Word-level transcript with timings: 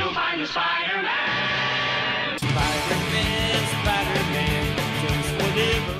you'll 0.00 0.14
find 0.14 0.40
a 0.40 0.46
Spider-Man. 0.46 2.38
Spider-Man, 2.38 3.64
Spider-Man, 3.76 4.64
just 5.02 5.30
whatever. 5.40 5.96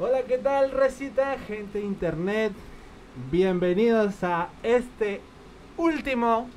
Hola, 0.00 0.22
¿qué 0.26 0.38
tal, 0.38 0.72
recita, 0.72 1.38
gente 1.46 1.78
de 1.78 1.84
internet? 1.84 2.52
Bienvenidos 3.30 4.24
a 4.24 4.48
este 4.64 5.20
último, 5.76 6.48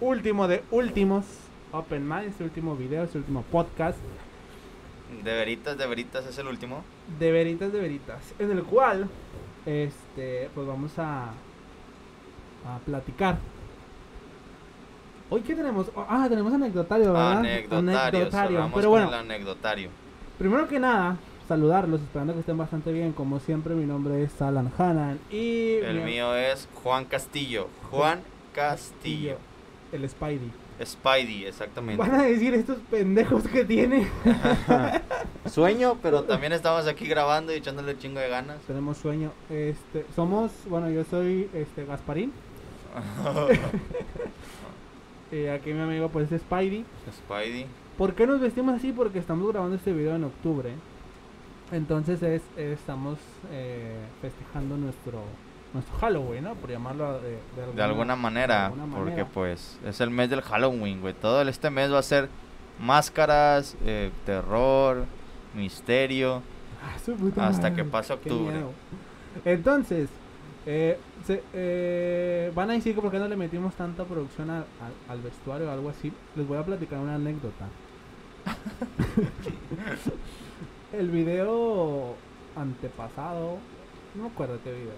último 0.00 0.46
de 0.46 0.62
últimos 0.70 1.24
Open 1.72 2.08
Mind, 2.08 2.28
este 2.28 2.44
último 2.44 2.76
video, 2.76 3.02
este 3.04 3.18
último 3.18 3.42
podcast 3.42 3.98
De 5.24 5.32
veritas, 5.32 5.76
de 5.76 5.86
veritas 5.86 6.26
es 6.26 6.38
el 6.38 6.46
último. 6.46 6.84
de 7.18 7.32
veritas 7.32 7.72
de 7.72 7.80
veritas, 7.80 8.20
en 8.38 8.52
el 8.52 8.62
cual, 8.62 9.08
este, 9.64 10.48
pues 10.54 10.66
vamos 10.66 10.96
a, 10.98 11.24
a 11.24 12.78
platicar. 12.84 13.38
Hoy 15.28 15.40
qué 15.42 15.54
tenemos, 15.54 15.86
Oh, 15.94 16.04
ah, 16.08 16.26
tenemos 16.28 16.52
anecdotario, 16.52 17.12
¿verdad? 17.12 17.38
Anecdotario. 17.38 18.30
cerramos 18.30 18.72
pero 18.74 18.90
con 18.90 18.90
bueno, 18.90 19.08
el 19.08 19.14
anecdotario. 19.14 19.90
Primero 20.38 20.68
que 20.68 20.78
nada, 20.78 21.16
saludarlos, 21.48 22.00
esperando 22.00 22.32
que 22.34 22.40
estén 22.40 22.56
bastante 22.58 22.92
bien. 22.92 23.12
Como 23.12 23.40
siempre, 23.40 23.74
mi 23.74 23.86
nombre 23.86 24.22
es 24.22 24.40
Alan 24.40 24.70
Hanan 24.78 25.18
y 25.30 25.74
El 25.82 25.96
mi- 25.98 26.04
mío 26.12 26.34
es 26.36 26.68
Juan 26.82 27.04
Castillo. 27.06 27.68
Juan 27.90 28.20
Castillo. 28.54 29.36
el 29.92 30.08
Spidey. 30.08 30.50
Spidey, 30.84 31.46
exactamente. 31.46 31.96
Van 32.02 32.14
a 32.14 32.22
decir 32.24 32.52
estos 32.54 32.76
pendejos 32.90 33.44
que 33.48 33.64
tiene. 33.64 34.06
Sueño, 35.50 35.96
pero 36.02 36.22
también 36.24 36.52
estamos 36.52 36.86
aquí 36.86 37.06
grabando 37.08 37.52
y 37.52 37.56
echándole 37.56 37.96
chingo 37.98 38.20
de 38.20 38.28
ganas. 38.28 38.58
Tenemos 38.66 38.98
sueño. 38.98 39.32
Este, 39.48 40.04
somos, 40.14 40.50
bueno, 40.68 40.90
yo 40.90 41.02
soy 41.04 41.48
este 41.54 41.84
Gasparín. 41.86 42.32
Y 45.32 45.46
aquí 45.46 45.72
mi 45.72 45.80
amigo 45.80 46.08
pues 46.08 46.30
es 46.30 46.40
Spidey. 46.42 46.84
Spidey. 47.10 47.66
¿Por 47.98 48.14
qué 48.14 48.26
nos 48.26 48.40
vestimos 48.40 48.74
así? 48.74 48.92
Porque 48.92 49.18
estamos 49.18 49.48
grabando 49.48 49.76
este 49.76 49.92
video 49.92 50.14
en 50.16 50.24
octubre. 50.24 50.70
Entonces 51.72 52.22
es, 52.22 52.42
estamos 52.56 53.18
eh, 53.50 53.96
festejando 54.20 54.76
nuestro 54.76 55.20
nuestro 55.72 55.98
Halloween, 55.98 56.44
¿no? 56.44 56.54
Por 56.54 56.70
llamarlo 56.70 57.20
de, 57.20 57.38
De 57.74 57.82
alguna 57.82 58.16
manera, 58.16 58.66
alguna 58.66 58.86
porque 58.86 59.10
manera. 59.10 59.28
pues 59.32 59.78
es 59.84 60.00
el 60.00 60.10
mes 60.10 60.30
del 60.30 60.40
Halloween, 60.42 61.00
güey. 61.00 61.12
Todo 61.12 61.42
este 61.42 61.70
mes 61.70 61.92
va 61.92 61.98
a 61.98 62.02
ser 62.02 62.28
máscaras, 62.80 63.76
eh, 63.84 64.10
terror, 64.24 65.04
misterio. 65.54 66.42
Ah, 66.82 66.94
Hasta 66.94 67.70
madre, 67.70 67.74
que 67.74 67.84
pase 67.84 68.12
octubre. 68.12 68.54
Entonces, 69.44 70.08
eh, 70.66 70.98
se- 71.24 71.42
eh, 71.54 72.52
van 72.54 72.70
a 72.70 72.74
decir 72.74 72.94
que 72.94 73.00
por 73.00 73.10
qué 73.10 73.18
no 73.18 73.28
le 73.28 73.36
metimos 73.36 73.74
tanta 73.74 74.04
producción 74.04 74.50
al, 74.50 74.64
al- 74.80 75.10
al 75.10 75.20
vestuario 75.22 75.68
o 75.68 75.70
algo 75.70 75.88
así. 75.90 76.12
Les 76.34 76.46
voy 76.46 76.58
a 76.58 76.64
platicar 76.64 76.98
una 76.98 77.14
anécdota. 77.14 77.66
El 80.92 81.10
video 81.10 82.14
antepasado, 82.56 83.58
no 84.14 84.22
me 84.24 84.28
acuerdo 84.28 84.58
qué 84.62 84.72
video. 84.72 84.94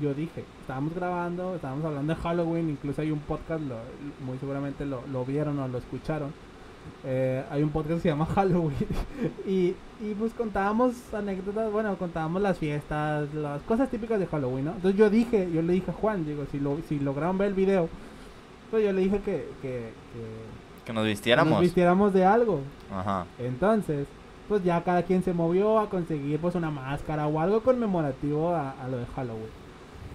Yo 0.00 0.14
dije, 0.14 0.44
estábamos 0.62 0.94
grabando, 0.94 1.54
estábamos 1.54 1.84
hablando 1.84 2.14
de 2.14 2.20
Halloween, 2.20 2.70
incluso 2.70 3.02
hay 3.02 3.10
un 3.10 3.18
podcast, 3.20 3.60
lo- 3.62 3.76
muy 4.24 4.38
seguramente 4.38 4.86
lo, 4.86 5.02
lo 5.12 5.24
vieron 5.24 5.58
o 5.58 5.68
lo 5.68 5.78
escucharon. 5.78 6.32
Eh, 7.04 7.42
hay 7.50 7.62
un 7.64 7.70
podcast 7.70 7.96
que 7.96 8.00
se 8.02 8.08
llama 8.08 8.26
Halloween 8.34 8.76
y, 9.46 9.74
y 10.00 10.14
pues 10.18 10.32
contábamos 10.34 10.94
anécdotas, 11.12 11.70
bueno, 11.72 11.96
contábamos 11.96 12.40
las 12.42 12.58
fiestas, 12.58 13.32
las 13.34 13.60
cosas 13.62 13.90
típicas 13.90 14.20
de 14.20 14.26
Halloween, 14.26 14.66
¿no? 14.66 14.70
Entonces 14.72 14.98
yo 14.98 15.10
dije, 15.10 15.48
yo 15.52 15.62
le 15.62 15.72
dije 15.72 15.90
a 15.90 15.94
Juan, 15.94 16.24
digo, 16.24 16.44
si, 16.52 16.60
lo, 16.60 16.78
si 16.88 17.00
lograron 17.00 17.38
ver 17.38 17.48
el 17.48 17.54
video, 17.54 17.88
pues 18.70 18.84
yo 18.84 18.92
le 18.92 19.00
dije 19.02 19.18
que, 19.18 19.48
que, 19.60 19.92
que 20.12 20.84
Que 20.86 20.92
nos 20.92 21.02
nos 21.02 21.06
vistiéramos. 21.06 21.60
vistiéramos 21.60 22.12
de 22.12 22.24
algo. 22.24 22.60
Ajá. 22.94 23.26
Entonces, 23.38 24.06
pues 24.48 24.62
ya 24.64 24.82
cada 24.84 25.02
quien 25.02 25.22
se 25.24 25.32
movió 25.32 25.80
a 25.80 25.88
conseguir 25.90 26.38
pues 26.38 26.54
una 26.54 26.70
máscara 26.70 27.26
o 27.26 27.40
algo 27.40 27.62
conmemorativo 27.62 28.54
a, 28.54 28.70
a 28.80 28.86
lo 28.88 28.98
de 28.98 29.06
Halloween. 29.16 29.50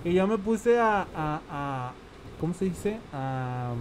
Y 0.06 0.14
yo 0.14 0.26
me 0.26 0.38
puse 0.38 0.80
a, 0.80 1.06
a, 1.16 1.42
a- 1.52 1.92
¿cómo 2.40 2.54
se 2.54 2.66
dice? 2.66 2.98
A, 3.14 3.74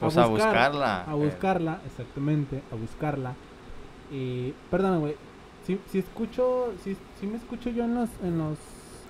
Pues 0.00 0.16
a 0.16 0.26
buscarla. 0.26 1.04
A 1.04 1.12
eh. 1.12 1.14
buscarla, 1.14 1.80
exactamente, 1.86 2.62
a 2.70 2.74
buscarla. 2.74 3.34
Y, 4.12 4.52
perdón, 4.70 5.00
güey, 5.00 5.16
si, 5.66 5.78
si 5.90 5.98
escucho, 5.98 6.72
si, 6.82 6.96
si 7.18 7.26
me 7.26 7.36
escucho 7.36 7.70
yo 7.70 7.84
en 7.84 7.94
los, 7.94 8.10
en 8.22 8.38
los, 8.38 8.58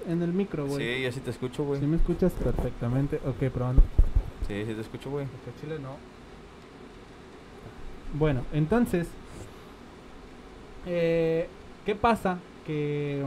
en 0.06 0.22
el 0.22 0.32
micro, 0.32 0.66
güey. 0.66 0.96
Sí, 0.96 1.02
yo 1.02 1.12
sí 1.12 1.20
te 1.20 1.30
escucho, 1.30 1.64
güey. 1.64 1.80
Si 1.80 1.86
me 1.86 1.96
escuchas 1.96 2.32
perfectamente, 2.32 3.16
ok, 3.26 3.38
perdón. 3.52 3.76
Sí, 4.46 4.64
sí 4.66 4.74
te 4.74 4.80
escucho, 4.80 5.10
güey. 5.10 5.26
Porque 5.26 5.60
Chile 5.60 5.78
no. 5.80 5.96
Bueno, 8.16 8.42
entonces, 8.52 9.08
eh, 10.86 11.48
¿qué 11.84 11.94
pasa? 11.96 12.38
Que 12.66 13.24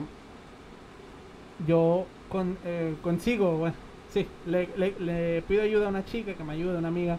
yo 1.68 2.06
con, 2.30 2.58
eh, 2.64 2.96
consigo, 3.02 3.58
bueno, 3.58 3.76
sí, 4.14 4.28
le, 4.46 4.70
le- 4.78 4.96
le 5.00 5.42
pido 5.42 5.64
ayuda 5.64 5.88
a 5.88 5.90
una 5.90 6.06
chica 6.06 6.34
que 6.34 6.44
me 6.44 6.54
ayude, 6.54 6.78
una 6.78 6.88
amiga, 6.88 7.18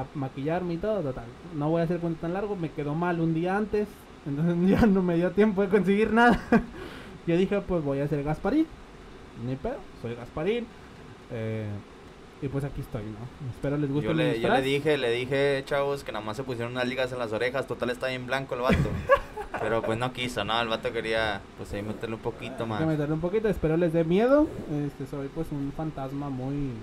a 0.00 0.06
maquillarme 0.14 0.74
y 0.74 0.78
todo, 0.78 1.00
total. 1.00 1.26
No 1.54 1.70
voy 1.70 1.80
a 1.80 1.84
hacer 1.84 2.00
cuento 2.00 2.20
tan 2.20 2.34
largo, 2.34 2.56
me 2.56 2.70
quedó 2.70 2.94
mal 2.94 3.20
un 3.20 3.34
día 3.34 3.56
antes, 3.56 3.88
entonces 4.26 4.56
ya 4.68 4.86
no 4.86 5.02
me 5.02 5.16
dio 5.16 5.30
tiempo 5.32 5.62
de 5.62 5.68
conseguir 5.68 6.12
nada. 6.12 6.40
yo 7.26 7.36
dije, 7.36 7.60
pues 7.60 7.82
voy 7.84 8.00
a 8.00 8.04
hacer 8.04 8.22
Gasparín, 8.22 8.66
ni 9.46 9.56
pedo, 9.56 9.78
soy 10.02 10.14
Gasparín. 10.14 10.66
eh, 11.30 11.68
y 12.40 12.48
pues 12.48 12.62
aquí 12.62 12.80
estoy, 12.82 13.02
¿no? 13.02 13.50
Espero 13.50 13.76
les 13.76 13.90
guste 13.90 14.06
Yo 14.06 14.14
le, 14.14 14.40
yo 14.40 14.48
le 14.48 14.62
dije, 14.62 14.96
le 14.96 15.10
dije, 15.10 15.62
chavos, 15.64 16.04
que 16.04 16.12
nada 16.12 16.24
más 16.24 16.36
se 16.36 16.44
pusieron 16.44 16.72
unas 16.72 16.86
ligas 16.86 17.10
en 17.10 17.18
las 17.18 17.32
orejas. 17.32 17.66
Total, 17.66 17.90
está 17.90 18.06
bien 18.06 18.26
blanco 18.26 18.54
el 18.54 18.60
vato. 18.60 18.88
Pero 19.60 19.82
pues 19.82 19.98
no 19.98 20.12
quiso, 20.12 20.44
¿no? 20.44 20.60
El 20.60 20.68
vato 20.68 20.92
quería, 20.92 21.40
pues 21.56 21.72
ahí 21.72 21.82
meterle 21.82 22.14
un 22.14 22.22
poquito 22.22 22.64
más. 22.64 22.86
meterle 22.86 23.14
un 23.14 23.20
poquito, 23.20 23.48
espero 23.48 23.76
les 23.76 23.92
dé 23.92 24.04
miedo. 24.04 24.46
Este, 24.86 25.06
soy 25.06 25.28
pues 25.28 25.48
un 25.50 25.72
fantasma 25.76 26.28
muy 26.28 26.74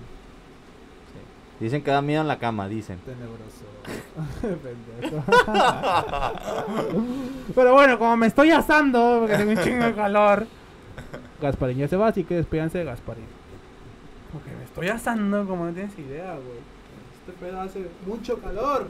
Dicen 1.60 1.82
que 1.82 1.90
da 1.90 2.02
miedo 2.02 2.20
en 2.20 2.28
la 2.28 2.38
cama, 2.38 2.68
dicen. 2.68 2.98
tenebroso. 3.00 3.64
Pendejo. 4.42 5.24
Pero 7.54 7.72
bueno, 7.72 7.98
como 7.98 8.16
me 8.16 8.26
estoy 8.26 8.50
asando, 8.50 9.18
porque 9.20 9.36
tengo 9.36 9.52
un 9.52 9.62
chingo 9.62 9.84
de 9.84 9.94
calor. 9.94 10.46
Gasparín 11.40 11.78
ya 11.78 11.88
se 11.88 11.96
va, 11.96 12.08
así 12.08 12.24
que 12.24 12.34
despídanse 12.34 12.78
de 12.78 12.84
Gasparín. 12.84 13.24
Porque 14.32 14.50
me 14.50 14.64
estoy 14.64 14.88
asando, 14.88 15.46
como 15.46 15.64
no 15.64 15.72
tienes 15.72 15.98
idea, 15.98 16.34
güey. 16.34 16.58
Este 17.20 17.32
pedo 17.40 17.60
hace 17.60 17.88
mucho 18.06 18.38
calor. 18.40 18.88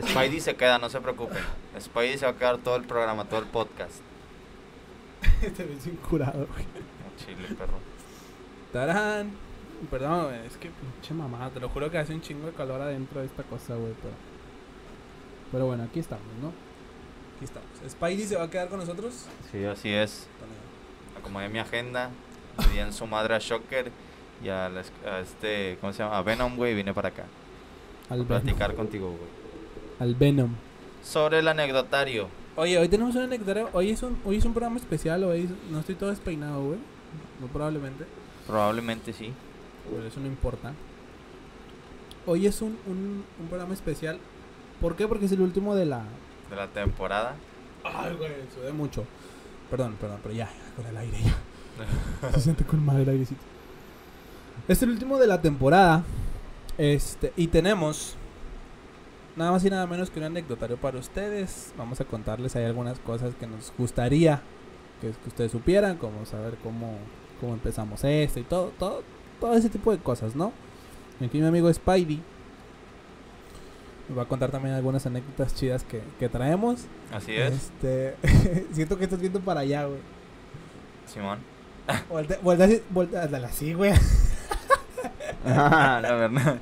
Spidey 0.00 0.40
se 0.40 0.56
queda, 0.56 0.78
no 0.78 0.90
se 0.90 1.00
preocupen. 1.00 1.38
Spidey 1.80 2.18
se 2.18 2.26
va 2.26 2.32
a 2.32 2.36
quedar 2.36 2.58
todo 2.58 2.74
el 2.76 2.82
programa, 2.82 3.24
todo 3.26 3.40
el 3.40 3.46
podcast. 3.46 4.00
Este 5.42 5.64
me 5.64 5.80
sin 5.80 5.96
curado, 5.96 6.46
güey. 6.46 6.64
Chile, 7.16 7.48
perro. 7.56 7.78
Tarán. 8.72 9.30
Perdón, 9.90 10.24
güey, 10.26 10.46
es 10.46 10.56
que 10.56 10.70
pinche 10.70 11.14
mamá, 11.14 11.50
te 11.52 11.60
lo 11.60 11.68
juro 11.68 11.90
que 11.90 11.98
hace 11.98 12.14
un 12.14 12.20
chingo 12.20 12.46
de 12.46 12.52
calor 12.52 12.80
adentro 12.80 13.20
de 13.20 13.26
esta 13.26 13.42
cosa, 13.44 13.74
güey, 13.74 13.92
pero... 14.02 14.14
Pero 15.52 15.66
bueno, 15.66 15.84
aquí 15.84 16.00
estamos, 16.00 16.24
¿no? 16.42 16.48
Aquí 17.36 17.44
estamos. 17.44 17.68
¿Spidey 17.88 18.26
se 18.26 18.36
va 18.36 18.44
a 18.44 18.50
quedar 18.50 18.68
con 18.68 18.80
nosotros? 18.80 19.26
Sí, 19.52 19.64
así 19.64 19.90
es. 19.92 20.26
Acomodé 21.18 21.48
mi 21.48 21.58
agenda, 21.58 22.10
di 22.72 22.78
en 22.78 22.92
su 22.92 23.06
madre 23.06 23.34
a 23.34 23.38
Shocker 23.38 23.90
y 24.42 24.48
a, 24.48 24.68
la 24.68 24.82
a 25.08 25.20
este, 25.20 25.78
¿cómo 25.80 25.92
se 25.92 26.00
llama? 26.02 26.18
A 26.18 26.22
Venom, 26.22 26.56
güey, 26.56 26.74
vine 26.74 26.92
para 26.92 27.08
acá. 27.08 27.24
Al 28.10 28.22
A 28.22 28.24
platicar 28.24 28.74
contigo, 28.74 29.08
güey. 29.08 29.30
Al 30.00 30.14
Venom. 30.14 30.50
Sobre 31.02 31.38
el 31.38 31.48
anecdotario. 31.48 32.28
Oye, 32.56 32.78
hoy 32.78 32.88
tenemos 32.88 33.14
un 33.14 33.22
anecdotario. 33.22 33.68
Hoy 33.72 33.90
es 33.90 34.02
un, 34.02 34.18
hoy 34.24 34.36
es 34.36 34.44
un 34.44 34.52
programa 34.52 34.76
especial, 34.78 35.22
hoy 35.24 35.42
es- 35.42 35.70
no 35.70 35.80
estoy 35.80 35.94
todo 35.94 36.10
despeinado, 36.10 36.62
güey. 36.64 36.78
No, 37.40 37.46
probablemente. 37.48 38.04
Probablemente 38.46 39.12
sí. 39.12 39.32
Pero 39.90 40.06
eso 40.06 40.20
no 40.20 40.26
importa. 40.26 40.72
Hoy 42.26 42.46
es 42.46 42.62
un, 42.62 42.78
un, 42.86 43.24
un 43.40 43.48
programa 43.48 43.74
especial. 43.74 44.18
¿Por 44.80 44.96
qué? 44.96 45.06
Porque 45.06 45.26
es 45.26 45.32
el 45.32 45.40
último 45.40 45.74
de 45.74 45.86
la... 45.86 46.04
De 46.50 46.56
la 46.56 46.68
temporada. 46.68 47.36
Ay, 47.84 48.14
güey, 48.16 48.32
sudé 48.54 48.72
mucho. 48.72 49.04
Perdón, 49.70 49.96
perdón, 50.00 50.20
pero 50.22 50.34
ya, 50.34 50.50
con 50.76 50.86
el 50.86 50.96
aire 50.96 51.18
ya. 51.22 52.30
Se 52.32 52.40
siente 52.40 52.64
con 52.64 52.84
madre 52.84 53.02
el 53.02 53.08
airecito. 53.10 53.42
Es 54.68 54.82
el 54.82 54.90
último 54.90 55.18
de 55.18 55.26
la 55.26 55.40
temporada. 55.40 56.04
Este, 56.78 57.32
y 57.36 57.48
tenemos 57.48 58.16
nada 59.36 59.50
más 59.50 59.64
y 59.64 59.70
nada 59.70 59.86
menos 59.86 60.10
que 60.10 60.18
un 60.18 60.26
anecdotario 60.26 60.76
para 60.76 60.98
ustedes. 60.98 61.74
Vamos 61.76 62.00
a 62.00 62.04
contarles 62.04 62.56
ahí 62.56 62.64
algunas 62.64 62.98
cosas 63.00 63.34
que 63.34 63.46
nos 63.46 63.72
gustaría 63.76 64.42
que, 65.00 65.10
que 65.10 65.28
ustedes 65.28 65.52
supieran, 65.52 65.96
como 65.98 66.24
saber 66.24 66.56
cómo, 66.62 66.96
cómo 67.40 67.54
empezamos 67.54 68.02
esto 68.04 68.40
y 68.40 68.44
todo, 68.44 68.72
todo, 68.78 69.02
todo 69.40 69.54
ese 69.54 69.68
tipo 69.68 69.90
de 69.92 69.98
cosas, 69.98 70.34
¿no? 70.34 70.52
Aquí 71.24 71.38
mi 71.38 71.46
amigo 71.46 71.72
Spidey 71.72 72.20
me 74.08 74.14
va 74.16 74.22
a 74.24 74.26
contar 74.26 74.50
también 74.50 74.74
algunas 74.74 75.06
anécdotas 75.06 75.54
chidas 75.54 75.84
que, 75.84 76.02
que 76.18 76.28
traemos. 76.28 76.82
Así 77.12 77.32
es, 77.32 77.54
Este, 77.54 78.16
siento 78.72 78.98
que 78.98 79.04
estás 79.04 79.20
viendo 79.20 79.40
para 79.40 79.60
allá, 79.60 79.86
güey. 79.86 80.00
Simón. 81.06 81.38
Voltea, 82.08 82.38
voltea, 82.42 82.80
voltea, 82.90 83.22
así, 83.46 83.74
güey. 83.74 83.92
Ah, 85.46 85.98
la 86.02 86.12
verdad. 86.14 86.56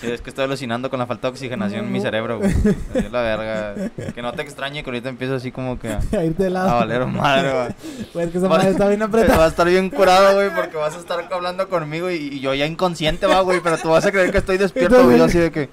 Sí, 0.00 0.10
es 0.10 0.20
que 0.20 0.30
estoy 0.30 0.44
alucinando 0.44 0.90
con 0.90 0.98
la 0.98 1.06
falta 1.06 1.28
de 1.28 1.32
oxigenación 1.32 1.86
en 1.86 1.92
mi 1.92 2.00
cerebro, 2.00 2.38
güey. 2.38 2.52
Es 2.94 3.10
la 3.10 3.22
verga. 3.22 3.90
Que 4.14 4.22
no 4.22 4.32
te 4.32 4.42
extrañe 4.42 4.82
que 4.82 4.90
ahorita 4.90 5.08
empiezo 5.08 5.34
así 5.34 5.50
como 5.52 5.78
que 5.78 5.88
a, 6.16 6.24
irte 6.24 6.44
de 6.44 6.50
lado. 6.50 6.68
a 6.70 6.74
valer 6.74 7.04
madre, 7.06 7.52
güey. 7.52 7.74
Güey, 8.12 8.26
es 8.26 8.32
que 8.32 8.38
esa 8.38 8.48
madre 8.48 8.70
está 8.70 8.88
bien 8.88 9.00
Va 9.02 9.06
apretada. 9.06 9.44
a 9.44 9.48
estar 9.48 9.68
bien 9.68 9.90
curado, 9.90 10.34
güey, 10.34 10.54
porque 10.54 10.76
vas 10.76 10.94
a 10.94 10.98
estar 10.98 11.28
hablando 11.32 11.68
conmigo 11.68 12.10
y, 12.10 12.14
y 12.16 12.40
yo 12.40 12.54
ya 12.54 12.66
inconsciente, 12.66 13.26
va, 13.26 13.40
güey, 13.40 13.60
pero 13.60 13.76
tú 13.78 13.88
vas 13.90 14.04
a 14.06 14.12
creer 14.12 14.30
que 14.30 14.38
estoy 14.38 14.58
despierto, 14.58 15.04
güey, 15.04 15.18
yo 15.18 15.24
así 15.24 15.38
de 15.38 15.50
que, 15.50 15.68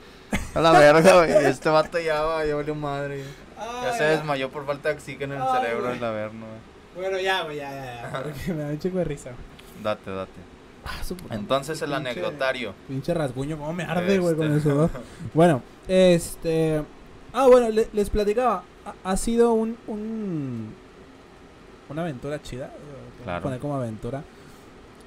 a 0.56 0.62
la 0.62 0.71
verga, 0.71 1.18
güey, 1.18 1.31
este 1.45 1.69
vato 1.69 2.00
ya, 2.00 2.21
va, 2.21 2.45
ya 2.45 2.56
valió 2.56 2.75
madre. 2.75 3.24
Ya 3.83 3.94
se 3.94 4.03
desmayó 4.06 4.50
por 4.50 4.65
falta 4.65 4.89
de 4.89 4.95
oxígeno 4.95 5.36
en 5.36 5.42
el 5.42 5.48
Ay, 5.48 5.62
cerebro, 5.62 5.88
güey. 5.89 6.00
la 6.00 6.09
verga, 6.09 6.33
güey. 6.39 6.71
Bueno, 7.09 7.19
ya, 7.19 7.44
güey, 7.44 7.57
ya, 7.57 7.71
ya, 7.71 8.01
ya. 8.12 8.21
Porque 8.24 8.53
me 8.53 8.63
da 8.63 8.69
un 8.69 8.80
chico 8.80 8.98
de 8.98 9.03
risa. 9.03 9.30
Date, 9.83 10.09
date. 10.12 10.31
Ah, 10.85 11.03
su 11.03 11.15
puta 11.15 11.35
Entonces 11.35 11.81
el 11.81 11.89
Pinche- 11.91 11.95
anecdotario. 11.95 12.73
Pinche 12.87 13.13
rasguño, 13.13 13.57
cómo 13.57 13.71
me 13.73 13.83
arde, 13.83 14.17
güey, 14.19 14.35
con 14.35 14.47
el 14.47 14.57
Este. 14.57 14.69
sudor. 14.71 14.89
Bueno, 15.33 15.61
este. 15.87 16.83
Ah, 17.33 17.47
bueno, 17.47 17.69
le- 17.69 17.87
les 17.93 18.09
platicaba. 18.09 18.63
Ha, 18.85 19.11
ha 19.11 19.17
sido 19.17 19.53
un, 19.53 19.77
un. 19.87 20.73
Una 21.89 22.01
aventura 22.01 22.41
chida. 22.41 22.67
eh, 22.67 23.23
Claro. 23.23 23.43
Poner 23.43 23.59
como 23.59 23.75
aventura. 23.75 24.23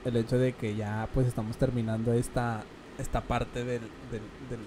El 0.04 0.16
hecho 0.16 0.38
de 0.38 0.52
que 0.52 0.76
ya, 0.76 1.08
pues, 1.12 1.26
estamos 1.26 1.56
terminando 1.56 2.12
esta. 2.12 2.62
Esta 2.98 3.20
parte 3.22 3.64
del, 3.64 3.80
del, 4.12 4.22
del 4.50 4.60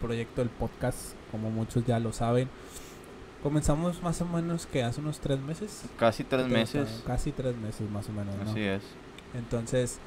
proyecto 0.00 0.40
del 0.40 0.50
podcast. 0.50 1.12
Como 1.30 1.50
muchos 1.50 1.84
ya 1.86 2.00
lo 2.00 2.12
saben. 2.12 2.48
Comenzamos 3.44 4.02
más 4.02 4.20
o 4.20 4.26
menos 4.26 4.66
que 4.66 4.82
hace 4.82 5.00
unos 5.00 5.18
tres 5.20 5.38
meses. 5.40 5.82
Casi 5.98 6.24
tres 6.24 6.46
meses. 6.48 7.02
Casi 7.06 7.30
tres 7.32 7.56
meses, 7.56 7.88
más 7.90 8.08
o 8.08 8.12
menos. 8.12 8.34
¿no? 8.36 8.50
Así 8.50 8.60
es. 8.62 8.82
Entonces, 9.34 9.98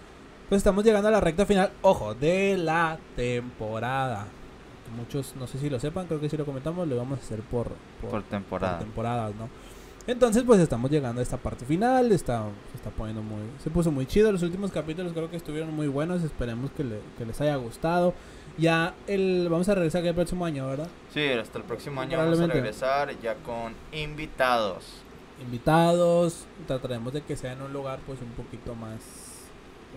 pues 0.50 0.60
estamos 0.60 0.84
llegando 0.84 1.08
a 1.10 1.12
la 1.12 1.22
recta 1.22 1.46
final, 1.46 1.72
ojo, 1.82 2.14
de 2.14 2.58
la 2.58 2.98
temporada. 3.16 4.28
Muchos, 4.96 5.36
no 5.36 5.48
sé 5.48 5.58
si 5.58 5.70
lo 5.70 5.80
sepan, 5.80 6.06
creo 6.08 6.20
que 6.22 6.30
si 6.30 6.38
lo 6.38 6.46
comentamos, 6.46 6.88
lo 6.88 6.96
vamos 6.98 7.20
a 7.20 7.22
hacer 7.24 7.40
por, 7.42 7.70
por, 8.02 8.10
Por 8.12 8.24
temporada. 8.24 8.78
por 8.78 8.86
temporadas, 8.86 9.36
¿no? 9.36 9.50
Entonces, 10.08 10.44
pues 10.44 10.60
estamos 10.60 10.92
llegando 10.92 11.20
a 11.20 11.24
esta 11.24 11.38
parte 11.38 11.66
final, 11.66 12.12
está, 12.12 12.44
se 12.70 12.78
está 12.78 12.92
poniendo 12.92 13.24
muy, 13.24 13.42
se 13.64 13.72
puso 13.72 13.92
muy 13.92 14.06
chido, 14.06 14.32
los 14.32 14.44
últimos 14.44 14.72
capítulos 14.72 15.14
creo 15.14 15.32
que 15.32 15.36
estuvieron 15.38 15.74
muy 15.74 15.88
buenos, 15.88 16.22
esperemos 16.22 16.70
que, 16.72 16.84
le- 16.84 17.02
que 17.18 17.26
les 17.26 17.42
haya 17.42 17.56
gustado. 17.56 18.14
Ya 18.60 18.94
el, 19.08 19.48
vamos 19.50 19.68
a 19.68 19.74
regresar 19.74 20.00
aquí 20.02 20.10
el 20.10 20.16
próximo 20.16 20.46
año, 20.46 20.68
¿verdad? 20.68 20.88
Sí, 21.12 21.26
hasta 21.30 21.58
el 21.58 21.64
próximo 21.64 22.00
año 22.02 22.20
vamos 22.20 22.40
a 22.40 22.46
regresar 22.46 23.20
ya 23.20 23.34
con 23.38 23.74
invitados. 23.92 24.84
Invitados, 25.42 26.46
trataremos 26.68 27.12
de 27.12 27.22
que 27.24 27.36
sea 27.36 27.54
en 27.54 27.64
un 27.64 27.74
lugar 27.74 28.00
pues 28.06 28.20
un 28.22 28.30
poquito 28.30 28.76
más, 28.76 29.00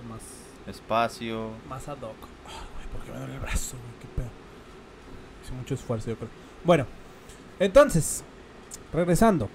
más 0.09 0.21
Espacio. 0.67 1.50
Más 1.69 1.89
ad 1.89 1.97
hoc. 2.03 2.17
Ay, 2.47 2.55
güey, 2.75 2.87
¿por 2.93 3.00
qué 3.03 3.12
me 3.12 3.19
duele 3.19 3.35
el 3.35 3.41
brazo, 3.41 3.77
güey? 3.79 3.93
Qué 4.00 4.06
pedo. 4.17 4.29
Hice 5.43 5.53
mucho 5.55 5.75
esfuerzo, 5.75 6.11
yo 6.11 6.17
creo. 6.17 6.29
Bueno, 6.65 6.87
entonces, 7.59 8.23
regresando. 8.93 9.49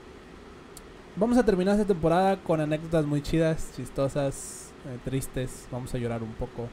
Vamos 1.16 1.38
a 1.38 1.46
terminar 1.46 1.76
esta 1.76 1.86
temporada 1.88 2.38
con 2.38 2.60
anécdotas 2.60 3.06
muy 3.06 3.22
chidas, 3.22 3.72
chistosas, 3.76 4.72
eh, 4.88 4.98
tristes. 5.06 5.68
Vamos 5.72 5.94
a 5.94 6.00
llorar 6.00 6.24
un 6.24 6.34
poco 6.34 6.68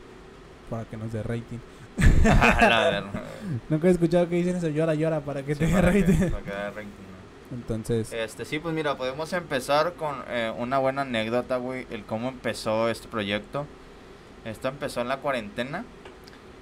para 0.71 0.85
que 0.85 0.97
nos 0.97 1.13
dé 1.13 1.23
rating. 1.23 1.59
Nunca 3.69 3.89
he 3.89 3.91
escuchado 3.91 4.29
que 4.29 4.37
dicen 4.37 4.57
eso, 4.57 4.69
llora, 4.69 4.95
llora 4.95 5.21
para 5.21 5.43
que 5.45 5.55
Sí, 5.55 5.59
te 5.61 5.67
dé 5.67 5.73
para 5.75 5.93
que- 5.93 6.01
rating. 6.03 6.31
para 6.31 6.43
que 6.45 6.51
rating. 6.71 6.87
Entonces, 7.53 8.13
Este, 8.13 8.45
sí, 8.45 8.59
pues 8.59 8.75
mira, 8.75 8.97
podemos 8.97 9.33
empezar 9.33 9.95
con 9.95 10.17
eh, 10.29 10.53
una 10.57 10.79
buena 10.79 11.03
anécdota, 11.03 11.57
güey, 11.57 11.87
el 11.91 12.05
cómo 12.05 12.29
empezó 12.29 12.89
este 12.89 13.09
proyecto. 13.09 13.67
Esto 14.45 14.69
empezó 14.69 15.01
en 15.01 15.09
la 15.09 15.19
cuarentena. 15.19 15.85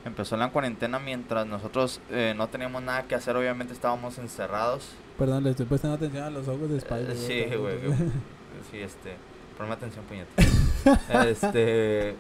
Empezó 0.05 0.37
en 0.37 0.41
la 0.41 0.51
cuarentena 0.51 0.99
mientras 0.99 1.47
nosotros 1.47 2.01
eh, 2.11 2.33
no 2.37 2.49
teníamos 2.49 2.83
nada 2.83 3.03
que 3.03 3.15
hacer, 3.15 3.37
obviamente 3.37 3.75
estábamos 3.75 4.17
encerrados. 4.19 4.91
perdón, 5.19 5.45
le 5.45 5.51
estoy 5.51 5.67
prestando 5.67 5.97
atención 5.97 6.25
a 6.25 6.31
los 6.31 6.49
ojos 6.49 6.69
de 6.71 6.77
Eh, 6.77 6.79
Spider. 6.79 7.17
sí, 7.17 7.45
güey. 7.57 7.79
Sí, 8.71 8.79
este, 8.79 9.15
ponme 9.57 9.73
atención, 9.75 10.05
puñeta. 10.07 10.33
este, 11.29 12.17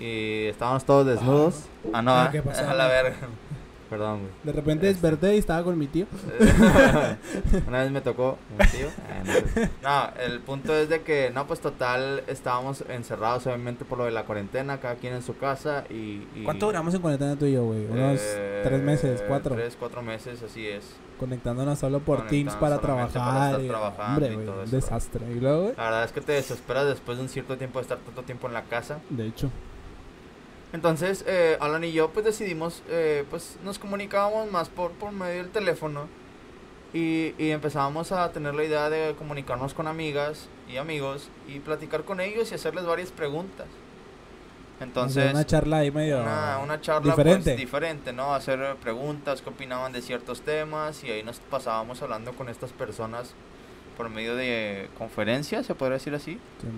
y 0.00 0.46
estábamos 0.46 0.84
todos 0.84 1.06
desnudos. 1.06 1.64
Ah, 1.92 2.02
no, 2.02 2.12
Ah, 2.12 2.24
ah, 2.24 2.30
¿qué 2.32 2.42
pasó? 2.42 2.68
a 2.68 2.74
la 2.74 2.86
verga. 2.88 3.16
Perdón, 3.90 4.20
güey. 4.20 4.30
De 4.44 4.52
repente 4.52 4.88
Este. 4.88 5.00
desperté 5.08 5.34
y 5.34 5.38
estaba 5.38 5.64
con 5.64 5.76
mi 5.76 5.88
tío. 5.88 6.06
Una 7.66 7.82
vez 7.82 7.90
me 7.90 8.00
tocó 8.00 8.38
un 8.58 8.66
tío. 8.68 8.86
Ah, 9.82 10.10
no. 10.14 10.16
No, 10.22 10.24
el 10.24 10.40
punto 10.40 10.74
es 10.74 10.88
de 10.88 11.02
que, 11.02 11.30
no, 11.34 11.46
pues 11.46 11.60
total, 11.60 12.22
estábamos 12.28 12.84
encerrados 12.88 13.46
obviamente 13.46 13.84
por 13.84 13.98
lo 13.98 14.04
de 14.04 14.12
la 14.12 14.24
cuarentena, 14.24 14.78
cada 14.78 14.94
quien 14.94 15.14
en 15.14 15.22
su 15.22 15.36
casa 15.36 15.84
y... 15.90 16.22
y- 16.34 16.42
¿Cuánto 16.44 16.66
duramos 16.66 16.94
en 16.94 17.00
cuarentena 17.00 17.36
tú 17.36 17.46
y 17.46 17.52
yo, 17.52 17.64
güey? 17.64 17.86
Unos 17.86 18.20
eh, 18.22 18.60
tres 18.62 18.80
meses, 18.82 19.22
cuatro. 19.26 19.54
Tres, 19.56 19.76
cuatro 19.78 20.02
meses, 20.02 20.42
así 20.42 20.66
es. 20.66 20.84
Conectándonos 21.18 21.78
solo 21.78 21.98
por 22.00 22.26
Teams 22.28 22.54
para 22.54 22.80
para 22.80 23.08
trabajar. 23.08 23.60
y- 23.60 23.68
trabajando 23.68 24.12
hombre, 24.26 24.30
y 24.30 24.34
güey, 24.34 24.46
todo 24.46 24.58
un 24.60 24.64
eso. 24.66 24.76
desastre. 24.76 25.26
Y 25.32 25.40
luego, 25.40 25.72
La 25.76 25.84
verdad 25.84 26.04
es 26.04 26.12
que 26.12 26.20
te 26.20 26.32
desesperas 26.32 26.86
después 26.86 27.18
de 27.18 27.24
un 27.24 27.28
cierto 27.28 27.56
tiempo 27.58 27.78
de 27.78 27.82
estar 27.82 27.98
tanto 27.98 28.22
tiempo 28.22 28.46
en 28.46 28.54
la 28.54 28.62
casa. 28.62 28.98
de 29.10 29.26
hecho, 29.26 29.50
Entonces, 30.72 31.24
eh, 31.26 31.56
Alan 31.60 31.82
y 31.84 31.92
yo 31.92 32.10
pues 32.10 32.24
decidimos, 32.24 32.82
eh, 32.88 33.24
pues 33.28 33.56
nos 33.64 33.78
comunicábamos 33.78 34.50
más 34.50 34.68
por, 34.68 34.92
por 34.92 35.12
medio 35.12 35.42
del 35.42 35.50
teléfono 35.50 36.06
y, 36.94 37.34
y 37.38 37.50
empezábamos 37.50 38.12
a 38.12 38.30
tener 38.32 38.54
la 38.54 38.64
idea 38.64 38.88
de 38.88 39.14
comunicarnos 39.16 39.74
con 39.74 39.86
amigas 39.88 40.48
y 40.68 40.76
amigos 40.76 41.28
y 41.48 41.58
platicar 41.58 42.04
con 42.04 42.20
ellos 42.20 42.52
y 42.52 42.54
hacerles 42.54 42.84
varias 42.84 43.10
preguntas. 43.10 43.66
Entonces, 44.80 45.32
una 45.32 45.44
charla 45.44 45.78
ahí 45.78 45.90
medio 45.90 46.20
una, 46.20 46.58
una 46.58 46.80
charla 46.80 47.10
diferente. 47.10 47.50
pues, 47.50 47.56
diferente, 47.56 48.12
¿no? 48.12 48.34
Hacer 48.34 48.76
preguntas, 48.76 49.42
qué 49.42 49.50
opinaban 49.50 49.92
de 49.92 50.00
ciertos 50.00 50.40
temas 50.40 51.04
y 51.04 51.10
ahí 51.10 51.22
nos 51.22 51.38
pasábamos 51.38 52.00
hablando 52.00 52.32
con 52.32 52.48
estas 52.48 52.72
personas 52.72 53.34
por 53.98 54.08
medio 54.08 54.36
de 54.36 54.88
conferencias, 54.96 55.66
se 55.66 55.74
podría 55.74 55.98
decir 55.98 56.14
así. 56.14 56.34
Sí. 56.60 56.68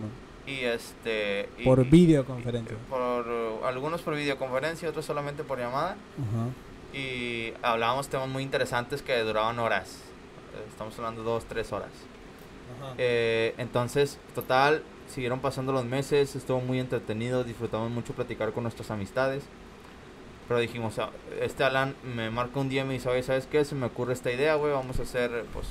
Y 0.47 0.61
este... 0.61 1.49
y- 1.59 1.65
por 1.65 1.81
y- 1.81 1.85
videoconferencia. 1.85 2.77
por 2.89 3.27
uh, 3.29 3.65
algunos 3.65 4.03
por 4.03 4.15
videoconferencia, 4.17 4.89
otros 4.89 5.05
solamente 5.05 5.45
por 5.45 5.59
llamada. 5.59 5.97
Y 6.93 7.53
hablábamos 7.63 8.09
temas 8.09 8.29
muy 8.29 8.43
interesantes 8.43 9.03
que 9.03 9.19
duraban 9.21 9.59
horas. 9.59 9.99
Estamos 10.69 10.99
hablando 10.99 11.23
dos, 11.23 11.45
tres 11.47 11.73
horas. 11.73 11.91
Eh, 12.99 13.55
entonces, 13.59 14.19
total, 14.35 14.83
siguieron 15.09 15.41
pasando 15.41 15.73
los 15.73 15.85
meses, 15.85 16.35
estuvo 16.37 16.61
muy 16.61 16.81
entretenido, 16.81 17.45
disfrutamos 17.45 17.91
mucho 17.91 18.13
platicar 18.13 18.53
con 18.53 18.65
nuestras 18.65 18.91
amistades. 18.91 19.45
Pero 20.49 20.59
dijimos, 20.59 20.99
ah, 20.99 21.11
este 21.41 21.65
Alan 21.65 21.95
me 22.03 22.29
marca 22.31 22.59
un 22.59 22.69
día 22.69 22.83
y 22.83 22.85
me 22.85 22.95
dice, 22.95 23.09
oye, 23.09 23.23
¿sabes 23.23 23.47
qué? 23.47 23.65
Se 23.65 23.75
me 23.75 23.87
ocurre 23.87 24.13
esta 24.13 24.31
idea, 24.33 24.57
güey, 24.57 24.73
vamos 24.73 24.99
a 24.99 25.03
hacer, 25.03 25.45
pues, 25.53 25.69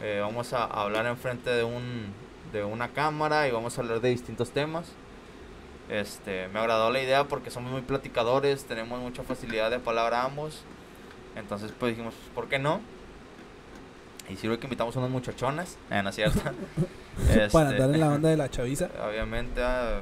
eh, 0.00 0.18
vamos 0.22 0.52
a 0.52 0.64
hablar 0.64 1.04
enfrente 1.06 1.50
de 1.50 1.64
un 1.64 2.06
de 2.52 2.64
una 2.64 2.88
cámara 2.88 3.48
y 3.48 3.50
vamos 3.50 3.78
a 3.78 3.80
hablar 3.80 4.00
de 4.00 4.10
distintos 4.10 4.50
temas. 4.50 4.86
Este, 5.88 6.48
me 6.48 6.58
agradó 6.58 6.90
la 6.90 7.02
idea 7.02 7.24
porque 7.24 7.50
somos 7.50 7.72
muy 7.72 7.80
platicadores, 7.80 8.64
tenemos 8.64 9.00
mucha 9.00 9.22
facilidad 9.22 9.70
de 9.70 9.78
palabra 9.78 10.24
ambos. 10.24 10.62
Entonces, 11.36 11.72
pues 11.78 11.92
dijimos, 11.92 12.14
¿por 12.34 12.48
qué 12.48 12.58
no? 12.58 12.80
Y 14.28 14.36
sirve 14.36 14.58
que 14.58 14.66
invitamos 14.66 14.94
unas 14.96 15.10
muchachonas, 15.10 15.78
eh, 15.90 16.02
¿no 16.02 16.10
es 16.10 16.16
cierto? 16.16 16.40
Para 17.52 17.70
andar 17.70 17.90
en 17.90 18.00
la 18.00 18.08
onda 18.08 18.28
de 18.28 18.36
la 18.36 18.50
chaviza. 18.50 18.88
obviamente 19.08 19.62
ah, 19.62 20.00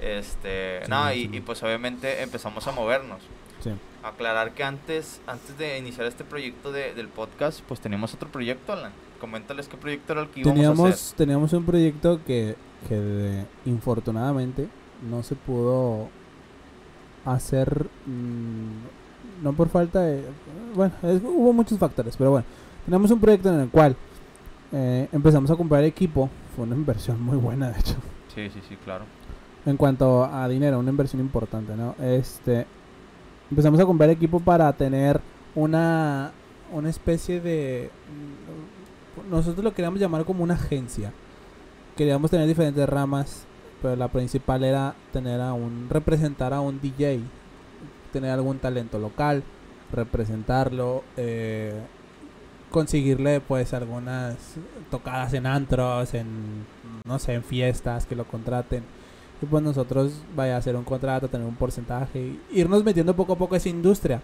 este 0.00 0.80
Sí, 0.84 0.90
no 0.90 1.08
sí, 1.08 1.30
y, 1.32 1.36
y 1.36 1.40
pues 1.40 1.62
obviamente 1.62 2.22
empezamos 2.22 2.66
a 2.66 2.72
movernos 2.72 3.22
Sí. 3.62 3.70
Aclarar 4.02 4.52
que 4.54 4.64
antes 4.64 5.20
antes 5.26 5.56
de 5.58 5.78
iniciar 5.78 6.06
este 6.06 6.24
proyecto 6.24 6.72
de- 6.72 6.92
del 6.94 7.08
podcast 7.08 7.60
pues 7.68 7.80
teníamos 7.80 8.14
otro 8.14 8.28
proyecto 8.30 8.72
Alan. 8.72 8.92
Coméntales 9.20 9.68
qué 9.68 9.76
proyecto 9.76 10.12
era 10.14 10.22
el 10.22 10.28
que 10.28 10.40
íbamos 10.40 10.56
a 10.58 10.60
hacer. 10.60 10.74
Teníamos, 10.76 11.14
teníamos 11.16 11.52
un 11.52 11.64
proyecto 11.64 12.20
que, 12.24 12.56
que 12.88 12.94
de- 12.96 13.46
infortunadamente 13.66 14.68
no 15.08 15.22
se 15.22 15.34
pudo 15.36 16.08
hacer, 17.24 17.86
mm, 18.06 19.42
no 19.44 19.52
por 19.52 19.68
falta 19.68 20.00
de... 20.00 20.24
Bueno, 20.74 20.92
es- 21.02 21.22
hubo 21.22 21.52
muchos 21.52 21.78
factores, 21.78 22.16
pero 22.16 22.30
bueno, 22.32 22.46
tenemos 22.84 23.10
un 23.10 23.20
proyecto 23.20 23.48
en 23.52 23.60
el 23.60 23.68
cual 23.68 23.96
eh, 24.72 25.08
empezamos 25.12 25.50
a 25.50 25.56
comprar 25.56 25.84
equipo, 25.84 26.28
fue 26.56 26.64
una 26.64 26.74
inversión 26.74 27.20
muy 27.22 27.36
buena 27.36 27.70
de 27.70 27.78
hecho, 27.78 27.94
sí 28.34 28.48
sí 28.50 28.60
sí 28.68 28.76
claro. 28.84 29.04
En 29.64 29.76
cuanto 29.76 30.24
a 30.24 30.48
dinero, 30.48 30.80
una 30.80 30.90
inversión 30.90 31.20
importante, 31.20 31.76
¿no? 31.76 31.94
Este, 32.02 32.66
empezamos 33.52 33.78
a 33.80 33.84
comprar 33.84 34.08
equipo 34.08 34.40
para 34.40 34.72
tener 34.72 35.20
una, 35.54 36.32
una 36.72 36.88
especie 36.88 37.38
de... 37.38 37.90
Nosotros 39.30 39.62
lo 39.62 39.74
queríamos 39.74 40.00
llamar 40.00 40.24
como 40.24 40.42
una 40.42 40.54
agencia. 40.54 41.12
Queríamos 41.94 42.30
tener 42.30 42.48
diferentes 42.48 42.88
ramas, 42.88 43.44
pero 43.82 43.94
la 43.94 44.08
principal 44.08 44.64
era 44.64 44.94
tener 45.12 45.38
a 45.42 45.52
un... 45.52 45.88
representar 45.90 46.54
a 46.54 46.62
un 46.62 46.80
DJ, 46.80 47.20
tener 48.10 48.30
algún 48.30 48.58
talento 48.58 48.98
local, 48.98 49.42
representarlo, 49.92 51.04
eh, 51.18 51.78
conseguirle 52.70 53.40
pues 53.40 53.74
algunas 53.74 54.36
tocadas 54.90 55.34
en 55.34 55.46
antros, 55.46 56.14
en 56.14 56.64
no 57.04 57.18
sé, 57.18 57.34
en 57.34 57.44
fiestas 57.44 58.06
que 58.06 58.16
lo 58.16 58.24
contraten 58.24 58.82
Y 59.42 59.46
pues 59.46 59.62
nosotros 59.62 60.12
vaya 60.36 60.54
a 60.54 60.58
hacer 60.58 60.76
un 60.76 60.84
contrato, 60.84 61.28
tener 61.28 61.46
un 61.46 61.56
porcentaje, 61.56 62.18
y 62.20 62.40
irnos 62.60 62.84
metiendo 62.84 63.14
poco 63.14 63.32
a 63.32 63.36
poco 63.36 63.54
a 63.54 63.58
esa 63.58 63.68
industria. 63.68 64.22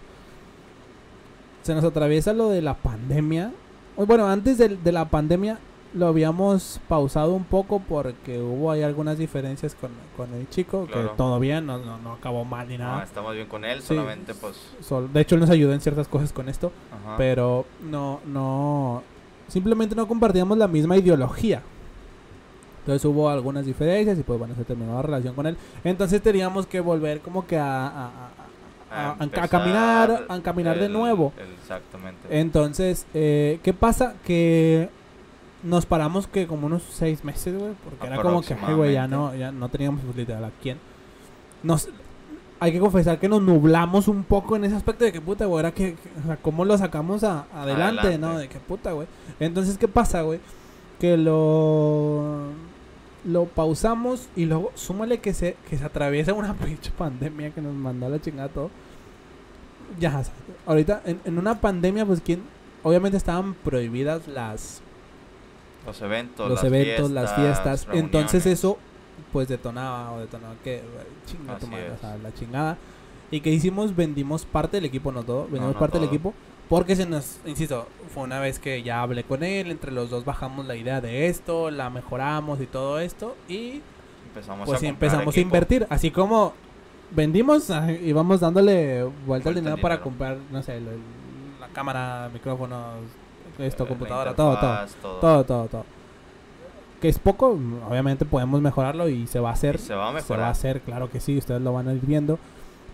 Se 1.63 1.73
nos 1.75 1.83
atraviesa 1.83 2.33
lo 2.33 2.49
de 2.49 2.61
la 2.61 2.73
pandemia. 2.75 3.51
Bueno, 3.97 4.27
antes 4.27 4.57
de, 4.57 4.69
de 4.77 4.91
la 4.91 5.05
pandemia 5.05 5.59
lo 5.93 6.07
habíamos 6.07 6.79
pausado 6.87 7.33
un 7.33 7.43
poco 7.43 7.79
porque 7.79 8.39
hubo 8.39 8.69
ahí 8.71 8.83
algunas 8.83 9.17
diferencias 9.17 9.73
con, 9.75 9.89
con 10.15 10.31
el 10.35 10.47
chico, 10.49 10.85
Claro. 10.85 11.11
que 11.11 11.17
todo 11.17 11.39
bien, 11.39 11.65
no, 11.65 11.79
no, 11.79 11.97
no 11.97 12.13
acabó 12.13 12.45
mal 12.45 12.67
ni 12.69 12.77
No, 12.77 12.83
nada. 12.85 13.03
estamos 13.03 13.33
bien 13.33 13.47
con 13.47 13.65
él, 13.65 13.81
Sí. 13.81 13.87
solamente 13.87 14.33
pues... 14.35 14.55
Sol- 14.81 15.11
de 15.11 15.19
hecho, 15.19 15.33
él 15.35 15.41
nos 15.41 15.49
ayudó 15.49 15.73
en 15.73 15.81
ciertas 15.81 16.07
cosas 16.07 16.31
con 16.31 16.47
esto. 16.47 16.71
Ajá. 17.03 17.17
Pero 17.17 17.65
no, 17.89 18.19
no, 18.27 19.01
simplemente 19.47 19.95
no 19.95 20.07
compartíamos 20.07 20.57
la 20.59 20.67
misma 20.67 20.95
ideología. 20.95 21.61
Entonces 22.79 23.03
hubo 23.05 23.29
algunas 23.29 23.65
diferencias 23.65 24.17
y 24.17 24.23
pues 24.23 24.39
bueno, 24.39 24.55
se 24.55 24.63
terminó 24.63 24.95
la 24.95 25.01
relación 25.01 25.35
con 25.35 25.45
él. 25.47 25.57
Entonces 25.83 26.21
teníamos 26.21 26.65
que 26.65 26.79
volver 26.79 27.19
como 27.21 27.45
que 27.45 27.57
a, 27.57 27.87
a- 27.87 28.09
a- 28.91 29.15
caminar, 29.47 30.25
a 30.27 30.39
caminar 30.41 30.79
de 30.79 30.89
nuevo. 30.89 31.33
el- 31.37 31.53
exactamente. 31.61 32.39
Entonces, 32.39 33.05
eh, 33.13 33.59
¿qué 33.63 33.73
pasa? 33.73 34.15
Que 34.25 34.89
nos 35.61 35.85
paramos 35.85 36.25
que 36.25 36.47
como 36.47 36.67
unos 36.67 36.83
seis 36.89 37.23
meses, 37.23 37.53
güey, 37.57 37.73
porque 37.83 38.07
era 38.07 38.15
como 38.21 38.41
que, 38.41 38.73
güey, 38.75 38.93
ya 38.93 39.07
no, 39.07 39.35
ya 39.35 39.51
no 39.51 39.69
teníamos 39.69 40.01
pues, 40.05 40.15
literal 40.15 40.45
a 40.45 40.51
quién. 40.63 40.77
Nos, 41.61 41.89
hay 42.61 42.71
que 42.71 42.79
confesar 42.79 43.19
que 43.19 43.29
nos 43.29 43.41
nublamos 43.41 44.07
un 44.07 44.23
poco 44.23 44.55
en 44.55 44.63
ese 44.63 44.75
aspecto 44.75 45.03
de 45.05 45.11
que 45.11 45.21
puta, 45.21 45.45
güey, 45.45 45.59
era 45.59 45.71
que, 45.73 45.95
que- 45.95 46.09
o 46.23 46.25
sea, 46.25 46.37
cómo 46.37 46.65
lo 46.65 46.77
sacamos 46.77 47.23
a- 47.23 47.45
adelante, 47.53 48.07
Adelante. 48.07 48.17
¿no? 48.17 48.37
De 48.39 48.47
que 48.47 48.57
puta, 48.59 48.93
güey. 48.93 49.07
Entonces, 49.39 49.77
¿qué 49.77 49.87
pasa, 49.89 50.21
güey? 50.23 50.39
Que 50.99 51.15
lo 51.17 52.47
lo 53.31 53.45
pausamos 53.45 54.27
y 54.35 54.45
luego 54.45 54.71
súmale 54.75 55.19
que 55.19 55.33
se 55.33 55.55
que 55.69 55.77
se 55.77 55.85
atraviesa 55.85 56.33
una 56.33 56.53
pinche 56.65 56.91
pandemia 56.91 57.51
que 57.51 57.61
nos 57.61 57.73
mandó 57.73 58.07
a 58.07 58.09
la 58.09 58.21
chingada 58.21 58.49
todo. 58.49 58.69
Ya, 59.99 60.21
ahorita 60.65 61.01
en, 61.05 61.19
en 61.25 61.37
una 61.37 61.61
pandemia 61.61 62.05
pues 62.05 62.21
quién 62.21 62.41
obviamente 62.83 63.17
estaban 63.17 63.53
prohibidas 63.53 64.27
las 64.27 64.81
los 65.85 66.01
eventos, 66.01 66.49
los 66.49 66.63
las 66.63 66.65
eventos, 66.65 67.11
las 67.11 67.33
fiestas. 67.33 67.87
Entonces 67.93 68.45
eso 68.45 68.77
pues 69.31 69.47
detonaba 69.47 70.11
o 70.13 70.19
detonaba 70.19 70.55
que 70.63 70.81
chinga 71.25 71.57
tu 71.57 71.67
madre, 71.67 71.91
o 71.91 71.97
sea, 71.97 72.17
la 72.17 72.33
chingada. 72.33 72.77
¿Y 73.31 73.41
qué 73.41 73.51
hicimos? 73.51 73.95
Vendimos 73.95 74.45
parte 74.45 74.77
del 74.77 74.85
equipo, 74.85 75.11
no 75.11 75.23
todo, 75.23 75.43
vendimos 75.43 75.73
no 75.73 75.79
parte 75.79 75.99
del 75.99 76.07
equipo 76.07 76.33
porque 76.69 76.95
se 76.95 77.05
nos, 77.05 77.39
insisto, 77.45 77.87
fue 78.13 78.23
una 78.23 78.39
vez 78.39 78.59
que 78.59 78.81
ya 78.83 79.01
hablé 79.01 79.23
con 79.23 79.43
él, 79.43 79.71
entre 79.71 79.91
los 79.91 80.09
dos 80.09 80.23
bajamos 80.23 80.65
la 80.67 80.75
idea 80.75 81.01
de 81.01 81.27
esto, 81.27 81.71
la 81.71 81.89
mejoramos 81.89 82.61
y 82.61 82.67
todo 82.67 82.99
esto 82.99 83.35
y 83.47 83.81
empezamos 84.27 84.67
pues 84.69 84.83
a 84.83 84.87
empezamos 84.87 85.27
a 85.27 85.29
equipo. 85.31 85.41
invertir, 85.47 85.87
así 85.89 86.11
como 86.11 86.53
vendimos 87.11 87.69
ah, 87.71 87.91
y 87.91 88.13
vamos 88.13 88.39
dándole 88.39 89.01
vuelta 89.03 89.25
Vuelta 89.25 89.49
al 89.49 89.55
dinero 89.55 89.77
para 89.81 89.95
dinero. 89.95 90.03
comprar, 90.03 90.37
no 90.51 90.61
sé, 90.61 90.79
lo- 90.79 90.91
la 91.59 91.67
cámara, 91.69 92.29
micrófonos, 92.31 92.99
esto, 93.57 93.83
Eh, 93.83 93.85
la 93.85 93.89
computadora, 93.89 94.35
todo, 94.35 94.57
todo. 94.59 94.85
todo. 95.01 95.19
Todo, 95.19 95.43
todo, 95.43 95.67
todo. 95.67 95.85
Que 97.01 97.09
es 97.09 97.17
poco, 97.17 97.57
obviamente 97.89 98.25
podemos 98.25 98.61
mejorarlo 98.61 99.07
y 99.09 99.25
se 99.27 99.39
va 99.39 99.49
a 99.49 99.53
hacer. 99.53 99.75
Y 99.75 99.79
se 99.79 99.95
va 99.95 100.03
a 100.03 100.07
Se 100.07 100.13
va 100.13 100.19
a 100.19 100.21
mejorar. 100.21 100.51
hacer, 100.51 100.81
claro 100.81 101.09
que 101.09 101.19
sí, 101.19 101.37
ustedes 101.37 101.61
lo 101.61 101.73
van 101.73 101.87
a 101.87 101.93
ir 101.93 102.01
viendo. 102.01 102.37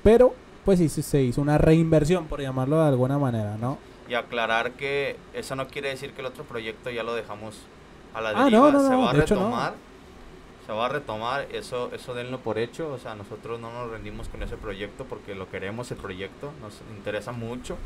Pero, 0.03 0.33
pues 0.65 0.79
sí, 0.79 0.89
se 0.89 1.21
hizo 1.21 1.41
una 1.41 1.57
reinversión, 1.57 2.25
por 2.25 2.41
llamarlo 2.41 2.81
de 2.81 2.87
alguna 2.89 3.17
manera, 3.17 3.57
¿no? 3.57 3.77
Y 4.09 4.13
aclarar 4.15 4.71
que 4.73 5.15
eso 5.33 5.55
no 5.55 5.67
quiere 5.67 5.89
decir 5.89 6.11
que 6.13 6.21
el 6.21 6.27
otro 6.27 6.43
proyecto 6.43 6.89
ya 6.89 7.03
lo 7.03 7.13
dejamos 7.15 7.55
a 8.13 8.21
la 8.21 8.29
Ah, 8.29 8.43
deriva. 8.45 8.59
no, 8.59 8.71
no, 8.71 8.83
se 8.83 8.89
no, 8.89 9.01
va 9.01 9.11
a 9.11 9.17
hecho, 9.17 9.35
no. 9.35 9.41
retomar. 9.41 9.73
Se 10.65 10.71
va 10.73 10.85
a 10.87 10.89
retomar, 10.89 11.47
eso, 11.51 11.91
eso 11.93 12.13
denlo 12.15 12.39
por 12.39 12.57
hecho. 12.57 12.91
O 12.91 12.97
sea, 12.97 13.13
nosotros 13.15 13.59
no 13.59 13.71
nos 13.71 13.91
rendimos 13.91 14.27
con 14.29 14.41
ese 14.43 14.57
proyecto 14.57 15.05
porque 15.05 15.35
lo 15.35 15.49
queremos 15.49 15.91
el 15.91 15.97
proyecto, 15.97 16.51
nos 16.61 16.81
interesa 16.97 17.31
mucho. 17.31 17.77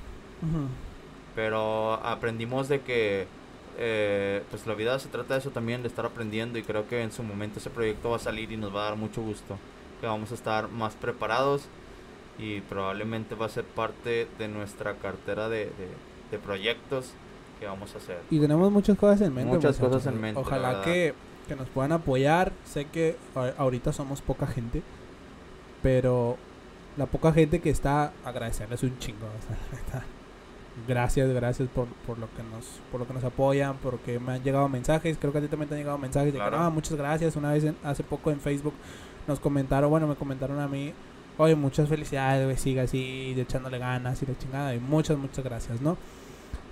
Pero 1.36 1.94
aprendimos 2.04 2.68
de 2.68 2.82
que 2.82 3.28
eh, 3.78 4.44
pues 4.50 4.66
la 4.68 4.74
vida 4.74 4.98
se 5.00 5.10
trata 5.10 5.36
de 5.36 5.40
eso 5.40 5.52
también, 5.52 5.82
de 5.84 5.88
estar 5.88 6.06
aprendiendo 6.06 6.58
y 6.60 6.64
creo 6.64 6.88
que 6.88 7.02
en 7.02 7.12
su 7.12 7.24
momento 7.24 7.60
ese 7.60 7.70
proyecto 7.70 8.10
va 8.10 8.18
a 8.18 8.20
salir 8.20 8.52
y 8.52 8.58
nos 8.58 8.76
va 8.76 8.82
a 8.82 8.90
dar 8.90 8.96
mucho 8.98 9.22
gusto. 9.22 9.58
Que 10.02 10.08
vamos 10.08 10.32
a 10.32 10.36
estar 10.36 10.70
más 10.70 10.96
preparados 10.96 11.68
y 12.40 12.62
probablemente 12.62 13.36
va 13.36 13.46
a 13.48 13.50
ser 13.50 13.66
parte 13.66 14.28
de 14.40 14.48
nuestra 14.48 14.96
cartera 14.96 15.50
de, 15.50 15.66
de- 15.66 16.10
de 16.32 16.38
proyectos 16.40 17.12
que 17.60 17.66
vamos 17.66 17.94
a 17.96 17.98
hacer. 17.98 18.20
Y 18.30 18.40
tenemos 18.40 18.72
muchas 18.72 18.98
cosas 18.98 19.20
en 19.22 19.34
mente. 19.34 19.54
Muchas 19.54 19.78
muchachos. 19.80 19.98
cosas 20.02 20.14
en 20.14 20.22
mente, 20.22 20.40
Ojalá 20.40 20.82
que, 20.84 21.14
que 21.48 21.56
nos 21.56 21.68
puedan 21.70 21.92
apoyar. 21.92 22.52
Sé 22.66 22.86
que 22.86 23.18
ahorita 23.58 23.92
somos 23.92 24.22
poca 24.22 24.48
gente, 24.48 24.82
pero 25.82 26.38
la 26.98 27.06
poca 27.06 27.32
gente 27.34 27.60
que 27.60 27.70
está, 27.70 28.12
agradecerles 28.26 28.84
un 28.84 28.98
chingo. 29.00 29.26
o 29.26 29.92
sea. 29.92 30.04
Gracias, 30.88 31.30
gracias 31.34 31.68
por, 31.68 31.88
por 32.08 32.18
lo 32.20 32.28
que 32.38 32.44
nos 32.44 32.80
por 32.90 33.02
lo 33.02 33.08
que 33.08 33.14
nos 33.14 33.24
apoyan, 33.26 33.76
porque 33.84 34.18
me 34.18 34.34
han 34.34 34.44
llegado 34.44 34.70
mensajes, 34.70 35.18
creo 35.20 35.34
que 35.34 35.40
a 35.40 35.42
ti 35.42 35.48
también 35.50 35.68
te 35.68 35.76
han 35.76 35.80
llegado 35.82 35.98
mensajes 35.98 36.28
de 36.28 36.32
que, 36.32 36.38
Claro. 36.38 36.58
"Ah, 36.58 36.70
muchas 36.70 36.94
gracias. 36.98 37.36
Una 37.36 37.52
vez 37.52 37.66
en- 37.66 37.76
hace 37.84 38.02
poco 38.02 38.32
en 38.32 38.40
Facebook 38.40 38.74
nos 39.28 39.42
comentaron, 39.42 39.90
bueno, 39.90 40.08
me 40.08 40.16
comentaron 40.16 40.58
a 40.60 40.70
mí, 40.70 40.94
oye, 41.40 41.56
muchas 41.56 41.88
felicidades, 41.88 42.46
güey, 42.46 42.58
siga 42.58 42.84
así, 42.84 43.34
echándole 43.38 43.80
ganas 43.80 44.22
y 44.22 44.26
la 44.26 44.38
chingada, 44.38 44.76
y 44.76 44.80
muchas, 44.80 45.18
muchas 45.18 45.44
gracias, 45.44 45.80
¿no? 45.82 45.98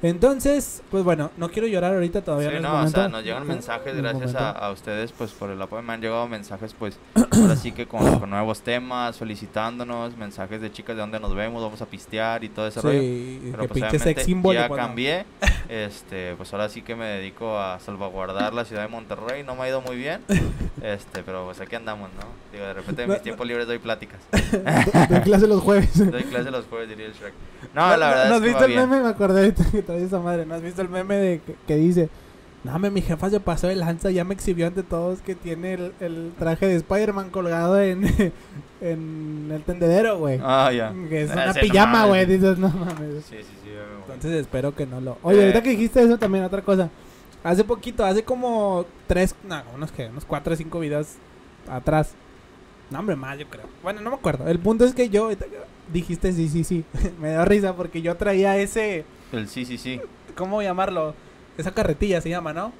Entonces, 0.01 0.83
pues 0.91 1.03
bueno, 1.03 1.31
no 1.37 1.49
quiero 1.49 1.67
llorar 1.67 1.93
ahorita 1.93 2.21
todavía. 2.21 2.51
Sí, 2.51 2.57
no, 2.61 2.83
o 2.83 2.87
sea, 2.87 3.07
nos 3.09 3.23
llegan 3.23 3.47
mensajes 3.47 3.95
gracias 3.95 4.35
a, 4.35 4.71
ustedes 4.71 5.11
pues 5.11 5.31
por 5.31 5.49
el 5.49 5.61
apoyo. 5.61 5.81
Me 5.81 5.93
han 5.93 6.01
llegado 6.01 6.27
mensajes 6.27 6.73
pues 6.77 6.99
ahora 7.31 7.55
sí 7.55 7.71
que 7.71 7.87
con, 7.87 8.19
con 8.19 8.29
nuevos 8.29 8.61
temas, 8.61 9.17
felicitándonos, 9.17 10.15
mensajes 10.17 10.61
de 10.61 10.71
chicas 10.71 10.95
de 10.95 11.01
dónde 11.01 11.19
nos 11.19 11.33
vemos, 11.33 11.63
vamos 11.63 11.81
a 11.81 11.85
pistear 11.85 12.43
y 12.43 12.49
todo 12.49 12.67
ese 12.67 12.81
rollo. 12.81 12.99
Sí, 12.99 13.39
Pero 13.51 13.63
que 13.63 13.67
pues 13.69 13.81
pinche 13.81 13.99
sex 13.99 14.27
ya 14.53 14.69
cambié. 14.69 15.25
Este, 15.69 16.33
pues 16.37 16.53
ahora 16.53 16.69
sí 16.69 16.81
que 16.81 16.95
me 16.95 17.05
dedico 17.05 17.59
a 17.59 17.77
salvaguardar 17.81 18.53
la 18.53 18.63
ciudad 18.63 18.83
de 18.83 18.87
Monterrey. 18.87 19.43
No 19.43 19.53
me 19.55 19.63
ha 19.63 19.69
ido 19.69 19.81
muy 19.81 19.97
bien. 19.97 20.21
Este, 20.81 21.23
pero 21.23 21.43
pues 21.45 21.59
aquí 21.59 21.75
andamos, 21.75 22.09
¿no? 22.13 22.21
Digo, 22.53 22.63
de 22.63 22.73
repente 22.73 23.03
en 23.03 23.09
mis 23.09 23.21
tiempos 23.23 23.47
libres 23.47 23.65
doy 23.65 23.79
pláticas. 23.79 24.19
Doy 25.09 25.21
clase 25.21 25.47
los 25.47 25.61
jueves. 25.61 26.11
Doy 26.11 26.23
clases 26.23 26.51
los 26.51 26.65
jueves, 26.67 26.87
diría 26.87 27.07
el 27.07 27.13
Shrek. 27.13 27.33
No, 27.73 27.97
la 27.97 28.09
verdad 28.09 28.29
¿No 28.29 28.35
es 28.35 28.41
que 28.41 28.47
visto 28.47 28.59
va 28.59 28.65
el 28.67 28.75
meme? 28.75 29.01
Me 29.01 29.09
acordé 29.09 29.53
que 29.87 29.93
trae 29.93 30.03
esa 30.03 30.19
madre. 30.19 30.45
¿No 30.45 30.55
has 30.55 30.61
visto 30.61 30.81
el 30.81 30.89
meme 30.89 31.15
de 31.15 31.39
que, 31.39 31.55
que 31.67 31.75
dice? 31.75 32.09
No, 32.63 32.77
me, 32.79 32.89
mi 32.89 33.01
jefa 33.01 33.29
se 33.29 33.39
pasó 33.39 33.67
de 33.67 33.75
lanza, 33.75 34.09
ya 34.11 34.23
me 34.25 34.33
exhibió 34.33 34.67
ante 34.67 34.83
todos 34.83 35.21
que 35.21 35.35
tiene 35.35 35.73
el, 35.75 35.93
el 36.01 36.31
traje 36.37 36.67
de 36.67 36.75
Spider-Man 36.75 37.29
colgado 37.29 37.79
en, 37.81 38.03
en 38.81 39.49
el 39.53 39.61
tendedero, 39.63 40.17
güey. 40.17 40.39
Ah, 40.43 40.71
ya. 40.73 40.93
Que 41.09 41.23
es 41.23 41.31
Ah, 41.31 41.43
una 41.45 41.53
pijama, 41.53 42.05
güey. 42.07 42.25
Dices, 42.25 42.57
no 42.57 42.69
mames. 42.69 43.23
Sí, 43.29 43.37
sí, 43.39 43.53
sí. 43.63 43.69
Entonces 44.13 44.41
espero 44.41 44.75
que 44.75 44.85
no 44.85 44.99
lo. 44.99 45.17
Oye, 45.23 45.37
Eh. 45.39 45.41
ahorita 45.43 45.61
que 45.63 45.69
dijiste 45.71 46.01
eso 46.01 46.17
también, 46.17 46.43
otra 46.43 46.61
cosa. 46.61 46.89
Hace 47.43 47.63
poquito, 47.63 48.03
hace 48.03 48.23
como 48.23 48.85
tres, 49.05 49.35
no, 49.47 49.61
unos 49.75 49.91
que, 49.91 50.07
unos 50.07 50.25
cuatro 50.25 50.53
o 50.53 50.55
cinco 50.55 50.79
videos 50.79 51.07
atrás. 51.69 52.13
No, 52.89 52.99
hombre, 52.99 53.15
más, 53.15 53.37
yo 53.37 53.45
creo. 53.47 53.65
Bueno, 53.83 54.01
no 54.01 54.09
me 54.09 54.15
acuerdo. 54.15 54.47
El 54.47 54.59
punto 54.59 54.83
es 54.83 54.93
que 54.93 55.09
yo 55.09 55.29
dijiste 55.93 56.33
sí, 56.33 56.49
sí, 56.49 56.63
sí. 56.63 56.83
me 57.21 57.29
da 57.29 57.45
risa 57.45 57.75
porque 57.75 58.01
yo 58.01 58.15
traía 58.15 58.57
ese. 58.57 59.05
El 59.31 59.47
sí, 59.47 59.65
sí, 59.65 59.77
sí. 59.77 59.99
¿Cómo 60.35 60.61
llamarlo? 60.61 61.13
Esa 61.57 61.71
carretilla 61.71 62.21
se 62.21 62.29
llama, 62.29 62.53
¿no? 62.53 62.71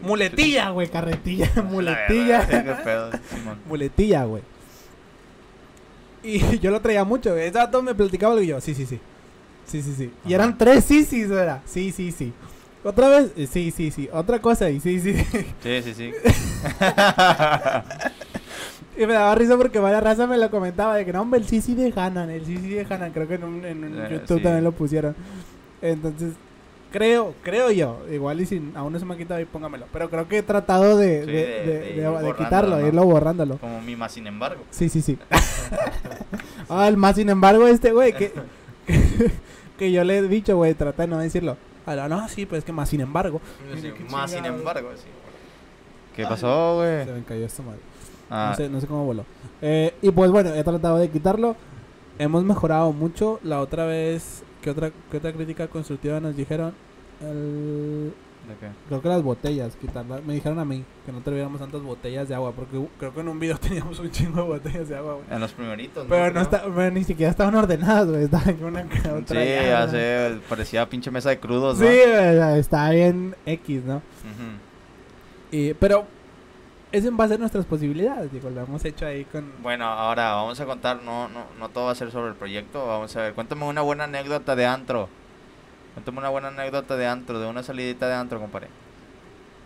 Muletilla, 0.00 0.70
güey, 0.70 0.88
carretilla. 0.88 1.50
Muletilla. 1.70 2.44
Verdad, 2.46 2.84
pedo. 2.84 3.10
Muletilla, 3.68 4.24
güey. 4.24 4.42
Y 6.22 6.58
yo 6.60 6.70
lo 6.70 6.80
traía 6.80 7.04
mucho, 7.04 7.32
güey. 7.32 7.46
Ese 7.46 7.82
me 7.82 7.94
platicaba 7.94 8.32
algo 8.32 8.44
y 8.44 8.48
yo, 8.48 8.60
sí, 8.60 8.74
sí, 8.74 8.86
sí. 8.86 9.00
Sí, 9.66 9.82
sí, 9.82 9.94
sí. 9.96 10.10
Y 10.26 10.32
eran 10.34 10.56
tres 10.56 10.84
sí, 10.84 11.04
sí, 11.04 11.22
era. 11.22 11.60
Sí, 11.66 11.92
sí, 11.92 12.10
sí. 12.12 12.32
Otra 12.84 13.08
vez, 13.08 13.32
eh, 13.36 13.46
sí, 13.46 13.70
sí, 13.70 13.90
sí. 13.90 14.08
Otra 14.12 14.40
cosa 14.40 14.70
y 14.70 14.80
sí, 14.80 14.98
sí. 15.00 15.14
Sí, 15.62 15.82
sí, 15.82 15.94
sí. 15.94 16.12
y 18.96 19.06
me 19.06 19.12
daba 19.12 19.34
risa 19.34 19.56
porque 19.58 19.78
varias 19.78 20.02
raza 20.02 20.26
me 20.26 20.38
lo 20.38 20.50
comentaba 20.50 20.96
de 20.96 21.04
que 21.04 21.12
no, 21.12 21.22
hombre, 21.22 21.40
el 21.40 21.46
sí, 21.46 21.60
sí 21.60 21.74
de 21.74 21.92
Hanan, 21.94 22.30
el 22.30 22.46
sí, 22.46 22.56
sí 22.56 22.68
de 22.70 22.86
Hanan. 22.88 23.12
Creo 23.12 23.28
que 23.28 23.34
en, 23.34 23.44
un, 23.44 23.64
en 23.64 23.84
un 23.84 23.98
Eh, 24.00 24.08
YouTube 24.12 24.38
sí. 24.38 24.42
también 24.44 24.64
lo 24.64 24.72
pusieron. 24.72 25.14
Entonces, 25.82 26.34
creo, 26.92 27.34
creo 27.42 27.70
yo. 27.70 27.98
Igual 28.10 28.40
y 28.40 28.46
si 28.46 28.62
aún 28.74 28.92
no 28.92 28.98
se 28.98 29.04
me 29.04 29.14
ha 29.14 29.16
quitado 29.16 29.38
ahí, 29.38 29.44
póngamelo. 29.44 29.86
Pero 29.92 30.10
creo 30.10 30.26
que 30.28 30.38
he 30.38 30.42
tratado 30.42 30.96
de, 30.96 31.24
Sí, 31.24 31.30
de, 31.30 32.00
de- 32.00 32.08
borrándolo, 32.08 32.36
quitarlo, 32.36 32.78
¿no? 32.78 32.86
irlo 32.86 33.04
borrándolo. 33.04 33.58
Como 33.58 33.80
Mima, 33.82 34.08
sin 34.08 34.26
embargo. 34.26 34.62
Sí, 34.70 34.88
sí, 34.88 35.02
sí. 35.02 35.18
ah, 36.68 36.88
el 36.88 36.96
más 36.96 37.16
sin 37.16 37.28
embargo, 37.28 37.66
este 37.66 37.92
güey, 37.92 38.12
que, 38.16 38.32
que 39.78 39.92
yo 39.92 40.04
le 40.04 40.18
he 40.18 40.22
dicho, 40.22 40.56
güey, 40.56 40.74
trata 40.74 41.02
de 41.02 41.08
no 41.08 41.18
decirlo. 41.18 41.56
Ah, 41.86 42.06
no, 42.08 42.28
sí, 42.28 42.44
pues 42.44 42.58
es 42.60 42.64
que 42.64 42.72
más 42.72 42.88
sin 42.88 43.00
embargo. 43.00 43.40
Más 44.10 44.30
sin 44.30 44.44
embargo, 44.44 44.90
sí. 44.96 45.06
¿Qué 46.14 46.24
pasó, 46.24 46.76
güey? 46.76 47.04
Se 47.04 47.12
me 47.12 47.22
cayó 47.22 47.46
esta 47.46 47.62
madre. 47.62 47.78
Ah, 48.28 48.48
No, 48.50 48.56
sé, 48.56 48.68
no 48.68 48.80
sé 48.80 48.86
cómo 48.86 49.04
voló. 49.06 49.24
Eh, 49.62 49.94
y 50.02 50.10
pues 50.10 50.30
bueno, 50.30 50.52
he 50.52 50.62
tratado 50.64 50.98
de 50.98 51.08
quitarlo. 51.08 51.56
Hemos 52.18 52.44
mejorado 52.44 52.92
mucho. 52.92 53.38
La 53.42 53.60
otra 53.60 53.86
vez, 53.86 54.42
¿qué 54.62 54.70
otra, 54.70 54.90
qué 55.10 55.16
otra 55.16 55.32
crítica 55.32 55.66
constructiva 55.68 56.20
nos 56.20 56.36
dijeron? 56.36 56.74
El- 57.20 58.12
¿De 58.48 58.54
qué? 58.60 58.68
Creo 58.88 59.02
que 59.02 59.08
las 59.08 59.22
botellas, 59.22 59.76
quitarlas. 59.76 60.24
Me 60.24 60.32
dijeron 60.32 60.58
a 60.58 60.64
mí 60.64 60.82
que 61.04 61.12
no 61.12 61.20
tuviéramos 61.20 61.60
tantas 61.60 61.82
botellas 61.82 62.28
de 62.28 62.34
agua, 62.34 62.52
porque 62.52 62.78
creo 62.98 63.12
que 63.12 63.20
en 63.20 63.28
un 63.28 63.38
video 63.38 63.58
teníamos 63.60 63.98
un 63.98 64.10
chingo 64.10 64.36
de 64.42 64.48
botellas 64.48 64.88
de 64.88 64.96
agua, 64.96 65.14
güey. 65.14 65.26
En 65.30 65.40
los 65.40 65.52
primeritos, 65.52 66.06
Pero 66.08 66.32
no 66.32 66.40
está, 66.40 66.62
pero 66.74 66.90
ni 66.90 67.04
siquiera 67.04 67.30
estaban 67.30 67.54
ordenadas, 67.54 68.06
güey. 68.08 68.22
Estaban 68.24 68.48
en 68.50 68.64
una 68.64 68.84
que 68.88 69.00
Sí, 69.00 69.08
otra. 69.08 69.44
ya 69.44 69.84
¿no? 69.86 69.92
sé, 69.92 70.38
parecía 70.48 70.88
pinche 70.88 71.10
mesa 71.10 71.28
de 71.30 71.38
crudos, 71.40 71.78
Sí, 71.78 71.84
¿no? 71.84 72.54
está 72.54 72.88
bien 72.90 73.34
X, 73.44 73.84
¿no? 73.84 73.96
Ujú. 73.96 75.50
Y, 75.50 75.74
pero 75.74 76.06
es 76.92 77.04
en 77.04 77.16
base 77.16 77.34
a 77.34 77.38
nuestras 77.38 77.64
posibilidades, 77.66 78.32
digo, 78.32 78.50
lo 78.50 78.62
hemos 78.62 78.84
hecho 78.84 79.06
ahí 79.06 79.24
con... 79.24 79.52
Bueno, 79.62 79.84
ahora 79.84 80.34
vamos 80.34 80.58
a 80.60 80.66
contar, 80.66 81.02
no, 81.02 81.28
no, 81.28 81.44
no 81.58 81.68
todo 81.68 81.86
va 81.86 81.92
a 81.92 81.94
ser 81.94 82.10
sobre 82.10 82.30
el 82.30 82.34
proyecto, 82.34 82.86
vamos 82.86 83.14
a 83.16 83.22
ver, 83.22 83.34
cuéntame 83.34 83.64
una 83.64 83.82
buena 83.82 84.04
anécdota 84.04 84.56
de 84.56 84.66
antro. 84.66 85.08
Cuéntame 85.94 86.18
una 86.18 86.28
buena 86.28 86.48
anécdota 86.48 86.96
de 86.96 87.06
antro, 87.06 87.40
de 87.40 87.46
una 87.46 87.62
salidita 87.62 88.08
de 88.08 88.14
antro, 88.14 88.40
compadre. 88.40 88.68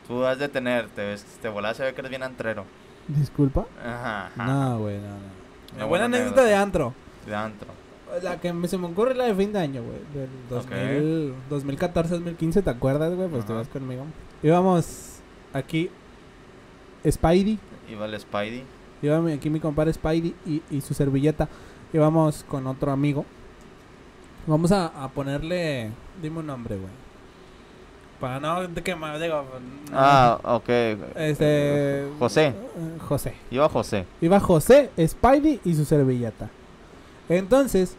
Tú 0.09 0.25
has 0.25 0.39
de 0.39 0.49
tener, 0.49 0.89
te, 0.89 1.15
te 1.41 1.49
volás, 1.49 1.77
se 1.77 1.85
ve 1.85 1.95
que 1.95 2.01
eres 2.01 2.11
bien 2.11 2.23
antrero. 2.23 2.65
¿Disculpa? 3.07 3.67
Ajá, 3.85 4.27
ajá. 4.27 4.45
No, 4.45 4.79
güey, 4.81 4.97
no, 4.99 5.09
no. 5.09 5.15
Una 5.75 5.85
buena 5.85 5.87
buena 5.87 6.05
anécdota 6.07 6.41
anécdota. 6.41 6.45
de 6.45 6.55
antro. 6.55 6.95
De 7.27 7.35
antro. 7.35 7.69
La 8.23 8.39
que 8.39 8.53
me, 8.53 8.69
se 8.69 8.77
me 8.77 8.89
ocurre 8.89 9.13
es 9.13 9.17
la 9.17 9.25
de 9.25 9.35
fin 9.35 9.53
de 9.53 9.59
año, 9.59 9.83
güey. 9.83 9.99
Del 10.13 10.29
2000, 10.51 11.35
2014, 11.49 12.15
2015, 12.15 12.63
¿te 12.63 12.71
acuerdas, 12.71 13.15
güey? 13.15 13.29
Pues 13.29 13.47
tú 13.47 13.53
Ajá. 13.53 13.61
vas 13.63 13.69
conmigo. 13.69 14.05
Íbamos 14.43 15.21
aquí, 15.55 15.91
Spidey. 17.11 17.59
Iba 17.91 18.07
el 18.07 18.19
Spidey. 18.21 18.65
Iba 19.03 19.19
aquí 19.33 19.51
mi 19.51 19.59
compadre 19.61 19.93
Spidey 19.93 20.35
y, 20.47 20.63
y 20.71 20.81
su 20.81 20.95
servilleta. 20.95 21.49
Íbamos 21.93 22.45
con 22.45 22.67
otro 22.67 22.93
amigo. 22.93 23.25
Vamos 24.47 24.73
a, 24.73 24.87
a 24.87 25.09
ponerle. 25.09 25.91
Dime 26.21 26.39
un 26.41 26.47
nombre, 26.47 26.77
güey. 26.77 26.91
Para 28.21 28.39
no 28.39 28.69
de 28.69 28.83
que 28.83 28.95
más 28.95 29.21
digo. 29.21 29.45
no. 29.91 29.97
Ah, 29.99 30.39
ok. 30.45 30.69
Este. 31.17 32.07
José. 32.19 32.47
eh, 32.49 32.99
José. 33.01 33.35
Iba 33.51 33.69
José. 33.69 34.07
Iba 34.21 34.39
José, 34.41 34.91
Spidey 35.07 35.61
y 35.65 35.75
su 35.75 35.85
servilleta. 35.85 36.49
Entonces. 37.29 37.97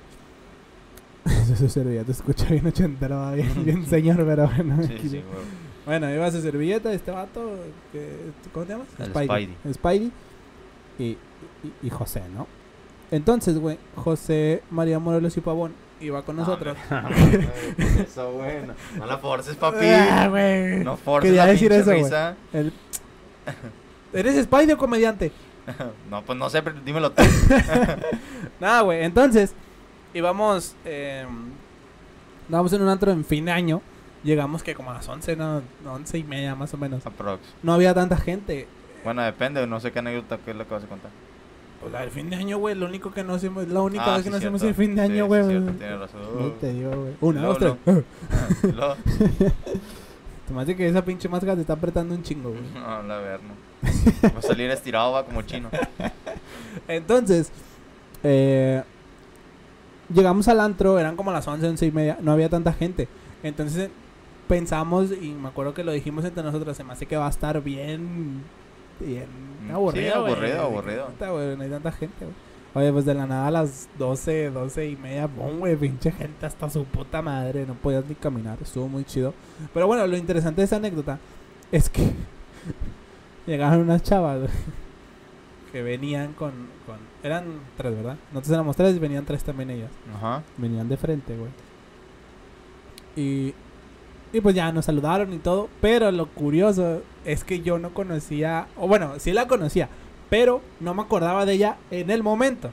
su 1.57 1.69
servilleta 1.69 2.11
escucha 2.11 2.45
bien 2.49 2.67
ochentero, 2.67 3.31
bien, 3.33 3.63
bien 3.65 3.85
señor, 3.89 4.17
pero 4.25 4.47
bueno. 4.47 4.81
Sí, 4.83 4.93
aquí- 4.93 5.09
sí, 5.09 5.21
güey. 5.21 5.62
Bueno, 5.85 6.13
iba 6.13 6.31
su 6.31 6.41
servilleta, 6.41 6.93
este 6.93 7.11
vato. 7.11 7.55
Que, 7.91 8.31
¿Cómo 8.53 8.65
te 8.65 8.73
llamas? 8.73 8.87
El 8.99 9.07
Spidey. 9.07 9.55
Spidey 9.73 10.11
y, 10.99 11.03
y, 11.03 11.17
y 11.83 11.89
José, 11.89 12.23
¿no? 12.33 12.47
Entonces, 13.11 13.57
güey, 13.59 13.77
José 13.95 14.63
María 14.71 14.99
Morelos 14.99 15.35
y 15.37 15.41
Pavón 15.41 15.73
iba 15.99 16.21
con 16.23 16.35
nosotros. 16.37 16.77
Eso 17.99 18.31
bueno. 18.31 18.73
No 18.97 19.05
la 19.05 19.17
forces, 19.17 19.55
papi. 19.55 19.85
Ah. 19.87 20.27
No 20.83 20.97
forces 20.97 21.29
Quería 21.29 21.45
la 21.45 21.51
decir 21.51 21.71
eso, 21.71 21.91
risa. 21.91 22.35
El- 22.53 22.73
¿Eres 24.13 24.43
Spidey 24.43 24.71
o 24.71 24.77
comediante? 24.77 25.31
No, 26.09 26.21
pues 26.23 26.37
no 26.37 26.49
sé, 26.49 26.61
pero 26.61 26.77
dímelo 26.83 27.11
tú. 27.13 27.23
Nada, 28.59 28.81
güey. 28.81 29.03
Entonces, 29.03 29.53
íbamos. 30.13 30.75
Eh, 30.85 31.25
estábamos 32.45 32.73
en 32.73 32.81
un 32.81 32.89
antro 32.89 33.11
en 33.11 33.23
fin 33.23 33.45
de 33.45 33.51
año. 33.53 33.81
Llegamos 34.23 34.63
que 34.63 34.73
como 34.75 34.91
a 34.91 34.93
las 34.95 35.07
11, 35.07 35.35
¿no? 35.35 35.61
11 35.85 36.17
y 36.17 36.23
media 36.23 36.55
más 36.55 36.73
o 36.73 36.77
menos. 36.77 37.05
Aprox. 37.05 37.41
No 37.61 37.73
había 37.73 37.93
tanta 37.93 38.15
gente. 38.17 38.67
Bueno, 39.03 39.21
depende, 39.21 39.65
no 39.67 39.79
sé 39.79 39.91
qué 39.91 39.99
anécdota 39.99 40.37
que 40.37 40.51
es 40.51 40.57
lo 40.57 40.65
que 40.67 40.73
vas 40.73 40.83
a 40.83 40.87
contar. 40.87 41.11
Pues 41.81 41.91
la 41.91 41.99
del 42.01 42.11
fin 42.11 42.29
de 42.29 42.37
año, 42.37 42.57
güey. 42.57 42.75
Lo 42.75 42.85
único 42.85 43.11
que 43.11 43.23
no 43.25 43.33
hacemos. 43.33 43.67
La 43.67 43.81
única 43.81 44.05
Ah, 44.05 44.11
vez 44.13 44.19
sí, 44.19 44.23
que 44.23 44.29
no 44.29 44.37
hacemos 44.37 44.63
el 44.63 44.73
fin 44.73 44.95
de 44.95 45.05
Sí, 45.05 45.11
año, 45.11 45.25
sí, 45.25 45.27
güey. 45.27 45.47
tienes 45.77 45.99
razón. 45.99 46.21
no 46.39 46.47
te 46.53 46.71
digo, 46.73 46.89
güey. 46.91 47.13
Una, 47.19 47.41
dos, 47.41 47.57
tres. 47.57 47.73
Me 50.53 50.61
hace 50.61 50.75
que 50.75 50.87
esa 50.87 51.03
pinche 51.03 51.27
máscara 51.27 51.55
te 51.55 51.61
está 51.61 51.73
apretando 51.73 52.13
un 52.13 52.21
chingo, 52.21 52.49
güey. 52.49 52.61
No, 52.75 53.03
la 53.03 53.17
ver, 53.17 53.39
no. 53.41 54.29
Va 54.33 54.39
a 54.39 54.41
salir 54.41 54.69
estirado, 54.69 55.11
va 55.13 55.25
como 55.25 55.41
chino. 55.41 55.69
Entonces, 56.87 57.51
eh, 58.23 58.83
llegamos 60.13 60.47
al 60.47 60.59
antro, 60.59 60.99
eran 60.99 61.15
como 61.15 61.31
las 61.31 61.47
11, 61.47 61.67
11 61.67 61.85
y 61.87 61.91
media, 61.91 62.17
no 62.21 62.31
había 62.31 62.49
tanta 62.49 62.71
gente. 62.73 63.07
Entonces 63.41 63.89
pensamos, 64.47 65.11
y 65.11 65.31
me 65.33 65.49
acuerdo 65.49 65.73
que 65.73 65.83
lo 65.83 65.91
dijimos 65.91 66.25
entre 66.25 66.43
nosotros, 66.43 66.75
se 66.77 66.83
me 66.83 66.93
hace 66.93 67.05
que 67.05 67.17
va 67.17 67.27
a 67.27 67.29
estar 67.29 67.61
bien, 67.61 68.41
bien 68.99 69.27
Mm, 69.67 69.71
aburrido. 69.71 70.11
sí, 70.27 70.31
aburrido, 70.33 70.61
aburrido. 70.61 71.55
No 71.55 71.63
hay 71.63 71.69
tanta 71.69 71.91
gente, 71.91 72.25
güey. 72.25 72.35
Oye, 72.75 72.91
pues 72.91 73.05
de 73.05 73.13
la 73.13 73.27
nada 73.27 73.47
a 73.47 73.51
las 73.51 73.87
12, 73.99 74.49
12 74.49 74.89
y 74.89 74.95
media, 74.95 75.27
boom, 75.27 75.59
güey, 75.59 75.75
pinche 75.75 76.11
gente 76.11 76.45
hasta 76.45 76.69
su 76.71 76.85
puta 76.85 77.21
madre, 77.21 77.65
no 77.67 77.75
podías 77.75 78.03
ni 78.07 78.15
caminar, 78.15 78.57
estuvo 78.61 78.87
muy 78.87 79.03
chido. 79.05 79.33
Pero 79.73 79.85
bueno, 79.87 80.07
lo 80.07 80.17
interesante 80.17 80.61
de 80.61 80.65
esa 80.65 80.77
anécdota 80.77 81.19
es 81.71 81.87
que 81.89 82.01
llegaron 83.45 83.81
unas 83.81 84.01
chavas, 84.01 84.39
güey, 84.39 84.49
que 85.71 85.83
venían 85.83 86.33
con, 86.33 86.51
con, 86.85 86.97
eran 87.21 87.45
tres, 87.77 87.95
¿verdad? 87.95 88.17
Nosotros 88.31 88.53
éramos 88.53 88.75
tres 88.75 88.95
y 88.95 88.99
venían 88.99 89.23
tres 89.25 89.43
también 89.43 89.69
ellas, 89.69 89.91
Ajá. 90.15 90.41
venían 90.57 90.89
de 90.89 90.97
frente, 90.97 91.37
güey. 91.37 91.51
Y, 93.15 93.53
y 94.33 94.41
pues 94.41 94.55
ya 94.55 94.71
nos 94.71 94.85
saludaron 94.85 95.31
y 95.31 95.37
todo, 95.37 95.69
pero 95.79 96.11
lo 96.11 96.25
curioso 96.27 97.01
es 97.23 97.43
que 97.43 97.61
yo 97.61 97.79
no 97.79 97.93
conocía, 97.93 98.67
o 98.75 98.87
bueno, 98.87 99.13
sí 99.19 99.31
la 99.31 99.47
conocía, 99.47 99.87
pero 100.29 100.61
no 100.79 100.93
me 100.93 101.03
acordaba 101.03 101.45
de 101.45 101.53
ella 101.53 101.77
en 101.91 102.09
el 102.09 102.23
momento. 102.23 102.71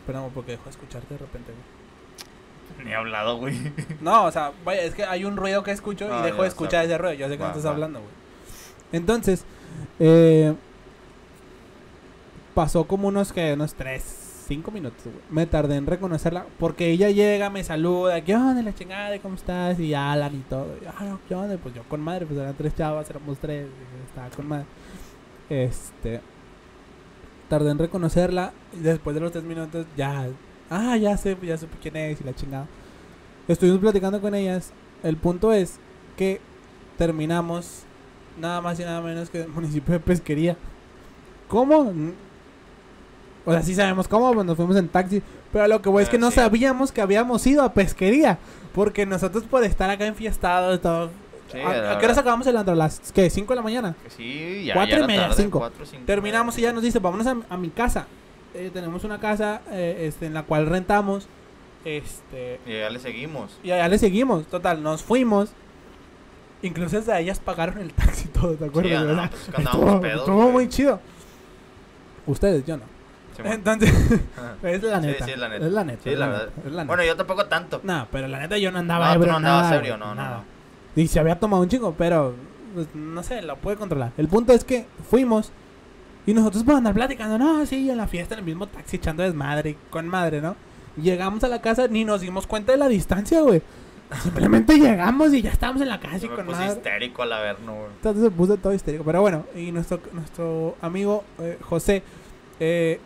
Esperamos 0.00 0.32
porque 0.34 0.52
dejó 0.52 0.64
de 0.64 0.70
escucharte 0.70 1.14
de 1.14 1.18
repente, 1.18 1.52
güey. 1.52 2.84
Ni 2.86 2.90
he 2.92 2.94
hablado, 2.94 3.38
güey. 3.38 3.56
No, 4.00 4.24
o 4.24 4.30
sea, 4.32 4.52
vaya, 4.64 4.82
es 4.82 4.94
que 4.94 5.04
hay 5.04 5.24
un 5.24 5.36
ruido 5.36 5.62
que 5.62 5.70
escucho 5.70 6.06
Ah, 6.12 6.20
y 6.20 6.22
dejo 6.24 6.36
ya 6.38 6.42
de 6.42 6.48
escuchar 6.48 6.84
ese 6.84 6.98
ruido. 6.98 7.14
Yo 7.14 7.28
sé 7.28 7.38
que 7.38 7.42
no 7.42 7.48
estás 7.48 7.64
va. 7.66 7.70
hablando, 7.70 8.00
güey. 8.00 8.10
Entonces, 8.92 9.44
eh, 9.98 10.52
pasó 12.54 12.84
como 12.84 13.08
unos 13.08 13.32
que 13.32 13.54
unos 13.54 13.74
3, 13.74 14.02
5 14.46 14.70
minutos, 14.70 15.02
güey. 15.04 15.16
Me 15.30 15.46
tardé 15.46 15.76
en 15.76 15.86
reconocerla 15.86 16.46
porque 16.58 16.90
ella 16.90 17.10
llega, 17.10 17.50
me 17.50 17.64
saluda, 17.64 18.22
¿qué 18.22 18.34
onda, 18.34 18.62
la 18.62 18.74
chingada? 18.74 19.18
¿Cómo 19.18 19.34
estás? 19.34 19.78
Y 19.80 19.94
hablan 19.94 20.34
y 20.34 20.40
todo. 20.40 20.74
Ah, 20.86 21.16
¿qué 21.28 21.34
onda? 21.34 21.56
Pues 21.56 21.74
yo 21.74 21.82
con 21.84 22.00
madre, 22.00 22.26
pues 22.26 22.38
eran 22.38 22.54
tres 22.54 22.74
chavas, 22.74 23.08
éramos 23.08 23.38
tres, 23.38 23.66
estaba 24.08 24.28
con 24.30 24.48
madre. 24.48 24.66
Este, 25.48 26.20
tardé 27.48 27.70
en 27.70 27.78
reconocerla 27.78 28.52
y 28.72 28.82
después 28.82 29.14
de 29.14 29.20
los 29.20 29.32
3 29.32 29.44
minutos 29.44 29.86
ya, 29.96 30.26
ah, 30.70 30.96
ya 30.96 31.16
sé, 31.16 31.36
ya 31.42 31.56
supe 31.56 31.76
quién 31.80 31.96
es 31.96 32.20
y 32.20 32.24
la 32.24 32.34
chingada. 32.34 32.66
Estuvimos 33.48 33.80
platicando 33.80 34.20
con 34.20 34.34
ellas. 34.34 34.72
El 35.02 35.16
punto 35.16 35.52
es 35.52 35.78
que 36.16 36.40
terminamos 36.96 37.84
nada 38.40 38.60
más 38.60 38.80
y 38.80 38.84
nada 38.84 39.00
menos 39.00 39.30
que 39.30 39.42
el 39.42 39.48
municipio 39.48 39.92
de 39.92 40.00
Pesquería. 40.00 40.56
¿Cómo? 41.48 41.92
O 43.44 43.52
sea, 43.52 43.62
sí 43.62 43.74
sabemos 43.74 44.08
cómo, 44.08 44.32
pues 44.32 44.46
nos 44.46 44.56
fuimos 44.56 44.76
en 44.76 44.88
taxi. 44.88 45.22
Pero 45.52 45.68
lo 45.68 45.82
que 45.82 45.88
voy 45.88 46.02
es 46.02 46.08
que 46.08 46.16
Ah, 46.16 46.20
no 46.20 46.30
sí. 46.30 46.36
sabíamos 46.36 46.92
que 46.92 47.00
habíamos 47.00 47.46
ido 47.46 47.62
a 47.62 47.72
Pesquería. 47.72 48.38
Porque 48.74 49.06
nosotros 49.06 49.44
por 49.44 49.62
estar 49.64 49.88
acá 49.90 50.06
enfiestados, 50.06 50.80
todo. 50.80 51.10
Sí, 51.52 51.58
¿A, 51.60 51.98
qué 51.98 52.06
hora 52.06 52.14
acabamos 52.18 52.46
el 52.46 52.56
antro? 52.56 52.72
¿A 52.72 52.76
las 52.76 53.12
qué? 53.12 53.26
¿5 53.30 53.46
de 53.48 53.54
la 53.54 53.62
mañana? 53.62 53.94
Sí, 54.16 54.64
ya. 54.64 54.74
Cuatro 54.74 54.90
ya 54.90 54.96
y 54.96 54.98
era 54.98 55.06
media, 55.06 55.28
tarde, 55.28 55.42
cinco. 55.42 55.58
cuatro, 55.58 55.84
cinco. 55.86 56.02
Terminamos 56.06 56.58
y 56.58 56.62
ya 56.62 56.72
nos 56.72 56.82
dice, 56.82 56.98
vámonos 56.98 57.26
a, 57.26 57.36
a 57.50 57.56
mi 57.56 57.68
casa. 57.70 58.06
Eh, 58.54 58.70
tenemos 58.72 59.04
una 59.04 59.20
casa 59.20 59.60
eh, 59.70 60.06
este, 60.08 60.26
en 60.26 60.34
la 60.34 60.42
cual 60.44 60.66
rentamos. 60.66 61.28
Este, 61.84 62.60
Y 62.66 62.72
ya 62.78 62.88
le 62.88 62.98
seguimos. 62.98 63.58
y 63.62 63.70
allá 63.70 63.86
le 63.88 63.98
seguimos. 63.98 64.46
Total, 64.46 64.82
nos 64.82 65.02
fuimos. 65.02 65.50
Incluso 66.62 66.96
desde 66.96 67.20
ellas 67.20 67.38
pagaron 67.40 67.78
el 67.78 67.92
taxi 67.92 68.24
y 68.24 68.28
todo, 68.28 68.54
¿te 68.54 68.64
acuerdas? 68.64 69.04
ah, 69.06 69.06
no, 69.06 69.30
pues 69.52 69.66
estuvo 69.66 70.00
pedos, 70.00 70.20
estuvo 70.20 70.50
muy 70.50 70.68
chido. 70.70 70.98
Ustedes, 72.26 72.64
yo 72.64 72.78
no. 72.78 72.93
Entonces, 73.42 73.90
es 74.62 74.82
la 74.82 75.00
Sí, 75.00 75.06
neta. 75.06 75.24
sí, 75.24 75.30
es 75.32 75.38
la 75.38 75.48
neta. 75.48 75.66
Es 75.66 75.72
la 75.72 75.84
neta. 75.84 76.02
Sí, 76.04 76.10
es 76.10 76.18
la 76.18 76.26
verdad. 76.28 76.48
es 76.58 76.64
la 76.72 76.82
neta. 76.82 76.84
Bueno, 76.86 77.04
yo 77.04 77.16
tampoco 77.16 77.46
tanto. 77.46 77.80
No, 77.82 78.06
pero 78.12 78.28
la 78.28 78.38
neta 78.38 78.58
yo 78.58 78.70
no 78.70 78.78
andaba 78.78 79.08
No, 79.08 79.14
ebrio, 79.14 79.30
no 79.32 79.36
andabas 79.38 79.62
nada, 79.64 79.76
ebrio, 79.76 79.96
güey, 79.96 80.00
no, 80.08 80.14
no, 80.14 80.22
nada. 80.22 80.36
no. 80.96 81.02
Y 81.02 81.08
se 81.08 81.18
había 81.20 81.38
tomado 81.38 81.62
un 81.62 81.68
chingo, 81.68 81.94
pero 81.98 82.34
pues, 82.74 82.86
no 82.94 83.22
sé, 83.22 83.42
lo 83.42 83.56
pude 83.56 83.76
controlar. 83.76 84.12
El 84.16 84.28
punto 84.28 84.52
es 84.52 84.64
que 84.64 84.86
fuimos 85.10 85.50
y 86.26 86.32
nosotros 86.34 86.62
por 86.64 86.74
andar 86.76 86.94
platicando, 86.94 87.36
no, 87.38 87.66
sí, 87.66 87.90
en 87.90 87.96
la 87.98 88.06
fiesta, 88.06 88.34
en 88.34 88.38
el 88.40 88.44
mismo 88.46 88.66
taxi, 88.66 88.96
echando 88.96 89.22
desmadre, 89.22 89.76
con 89.90 90.06
madre, 90.08 90.40
¿no? 90.40 90.56
Llegamos 90.96 91.42
a 91.44 91.48
la 91.48 91.60
casa, 91.60 91.88
ni 91.88 92.04
nos 92.04 92.20
dimos 92.20 92.46
cuenta 92.46 92.72
de 92.72 92.78
la 92.78 92.88
distancia, 92.88 93.40
güey. 93.42 93.60
Simplemente 94.22 94.78
llegamos 94.78 95.34
y 95.34 95.42
ya 95.42 95.50
estábamos 95.50 95.82
en 95.82 95.88
la 95.88 95.98
casa 95.98 96.18
y 96.18 96.20
Yo 96.20 96.30
me 96.30 96.36
con 96.36 96.46
puse 96.46 96.58
madre. 96.60 96.72
histérico 96.74 97.22
a 97.22 97.26
la 97.26 97.40
ver, 97.40 97.60
no, 97.60 97.72
güey. 97.74 97.86
Entonces 97.96 98.22
se 98.22 98.30
puso 98.30 98.56
todo 98.56 98.72
histérico. 98.72 99.02
Pero 99.04 99.20
bueno, 99.22 99.44
y 99.56 99.72
nuestro, 99.72 99.98
nuestro 100.12 100.76
amigo 100.80 101.24
eh, 101.40 101.58
José, 101.62 102.02
eh, 102.60 103.00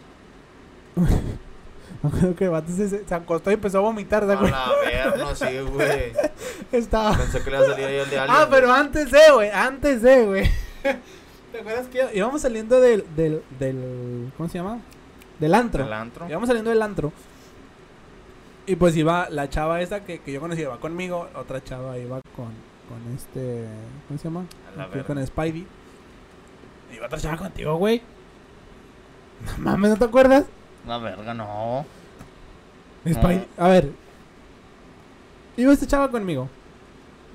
que 2.38 2.44
el 2.44 2.50
vato 2.50 2.70
se, 2.72 2.88
se 2.88 3.14
acostó 3.14 3.50
y 3.50 3.54
empezó 3.54 3.78
a 3.78 3.82
vomitar, 3.82 4.26
¿te 4.26 4.32
A 4.32 4.40
la 4.40 4.72
ver, 4.84 5.18
no, 5.18 5.34
sí, 5.34 5.58
güey. 5.72 6.12
Estaba... 6.72 7.16
Pensé 7.16 7.42
que 7.42 7.50
le 7.50 7.56
iba 7.56 7.66
a 7.66 7.70
salir 7.70 7.86
ahí 7.86 7.94
el 7.96 8.10
de 8.10 8.18
alguien. 8.18 8.40
Ah, 8.40 8.46
pero 8.50 8.72
antes 8.72 9.10
de, 9.10 9.32
güey, 9.32 9.50
antes 9.50 10.02
de, 10.02 10.26
güey. 10.26 10.50
¿Te 11.52 11.60
acuerdas 11.60 11.86
que 11.88 12.10
íbamos 12.14 12.42
saliendo 12.42 12.80
del, 12.80 13.04
del, 13.16 13.42
del, 13.58 14.32
¿cómo 14.36 14.48
se 14.48 14.58
llama? 14.58 14.80
Del 15.38 15.54
antro. 15.54 15.84
¿El 15.84 15.92
antro? 15.92 16.28
Íbamos 16.28 16.46
saliendo 16.46 16.70
del 16.70 16.82
antro. 16.82 17.12
Y 18.66 18.76
pues 18.76 18.94
iba 18.96 19.30
la 19.30 19.48
chava 19.48 19.80
esta 19.80 20.04
que, 20.04 20.20
que 20.20 20.30
yo 20.30 20.40
conocí, 20.40 20.60
iba 20.60 20.78
conmigo, 20.78 21.28
otra 21.34 21.64
chava 21.64 21.96
iba 21.96 22.20
con, 22.36 22.52
con 22.86 23.14
este, 23.16 23.66
¿cómo 24.06 24.18
se 24.18 24.24
llama? 24.24 24.44
A 24.74 24.88
la 24.90 25.04
con 25.04 25.26
Spidey. 25.26 25.66
Iba 26.94 27.06
otra 27.06 27.18
chava 27.18 27.38
contigo, 27.38 27.76
güey. 27.76 28.02
No 29.46 29.64
mames, 29.64 29.90
¿no 29.92 29.96
te 29.96 30.04
acuerdas? 30.04 30.44
La 30.88 30.98
verga, 30.98 31.34
no. 31.34 31.84
Spidey, 33.06 33.46
a 33.58 33.68
ver. 33.68 33.92
Iba 35.56 35.72
esta 35.72 35.86
chava 35.86 36.10
conmigo. 36.10 36.48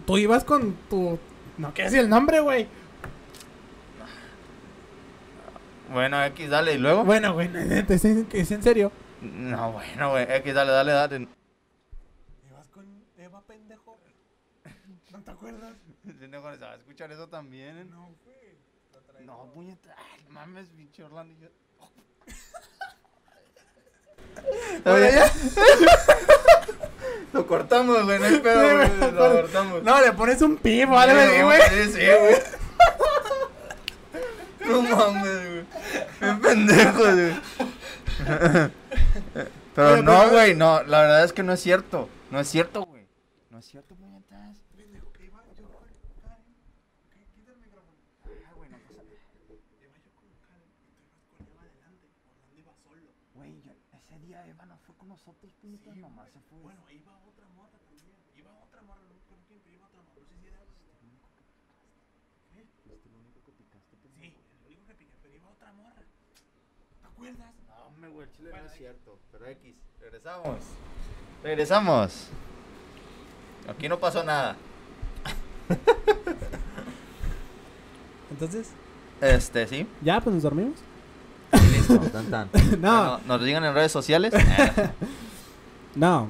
Tú 0.05 0.17
ibas 0.17 0.43
con 0.43 0.73
tu... 0.89 1.17
No 1.57 1.73
quiero 1.73 1.89
decir 1.89 1.99
el 2.03 2.09
nombre, 2.09 2.39
güey. 2.39 2.67
Bueno, 5.91 6.23
X, 6.25 6.49
dale, 6.49 6.73
y 6.73 6.77
luego. 6.79 7.03
Bueno, 7.03 7.33
güey, 7.33 7.49
es 7.87 8.05
en, 8.05 8.27
es 8.31 8.51
en 8.51 8.63
serio. 8.63 8.91
No, 9.21 9.73
bueno, 9.73 10.09
güey. 10.11 10.23
X, 10.29 10.53
dale, 10.53 10.71
dale, 10.71 10.91
dale. 10.91 11.27
Ibas 12.49 12.67
con 12.69 12.85
Eva, 13.17 13.41
pendejo. 13.41 13.97
¿No 15.11 15.21
te 15.21 15.31
acuerdas? 15.31 15.73
Pendejo, 16.19 16.51
¿se 16.55 16.57
va 16.65 16.71
a 16.71 16.75
escuchar 16.75 17.11
eso 17.11 17.27
también? 17.27 17.89
No, 17.91 18.09
güey. 18.25 19.25
No, 19.25 19.45
puñeta. 19.53 19.95
Ay, 19.97 20.25
mames, 20.29 20.69
pinche 20.69 21.03
Orlando. 21.03 21.35
yo- 21.39 21.49
Bueno, 24.83 25.09
ya. 25.09 25.31
Lo 27.33 27.47
cortamos, 27.47 28.03
güey, 28.03 28.19
no 28.19 28.25
hay 28.25 28.37
pedo, 28.39 28.75
güey. 28.77 29.11
Lo 29.11 29.31
cortamos. 29.41 29.83
No, 29.83 30.01
le 30.01 30.11
pones 30.13 30.41
un 30.41 30.57
pip, 30.57 30.87
vale, 30.89 31.13
Sí, 31.35 31.41
güey. 31.41 31.61
Sí, 31.61 31.93
sí, 31.93 32.05
güey. 32.19 32.35
No 34.69 34.81
mames, 34.83 35.49
güey. 35.49 35.65
Qué 36.19 36.33
pendejo, 36.41 36.99
güey. 36.99 37.33
Pero 39.75 40.03
no, 40.03 40.29
güey, 40.29 40.53
no. 40.55 40.83
La 40.83 41.01
verdad 41.01 41.23
es 41.23 41.33
que 41.33 41.41
no 41.43 41.53
es 41.53 41.59
cierto. 41.59 42.07
No 42.29 42.39
es 42.39 42.47
cierto, 42.47 42.83
güey. 42.85 43.07
No 43.49 43.57
es 43.59 43.65
cierto, 43.65 43.95
puñetas. 43.95 44.57
Ah, 48.23 48.53
güey, 48.55 48.69
no 48.69 48.77
pasa 48.77 49.01
nada. 49.09 49.23
Güey, 53.35 53.61
yo- 53.63 53.73
ese 53.97 54.19
día 54.19 54.45
Eva 54.47 54.65
no 54.65 54.77
fue 54.85 54.95
con 54.95 55.09
nosotros, 55.09 55.51
puñetas. 55.61 55.95
Nomás 55.97 56.29
se 56.31 56.39
fue. 56.49 56.59
Bueno, 56.61 56.81
iba 56.91 57.11
otra 57.27 57.47
morra 57.55 57.77
también. 57.87 58.13
Iba 58.37 58.51
otra 58.63 58.81
morra, 58.83 59.01
no 59.09 59.15
con 59.27 59.39
quién, 59.47 59.59
pero 59.63 59.75
iba 59.75 59.87
otra 59.87 60.01
morra. 60.01 60.15
No 60.19 60.25
sé 60.29 60.35
si 60.39 60.47
era. 60.47 60.59
Fuiste 62.53 62.93
el 63.09 63.15
único 63.15 63.41
que 63.45 63.51
picaste, 63.53 63.97
Sí, 63.97 64.33
el 64.65 64.67
único 64.67 64.85
que 64.87 64.93
piqué, 64.95 65.15
pero 65.21 65.35
iba 65.35 65.49
otra 65.49 65.71
morra. 65.73 66.01
¿Te 67.01 67.07
acuerdas? 67.07 67.53
No, 67.67 67.89
me 67.99 68.07
güey, 68.09 68.27
el 68.27 68.33
chile 68.35 68.49
no 68.53 68.57
es 68.65 68.73
X, 69.47 69.73
regresamos. 70.01 70.57
Regresamos. 71.43 72.27
Aquí 73.69 73.89
no 73.89 73.99
pasó 73.99 74.23
nada. 74.23 74.55
Entonces, 78.31 78.69
Este, 79.21 79.67
sí. 79.67 79.87
¿ya? 80.01 80.19
Pues 80.21 80.33
nos 80.33 80.43
dormimos. 80.43 80.75
Listo, 81.71 81.97
tan 82.11 82.25
tan. 82.29 82.49
No. 82.81 83.19
Bueno, 83.19 83.19
nos 83.27 83.43
digan 83.43 83.63
en 83.63 83.73
redes 83.73 83.91
sociales. 83.91 84.33
No. 85.95 86.27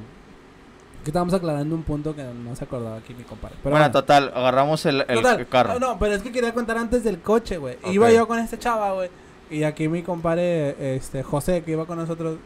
Que 1.04 1.10
estábamos 1.10 1.34
aclarando 1.34 1.76
un 1.76 1.84
punto 1.84 2.16
que 2.16 2.24
no 2.24 2.56
se 2.56 2.64
acordaba 2.64 2.98
aquí 2.98 3.14
mi 3.14 3.24
compadre. 3.24 3.56
Pero 3.62 3.72
bueno, 3.72 3.86
bueno. 3.86 3.92
total, 3.92 4.32
agarramos 4.34 4.86
el, 4.86 5.02
el 5.08 5.16
Total, 5.16 5.48
carro. 5.48 5.74
No, 5.74 5.80
no, 5.80 6.00
pero 6.00 6.14
es 6.16 6.22
que 6.22 6.32
quería 6.32 6.54
contar 6.54 6.78
antes 6.78 7.04
del 7.04 7.20
coche, 7.22 7.58
güey. 7.58 7.78
Iba 7.92 8.10
yo 8.12 8.28
con 8.28 8.40
este 8.40 8.58
chava, 8.58 8.94
güey. 8.94 9.10
Y 9.50 9.64
aquí 9.64 9.88
mi 9.90 10.02
compadre, 10.02 10.96
este, 10.96 11.22
José, 11.22 11.62
que 11.64 11.72
iba 11.72 11.86
con 11.86 11.98
nosotros. 11.98 12.38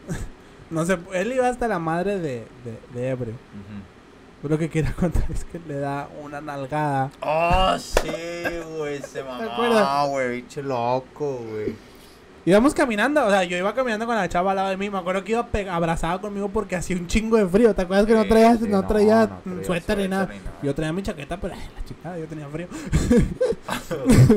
No 0.70 0.84
sé, 0.84 0.98
él 1.12 1.32
iba 1.32 1.48
hasta 1.48 1.68
la 1.68 1.78
madre 1.78 2.18
de, 2.18 2.46
de, 2.64 2.78
de 2.94 3.08
ebrio. 3.08 3.34
Lo 4.42 4.56
que 4.56 4.70
quería 4.70 4.92
contar 4.98 5.24
es 5.32 5.44
que 5.44 5.58
le 5.66 5.78
da 5.80 6.08
una 6.22 6.40
nalgada. 6.40 7.10
Oh, 7.20 7.76
sí, 7.78 8.10
güey, 8.76 9.00
se 9.02 9.22
mamá, 9.24 10.04
güey, 10.06 10.40
pinche 10.40 10.62
loco, 10.62 11.40
güey. 11.50 11.74
Íbamos 12.46 12.72
caminando, 12.72 13.26
o 13.26 13.30
sea, 13.30 13.44
yo 13.44 13.58
iba 13.58 13.74
caminando 13.74 14.06
con 14.06 14.14
la 14.14 14.26
chava 14.26 14.52
al 14.52 14.56
lado 14.56 14.68
de 14.70 14.76
mí. 14.78 14.88
Me 14.88 14.96
acuerdo 14.96 15.22
que 15.22 15.32
iba 15.32 15.46
abrazada 15.70 16.18
conmigo 16.18 16.48
porque 16.48 16.76
hacía 16.76 16.96
un 16.96 17.06
chingo 17.06 17.36
de 17.36 17.46
frío. 17.46 17.74
¿Te 17.74 17.82
acuerdas 17.82 18.06
que 18.06 18.14
no 18.14 18.26
traía, 18.26 18.56
sí, 18.56 18.64
no 18.68 18.80
no, 18.80 18.88
traía, 18.88 19.26
no 19.26 19.40
traía 19.42 19.66
suéter 19.66 19.98
ni 19.98 20.08
nada? 20.08 20.28
ni 20.32 20.38
nada. 20.38 20.52
Yo 20.62 20.74
traía 20.74 20.92
mi 20.94 21.02
chaqueta, 21.02 21.38
pero 21.38 21.54
ay, 21.54 21.60
la 21.76 21.84
chica, 21.84 22.18
yo 22.18 22.26
tenía 22.26 22.48
frío. 22.48 22.68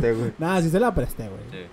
Güey. 0.02 0.34
Nada, 0.38 0.62
sí 0.62 0.70
se 0.70 0.80
la 0.80 0.94
presté, 0.94 1.30
güey. 1.30 1.42
Sí. 1.52 1.68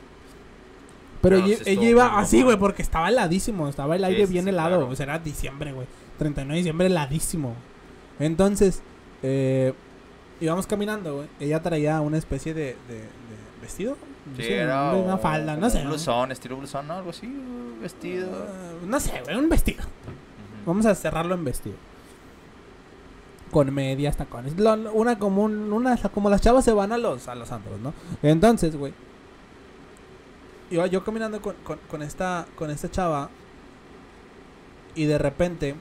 Pero 1.20 1.36
ella, 1.36 1.58
iba 1.66 2.18
así, 2.18 2.42
güey, 2.42 2.56
porque 2.56 2.82
estaba 2.82 3.08
heladísimo. 3.08 3.68
Estaba 3.68 3.96
el 3.96 4.04
aire 4.04 4.26
sí, 4.26 4.32
bien 4.32 4.44
sí, 4.44 4.50
helado. 4.50 4.76
claro. 4.78 4.88
O 4.92 4.96
sea, 4.96 5.04
era 5.04 5.18
diciembre, 5.18 5.72
güey. 5.72 5.86
39 6.18 6.52
de 6.54 6.58
diciembre 6.58 6.86
heladísimo. 6.86 7.54
Entonces, 8.20 8.82
eh, 9.22 9.72
íbamos 10.40 10.66
caminando, 10.66 11.16
güey. 11.16 11.28
Ella 11.40 11.60
traía 11.62 12.00
una 12.00 12.18
especie 12.18 12.54
de, 12.54 12.76
de- 12.88 12.94
de 12.94 13.08
vestido. 13.60 13.96
Sí, 14.36 14.44
era 14.44 14.92
una 14.92 15.14
un- 15.14 15.20
falda, 15.20 15.56
no 15.56 15.70
sé. 15.70 15.80
Un 15.82 15.88
blusón, 15.88 16.30
estilo 16.32 16.56
blusón, 16.56 16.86
¿no? 16.86 16.94
Algo 16.94 17.10
así, 17.10 17.32
vestido. 17.80 18.28
Uh, 18.30 18.86
no 18.86 19.00
sé, 19.00 19.20
güey, 19.24 19.36
un 19.36 19.48
vestido. 19.48 19.82
Vamos 20.66 20.84
a 20.86 20.94
cerrarlo 20.94 21.34
en 21.34 21.44
vestido. 21.44 21.76
Con 23.50 23.72
medias, 23.72 24.16
tacones. 24.16 24.56
Lo- 24.58 24.92
una 24.92 25.18
como 25.18 25.42
un- 25.44 25.72
una, 25.72 25.96
como 25.96 26.28
las 26.28 26.42
chavas 26.42 26.64
se 26.64 26.72
van 26.72 26.92
a 26.92 26.98
los 26.98 27.26
a 27.28 27.34
los 27.34 27.50
antros, 27.50 27.80
¿no? 27.80 27.94
Entonces, 28.22 28.76
güey. 28.76 28.92
Iba 30.70 30.86
yo 30.86 31.02
caminando 31.04 31.40
con, 31.40 31.54
con, 31.64 31.78
con 31.90 32.02
esta 32.02 32.46
con 32.56 32.70
esta 32.70 32.90
chava 32.90 33.30
y 34.94 35.04
de 35.06 35.16
repente 35.18 35.74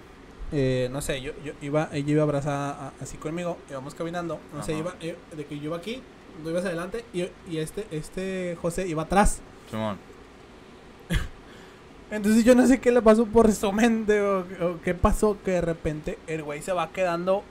eh, 0.51 0.87
no 0.91 1.01
sé, 1.01 1.21
yo, 1.21 1.33
yo 1.43 1.51
iba 1.61 1.89
ella 1.91 2.11
iba 2.11 2.23
abrazada 2.23 2.69
a- 2.87 2.93
así 3.01 3.17
conmigo, 3.17 3.57
íbamos 3.69 3.93
caminando, 3.95 4.39
no 4.53 4.63
sé, 4.63 4.77
iba 4.77 4.95
eh, 5.01 5.17
de 5.35 5.45
que 5.45 5.57
yo 5.59 5.65
iba 5.65 5.77
aquí, 5.77 6.01
tú 6.41 6.49
ibas 6.49 6.63
adelante 6.65 7.03
y, 7.13 7.23
y 7.49 7.57
este 7.57 7.85
este 7.91 8.57
José 8.61 8.87
iba 8.87 9.03
atrás. 9.03 9.41
Simón. 9.69 9.97
Entonces 12.11 12.45
yo 12.45 12.55
no 12.55 12.65
sé 12.65 12.79
qué 12.79 12.91
le 12.91 13.01
pasó 13.01 13.25
por 13.25 13.51
su 13.51 13.71
mente 13.73 14.21
o, 14.21 14.39
o 14.61 14.79
qué 14.83 14.93
pasó 14.93 15.37
que 15.43 15.51
de 15.51 15.61
repente 15.61 16.17
el 16.27 16.43
güey 16.43 16.61
se 16.61 16.71
va 16.71 16.89
quedando 16.91 17.43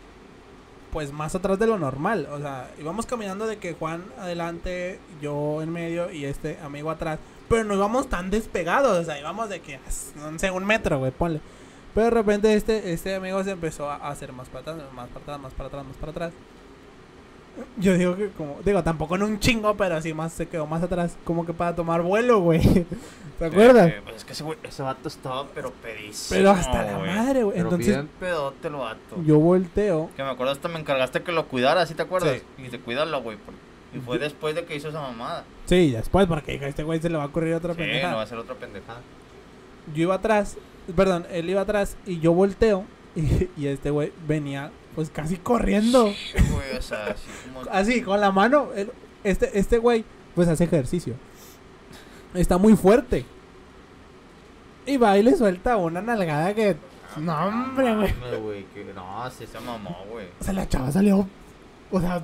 pues 0.93 1.13
más 1.13 1.35
atrás 1.35 1.59
de 1.59 1.67
lo 1.67 1.79
normal. 1.79 2.29
O 2.33 2.39
sea, 2.39 2.71
íbamos 2.79 3.07
caminando 3.07 3.47
de 3.47 3.59
que 3.59 3.75
Juan 3.75 4.05
adelante, 4.19 4.99
yo 5.21 5.63
en 5.63 5.73
medio 5.73 6.11
y 6.11 6.25
este 6.25 6.59
amigo 6.63 6.91
atrás. 6.91 7.19
Pero 7.49 7.65
no 7.65 7.75
íbamos 7.75 8.09
tan 8.09 8.31
despegados, 8.31 8.99
o 8.99 9.05
sea, 9.05 9.19
íbamos 9.21 9.49
de 9.49 9.61
que, 9.61 9.79
no 10.17 10.39
sé, 10.39 10.51
un 10.51 10.65
metro, 10.65 10.99
güey, 10.99 11.13
ponle. 11.13 11.41
Pero 11.95 12.07
de 12.07 12.11
repente 12.11 12.55
este, 12.55 12.93
este 12.93 13.15
amigo 13.15 13.43
se 13.43 13.53
empezó 13.53 13.89
a 13.89 13.97
hacer 14.09 14.33
más 14.33 14.49
para 14.49 14.73
atrás, 14.73 14.93
más 14.93 15.09
para 15.09 15.23
atrás, 15.23 15.41
más 15.41 15.53
para 15.55 15.69
atrás, 15.69 15.87
más 15.87 15.97
para 15.97 16.13
atrás. 16.13 16.33
Yo 17.79 17.95
digo 17.97 18.17
que 18.17 18.29
como, 18.31 18.57
digo, 18.65 18.83
tampoco 18.83 19.17
en 19.17 19.23
un 19.23 19.39
chingo, 19.41 19.77
pero 19.77 19.97
así 19.97 20.13
más 20.15 20.33
se 20.33 20.47
quedó 20.47 20.67
más 20.67 20.83
atrás, 20.83 21.17
como 21.25 21.45
que 21.47 21.53
para 21.53 21.75
tomar 21.75 22.03
vuelo, 22.03 22.41
güey. 22.41 22.61
¿Te 23.39 23.45
acuerdas? 23.47 23.89
Eh, 23.89 24.01
pues 24.05 24.17
es 24.17 24.25
que 24.25 24.33
ese, 24.33 24.45
güey, 24.45 24.59
ese 24.63 24.83
vato 24.83 25.09
estaba 25.09 25.47
pero 25.55 25.71
pedísimo. 25.71 26.39
Pero 26.39 26.51
hasta 26.53 26.83
la 26.85 26.99
güey. 26.99 27.15
madre, 27.15 27.43
güey. 27.45 27.57
Pero 27.57 27.69
Entonces 27.69 27.95
bien 27.95 28.09
pedote 28.19 28.69
el 28.69 28.75
vato. 28.75 29.23
yo 29.25 29.39
volteo. 29.39 30.11
Que 30.17 30.23
me 30.23 30.31
acuerdo 30.31 30.53
hasta 30.53 30.69
me 30.69 30.79
encargaste 30.79 31.23
que 31.23 31.33
lo 31.33 31.47
cuidara, 31.49 31.85
¿sí 31.87 31.95
te 31.95 32.03
acuerdas? 32.03 32.39
Sí. 32.59 32.65
Y 32.65 32.69
te 32.69 32.79
cuídalo, 32.81 33.23
güey. 33.23 33.37
Y 33.95 33.99
fue 34.01 34.19
después 34.19 34.55
de 34.55 34.65
que 34.65 34.77
hizo 34.77 34.89
esa 34.89 35.01
mamada. 35.01 35.45
Sí, 35.67 35.91
después, 35.93 36.27
porque 36.27 36.53
dije, 36.53 36.69
este 36.69 36.83
güey 36.83 37.01
se 37.01 37.09
le 37.09 37.17
va 37.17 37.25
a 37.25 37.27
ocurrir 37.27 37.55
otra 37.55 37.73
Sí, 37.75 37.79
pendejada. 37.79 38.11
no 38.13 38.17
va 38.19 38.23
a 38.23 38.27
ser 38.27 38.39
otra 38.39 38.55
pendejada. 38.55 39.01
Yo 39.95 40.03
iba 40.03 40.15
atrás, 40.15 40.57
perdón, 40.95 41.27
él 41.31 41.49
iba 41.49 41.61
atrás 41.61 41.97
y 42.07 42.19
yo 42.21 42.33
volteo. 42.33 42.85
Y, 43.15 43.49
y 43.57 43.67
este 43.69 43.89
güey 43.91 44.13
venía, 44.29 44.71
pues 44.97 45.11
casi 45.11 45.37
corriendo. 45.37 46.09
Sí, 46.09 46.43
güey, 46.51 46.77
o 46.77 46.83
sea, 46.83 47.05
así 47.07 47.29
como... 47.53 47.71
Así, 47.71 48.03
con 48.03 48.21
la 48.21 48.33
mano. 48.33 48.71
este, 49.23 49.57
este 49.59 49.79
güey, 49.79 50.05
pues 50.35 50.49
hace 50.49 50.65
ejercicio. 50.65 51.15
Está 52.35 52.59
muy 52.59 52.75
fuerte. 52.77 53.25
Y 54.87 54.97
va 54.97 55.17
y 55.19 55.23
le 55.23 55.37
suelta 55.37 55.77
una 55.77 56.01
nalgada 56.03 56.55
que. 56.55 56.77
No, 57.17 57.47
hombre, 57.47 57.95
güey. 57.95 58.15
mames, 58.15 58.41
güey. 58.41 58.65
que- 58.75 58.93
No, 58.95 59.31
sí 59.31 59.47
se 59.47 59.59
mamó, 59.61 60.05
güey. 60.11 60.27
O 60.41 60.45
sea, 60.45 60.53
la 60.53 60.69
chava 60.69 60.91
salió. 60.93 61.27
O 61.91 62.01
sea, 62.01 62.23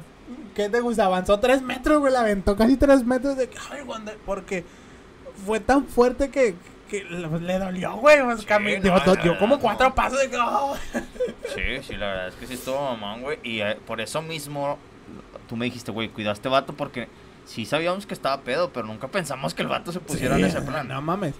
¿qué 0.55 0.69
te 0.69 0.81
gusta? 0.81 1.07
Avanzó 1.07 1.41
tres 1.41 1.63
metros, 1.63 2.01
güey. 2.01 2.13
La 2.13 2.21
aventó 2.21 2.57
casi 2.57 2.77
tres 2.77 3.05
metros 3.05 3.37
de. 3.37 3.49
Ay, 3.71 3.81
porque 4.27 4.65
fue 5.47 5.61
tan 5.61 5.87
fuerte 5.87 6.31
que, 6.31 6.55
que 7.01 7.05
le, 7.05 7.59
dolió, 7.59 7.97
güey. 7.97 8.23
Pues, 8.23 8.41
Sí, 8.41 8.47
no, 8.85 9.17
dio, 9.17 9.39
como 9.39 9.59
cuatro 9.59 9.89
no. 9.89 9.95
pasos 9.95 10.21
de 10.21 10.31
que. 10.31 10.37
oh. 10.39 10.77
Sí, 11.55 11.83
sí, 11.83 11.97
la 11.97 12.07
verdad 12.07 12.29
es 12.29 12.35
que 12.35 12.47
sí 12.47 12.55
estuvo 12.55 12.81
mamón, 12.81 13.23
güey. 13.23 13.39
Y 13.43 13.61
eh, 13.61 13.77
por 13.87 14.01
eso 14.01 14.23
mismo 14.23 14.79
tú 15.49 15.57
me 15.57 15.65
dijiste, 15.65 15.91
güey, 15.91 16.09
cuida 16.09 16.31
a 16.31 16.33
este 16.35 16.49
vato 16.49 16.73
porque 16.75 17.09
sí 17.47 17.65
sabíamos 17.67 18.07
que 18.07 18.15
estaba 18.15 18.41
pedo, 18.43 18.71
pero 18.73 18.87
nunca 18.87 19.09
pensamos 19.09 19.55
que 19.55 19.63
el 19.63 19.69
vato 19.69 19.91
se 19.93 20.01
pusiera 20.01 20.39
en 20.39 20.45
ese 20.45 20.61
plan. 20.63 20.87
No 20.89 21.01
mames. 21.03 21.35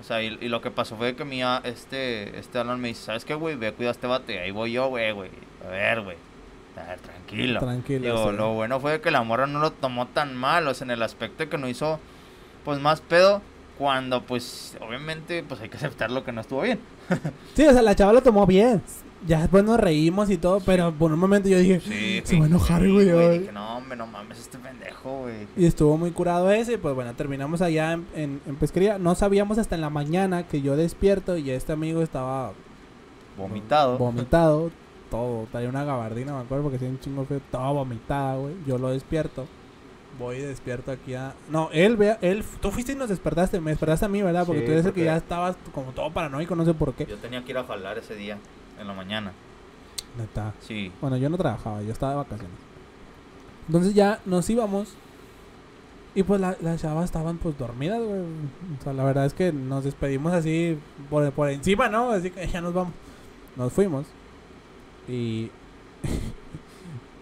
O 0.00 0.04
sea, 0.04 0.22
y, 0.22 0.38
y 0.40 0.48
lo 0.48 0.60
que 0.60 0.70
pasó 0.70 0.96
fue 0.96 1.16
que 1.16 1.24
mi, 1.24 1.42
a- 1.42 1.60
este, 1.64 2.38
este 2.38 2.58
Alan 2.58 2.80
me 2.80 2.88
dice, 2.88 3.02
¿sabes 3.02 3.24
qué, 3.24 3.34
güey? 3.34 3.56
Ve, 3.56 3.72
cuida 3.72 3.88
a 3.88 3.92
este 3.92 4.06
vato. 4.06 4.30
Y 4.30 4.36
ahí 4.36 4.50
voy 4.52 4.72
yo, 4.72 4.86
güey, 4.88 5.10
güey. 5.12 5.30
A 5.66 5.70
ver, 5.70 6.02
güey. 6.02 6.16
A 6.76 6.88
ver, 6.90 7.00
tranquilo. 7.00 7.58
Tranquilo, 7.58 8.04
Digo, 8.04 8.30
sí. 8.30 8.36
lo 8.36 8.52
bueno 8.54 8.78
fue 8.78 9.00
que 9.00 9.10
la 9.10 9.22
morra 9.24 9.48
no 9.48 9.58
lo 9.58 9.72
tomó 9.72 10.06
tan 10.06 10.36
mal, 10.36 10.68
o 10.68 10.74
sea, 10.74 10.84
en 10.84 10.92
el 10.92 11.02
aspecto 11.02 11.42
de 11.42 11.48
que 11.48 11.58
no 11.58 11.68
hizo, 11.68 11.98
pues, 12.64 12.78
más 12.78 13.00
pedo 13.00 13.42
Cuando, 13.78 14.22
pues, 14.24 14.76
obviamente, 14.86 15.44
pues 15.48 15.60
hay 15.60 15.68
que 15.68 15.76
aceptar 15.76 16.10
lo 16.10 16.24
que 16.24 16.32
no 16.32 16.40
estuvo 16.40 16.62
bien. 16.62 16.80
Sí, 17.54 17.64
o 17.64 17.72
sea, 17.72 17.82
la 17.82 17.94
chava 17.94 18.12
lo 18.12 18.22
tomó 18.22 18.44
bien. 18.46 18.82
Ya 19.26 19.40
después 19.40 19.64
nos 19.64 19.80
reímos 19.80 20.30
y 20.30 20.36
todo, 20.36 20.60
pero 20.60 20.92
por 20.92 21.12
un 21.12 21.18
momento 21.18 21.48
yo 21.48 21.58
dije, 21.58 21.80
Sí, 21.80 22.20
se 22.24 22.38
va 22.38 22.44
a 22.44 22.48
enojar, 22.48 22.88
güey. 22.88 23.10
ay". 23.10 23.38
Dije, 23.40 23.52
no, 23.52 23.76
hombre, 23.78 23.96
no 23.96 24.06
mames, 24.06 24.38
este 24.38 24.58
pendejo, 24.58 25.22
güey. 25.22 25.48
Y 25.56 25.66
estuvo 25.66 25.96
muy 25.98 26.12
curado 26.12 26.50
ese, 26.52 26.74
y 26.74 26.76
pues 26.76 26.94
bueno, 26.94 27.12
terminamos 27.14 27.60
allá 27.60 27.94
en, 27.94 28.06
en- 28.14 28.40
en 28.46 28.56
pesquería. 28.56 28.98
No 28.98 29.14
sabíamos 29.16 29.58
hasta 29.58 29.74
en 29.74 29.80
la 29.80 29.90
mañana 29.90 30.46
que 30.46 30.62
yo 30.62 30.76
despierto 30.76 31.36
y 31.36 31.50
este 31.50 31.72
amigo 31.72 32.00
estaba 32.02 32.52
Vomitado. 33.36 33.98
vomitado, 33.98 34.70
todo. 35.10 35.46
Traía 35.50 35.68
una 35.68 35.84
gabardina, 35.84 36.34
me 36.34 36.40
acuerdo, 36.40 36.64
porque 36.64 36.78
tiene 36.78 36.94
un 36.94 37.00
chingo 37.00 37.24
feo, 37.24 37.40
toda 37.50 37.70
vomitada, 37.72 38.36
güey. 38.36 38.54
Yo 38.66 38.78
lo 38.78 38.90
despierto. 38.90 39.46
Voy 40.18 40.38
despierto 40.40 40.90
aquí 40.90 41.14
a... 41.14 41.34
No, 41.48 41.68
él, 41.72 41.96
vea, 41.96 42.18
él, 42.22 42.42
tú 42.60 42.70
fuiste 42.72 42.92
y 42.92 42.94
nos 42.96 43.08
despertaste, 43.08 43.60
me 43.60 43.70
despertaste 43.70 44.06
a 44.06 44.08
mí, 44.08 44.20
¿verdad? 44.22 44.44
Porque 44.46 44.60
Sí, 44.62 44.66
tú 44.66 44.72
eres 44.72 44.86
el 44.86 44.92
que 44.92 45.04
ya 45.04 45.16
estabas 45.16 45.56
como 45.72 45.92
todo 45.92 46.10
paranoico, 46.12 46.56
no 46.56 46.64
sé 46.64 46.74
por 46.74 46.92
qué. 46.94 47.06
Yo 47.06 47.16
tenía 47.18 47.44
que 47.44 47.52
ir 47.52 47.58
a 47.58 47.64
jalar 47.64 47.98
ese 47.98 48.16
día, 48.16 48.36
en 48.80 48.86
la 48.88 48.94
mañana. 48.94 49.32
Neta. 50.16 50.54
Sí. 50.60 50.90
Bueno, 51.00 51.16
yo 51.18 51.28
no 51.28 51.36
trabajaba, 51.38 51.82
yo 51.82 51.92
estaba 51.92 52.12
de 52.12 52.18
vacaciones. 52.18 52.56
Entonces 53.68 53.94
ya 53.94 54.20
nos 54.24 54.48
íbamos. 54.50 54.94
Y 56.14 56.24
pues 56.24 56.40
la- 56.40 56.56
las 56.62 56.80
chavas 56.80 57.04
estaban 57.04 57.36
pues 57.38 57.56
dormidas, 57.56 58.00
güey. 58.02 58.20
O 58.80 58.82
sea, 58.82 58.92
la 58.94 59.04
verdad 59.04 59.26
es 59.26 59.34
que 59.34 59.52
nos 59.52 59.84
despedimos 59.84 60.32
así 60.32 60.76
por, 61.10 61.30
por 61.32 61.48
encima, 61.50 61.88
¿no? 61.88 62.10
Así 62.10 62.30
que 62.30 62.46
ya 62.48 62.60
nos 62.60 62.74
vamos. 62.74 62.92
Nos 63.56 63.72
fuimos. 63.72 64.06
Y... 65.06 65.50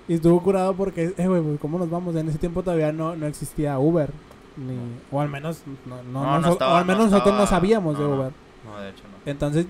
y 0.08 0.14
estuvo 0.14 0.40
curado 0.42 0.74
porque, 0.74 1.14
eh, 1.16 1.26
güey, 1.28 1.42
pues, 1.42 1.60
¿cómo 1.60 1.78
nos 1.78 1.90
vamos? 1.90 2.14
En 2.16 2.28
ese 2.28 2.38
tiempo 2.38 2.62
todavía 2.62 2.92
no, 2.92 3.16
no 3.16 3.26
existía 3.26 3.78
Uber. 3.78 4.10
Ni, 4.56 4.74
o 5.10 5.20
al 5.20 5.28
menos, 5.28 5.62
no, 5.86 5.96
no, 6.02 6.02
No, 6.24 6.24
no 6.24 6.40
noso- 6.40 6.52
estaba- 6.52 6.72
o 6.72 6.76
al 6.76 6.84
menos 6.86 7.06
no 7.06 7.10
nosotros 7.10 7.36
no 7.36 7.46
sabíamos 7.46 7.98
de. 7.98 8.04
Uber. 8.04 8.32
No, 8.64 8.80
de 8.80 8.90
hecho 8.90 9.02
no. 9.04 9.30
Entonces, 9.30 9.66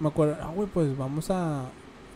me 0.00 0.08
acuerdo, 0.08 0.36
ah, 0.40 0.50
güey, 0.54 0.68
pues 0.72 0.96
vamos 0.96 1.30
a, 1.30 1.64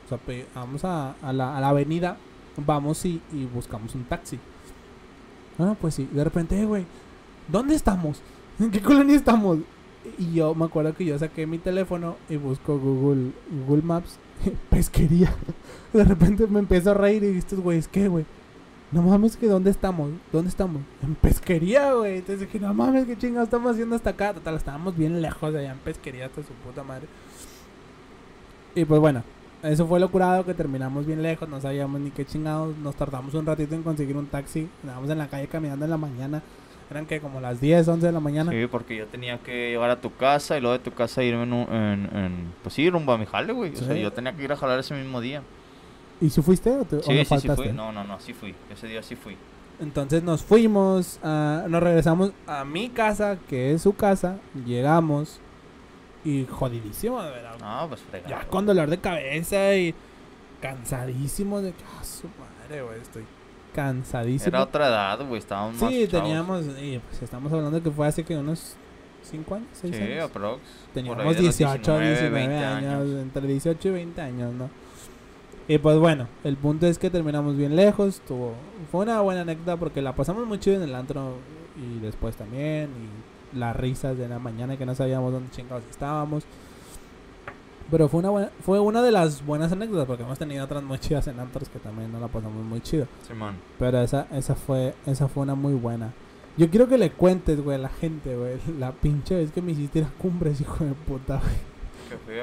o 0.06 0.08
sea, 0.08 0.18
pe- 0.18 0.46
vamos 0.54 0.84
a, 0.84 1.14
a, 1.22 1.32
la, 1.32 1.56
a 1.56 1.60
la 1.60 1.68
avenida, 1.68 2.16
vamos 2.64 3.04
y, 3.04 3.20
y 3.32 3.44
buscamos 3.46 3.94
un 3.94 4.04
taxi. 4.04 4.38
Ah, 5.58 5.74
pues 5.80 5.94
sí, 5.94 6.08
de 6.12 6.22
repente, 6.24 6.60
eh, 6.60 6.64
güey, 6.66 6.84
¿dónde 7.48 7.74
estamos? 7.74 8.20
¿En 8.58 8.70
qué 8.70 8.80
colonia 8.80 9.14
estamos? 9.16 9.58
Y 10.18 10.32
yo 10.34 10.54
me 10.54 10.64
acuerdo 10.66 10.94
que 10.94 11.04
yo 11.04 11.18
saqué 11.18 11.46
mi 11.46 11.58
teléfono 11.58 12.16
y 12.30 12.36
busco 12.36 12.78
Google, 12.78 13.32
Google 13.66 13.82
Maps, 13.82 14.18
pesquería. 14.70 15.32
De 15.92 16.04
repente 16.04 16.46
me 16.46 16.60
empiezo 16.60 16.90
a 16.90 16.94
reír 16.94 17.24
y 17.24 17.38
estos 17.38 17.60
güeyes, 17.60 17.88
¿qué, 17.88 18.08
güey? 18.08 18.24
No 18.92 19.02
mames, 19.02 19.36
que 19.36 19.48
¿dónde 19.48 19.70
estamos? 19.70 20.10
¿Dónde 20.32 20.48
estamos? 20.48 20.82
En 21.02 21.14
pesquería, 21.16 21.92
güey. 21.92 22.18
Entonces 22.18 22.40
dije, 22.40 22.60
no 22.60 22.72
mames, 22.72 23.04
qué 23.06 23.16
chingados 23.16 23.48
estamos 23.48 23.72
haciendo 23.72 23.96
hasta 23.96 24.10
acá. 24.10 24.32
Total, 24.32 24.54
estábamos 24.54 24.96
bien 24.96 25.20
lejos 25.20 25.52
de 25.52 25.60
allá 25.60 25.72
en 25.72 25.78
pesquería 25.78 26.26
hasta 26.26 26.42
su 26.42 26.52
puta 26.64 26.84
madre. 26.84 27.08
Y 28.74 28.84
pues 28.84 29.00
bueno, 29.00 29.24
eso 29.62 29.86
fue 29.86 29.98
lo 29.98 30.10
curado 30.10 30.44
que 30.44 30.54
terminamos 30.54 31.06
bien 31.06 31.22
lejos, 31.22 31.48
no 31.48 31.60
sabíamos 31.60 32.00
ni 32.00 32.10
qué 32.10 32.24
chingados. 32.24 32.76
Nos 32.76 32.94
tardamos 32.94 33.34
un 33.34 33.46
ratito 33.46 33.74
en 33.74 33.82
conseguir 33.82 34.16
un 34.16 34.26
taxi. 34.26 34.68
Estábamos 34.82 35.10
en 35.10 35.18
la 35.18 35.28
calle 35.28 35.48
caminando 35.48 35.84
en 35.84 35.90
la 35.90 35.96
mañana. 35.96 36.42
Eran 36.90 37.06
que 37.06 37.20
como 37.20 37.40
las 37.40 37.60
10, 37.60 37.88
11 37.88 38.06
de 38.06 38.12
la 38.12 38.20
mañana. 38.20 38.52
Sí, 38.52 38.66
porque 38.70 38.96
yo 38.96 39.06
tenía 39.06 39.38
que 39.38 39.70
llegar 39.70 39.90
a 39.90 40.00
tu 40.00 40.14
casa 40.14 40.56
y 40.56 40.60
luego 40.60 40.78
de 40.78 40.84
tu 40.84 40.92
casa 40.92 41.22
irme 41.22 41.42
en, 41.42 41.52
un- 41.52 41.72
en, 41.74 42.16
en- 42.16 42.52
pues 42.62 42.74
sí, 42.74 42.88
rumbo 42.88 43.12
a 43.12 43.18
mi 43.18 43.26
jale, 43.26 43.52
güey. 43.52 43.72
O 43.72 43.76
sea, 43.76 43.92
Sí. 43.94 44.00
yo 44.00 44.12
tenía 44.12 44.32
que 44.36 44.44
ir 44.44 44.52
a 44.52 44.56
jalar 44.56 44.78
ese 44.78 44.94
mismo 44.94 45.20
día. 45.20 45.42
¿Y 46.20 46.30
si 46.30 46.40
fuiste 46.42 46.70
o, 46.70 46.84
te, 46.84 46.96
o 46.96 47.02
Sí, 47.02 47.10
no 47.10 47.16
sí, 47.18 47.24
sí 47.24 47.26
faltaste? 47.28 47.62
fui. 47.64 47.72
No, 47.72 47.90
no, 47.92 48.04
no, 48.04 48.20
sí 48.20 48.32
fui. 48.32 48.54
Ese 48.72 48.86
día 48.86 49.02
sí 49.02 49.16
fui. 49.16 49.36
Entonces 49.80 50.22
nos 50.22 50.42
fuimos, 50.44 51.18
a- 51.24 51.64
nos 51.68 51.82
regresamos 51.82 52.30
a 52.46 52.64
mi 52.64 52.88
casa, 52.88 53.36
que 53.48 53.72
es 53.72 53.82
su 53.82 53.94
casa. 53.96 54.38
Llegamos 54.64 55.40
y 56.24 56.46
jodidísimo, 56.48 57.20
de 57.22 57.30
verdad. 57.30 57.56
No, 57.60 57.88
pues 57.88 58.00
fregado. 58.00 58.30
Ya 58.30 58.46
con 58.48 58.64
dolor 58.64 58.88
de 58.88 58.98
cabeza 58.98 59.74
y 59.74 59.92
cansadísimo 60.62 61.60
de 61.60 61.72
que, 61.72 61.84
ah, 61.98 62.04
su 62.04 62.28
madre, 62.28 62.82
güey, 62.82 63.00
estoy 63.00 63.24
cansadísimo. 63.76 64.48
Era 64.48 64.62
otra 64.64 64.88
edad, 64.88 65.18
güey. 65.26 65.38
Estábamos 65.38 65.80
más 65.80 65.90
sí, 65.90 66.08
chavos. 66.08 66.22
teníamos, 66.26 66.64
y 66.82 66.98
pues 66.98 67.22
estamos 67.22 67.52
hablando 67.52 67.82
que 67.82 67.90
fue 67.90 68.06
hace 68.06 68.24
que 68.24 68.36
unos 68.36 68.74
5 69.22 69.54
años, 69.54 69.68
6 69.74 69.94
Sí, 69.96 70.02
años. 70.02 70.24
aprox. 70.30 70.60
Teníamos 70.94 71.16
por 71.18 71.26
ahí 71.28 71.34
de 71.34 71.42
los 71.42 71.58
18, 71.58 71.98
19, 72.00 72.30
20 72.30 72.56
años, 72.64 73.08
entre 73.22 73.46
18 73.46 73.88
y 73.88 73.92
20 73.92 74.20
años, 74.20 74.54
¿no? 74.54 74.70
Y 75.68 75.78
pues 75.78 75.98
bueno, 75.98 76.28
el 76.44 76.56
punto 76.56 76.86
es 76.86 76.96
que 76.98 77.10
terminamos 77.10 77.56
bien 77.56 77.74
lejos, 77.76 78.20
tuvo, 78.26 78.54
fue 78.90 79.02
una 79.02 79.20
buena 79.20 79.40
anécdota 79.42 79.76
porque 79.76 80.00
la 80.00 80.14
pasamos 80.14 80.46
muy 80.46 80.58
chido 80.60 80.76
en 80.76 80.82
el 80.82 80.94
antro 80.94 81.34
y 81.76 81.98
después 82.00 82.36
también, 82.36 82.88
y 83.52 83.58
las 83.58 83.74
risas 83.76 84.16
de 84.16 84.28
la 84.28 84.38
mañana 84.38 84.76
que 84.76 84.86
no 84.86 84.94
sabíamos 84.94 85.32
dónde 85.32 85.50
chingados 85.50 85.82
estábamos. 85.90 86.44
Pero 87.90 88.08
fue 88.08 88.18
una 88.20 88.30
buena, 88.30 88.50
fue 88.64 88.80
una 88.80 89.00
de 89.02 89.12
las 89.12 89.44
buenas 89.46 89.70
anécdotas 89.70 90.06
porque 90.06 90.22
hemos 90.24 90.38
tenido 90.38 90.64
otras 90.64 90.82
muy 90.82 90.98
chidas 90.98 91.26
en 91.28 91.38
antros 91.38 91.68
que 91.68 91.78
también 91.78 92.10
no 92.10 92.18
la 92.18 92.26
pasamos 92.28 92.64
muy 92.64 92.80
chido. 92.80 93.06
Simón. 93.26 93.54
Pero 93.78 94.00
esa, 94.00 94.26
esa 94.32 94.54
fue, 94.56 94.94
esa 95.06 95.28
fue 95.28 95.44
una 95.44 95.54
muy 95.54 95.74
buena. 95.74 96.12
Yo 96.56 96.68
quiero 96.70 96.88
que 96.88 96.98
le 96.98 97.10
cuentes, 97.10 97.60
güey, 97.62 97.76
a 97.76 97.78
la 97.82 97.88
gente, 97.90 98.34
güey, 98.34 98.54
la 98.78 98.90
pinche 98.92 99.36
vez 99.36 99.52
que 99.52 99.62
me 99.62 99.72
hiciste 99.72 100.00
ir 100.00 100.04
a 100.06 100.08
cumbres, 100.18 100.60
hijo 100.60 100.84
de 100.84 100.92
puta, 100.94 101.40
güey. 101.40 101.76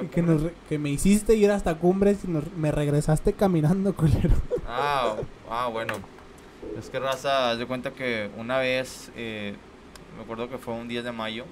Que 0.02 0.08
Que, 0.10 0.22
nos 0.22 0.44
re- 0.44 0.54
que 0.70 0.78
me 0.78 0.90
hiciste 0.92 1.36
ir 1.36 1.50
hasta 1.52 1.76
cumbres 1.76 2.24
y 2.24 2.28
nos- 2.28 2.52
me 2.56 2.72
regresaste 2.72 3.34
caminando, 3.34 3.94
culero. 3.96 4.36
Ah, 4.68 5.16
ah, 5.50 5.68
bueno. 5.72 5.94
Es 6.78 6.90
que 6.90 7.00
raza, 7.00 7.52
haz 7.52 7.58
de 7.58 7.66
cuenta 7.66 7.92
que 7.92 8.30
una 8.38 8.60
vez, 8.60 9.12
eh, 9.16 9.56
me 10.18 10.24
acuerdo 10.24 10.48
que 10.50 10.58
fue 10.58 10.74
un 10.74 10.88
10 10.88 11.04
de 11.04 11.12
mayo, 11.12 11.44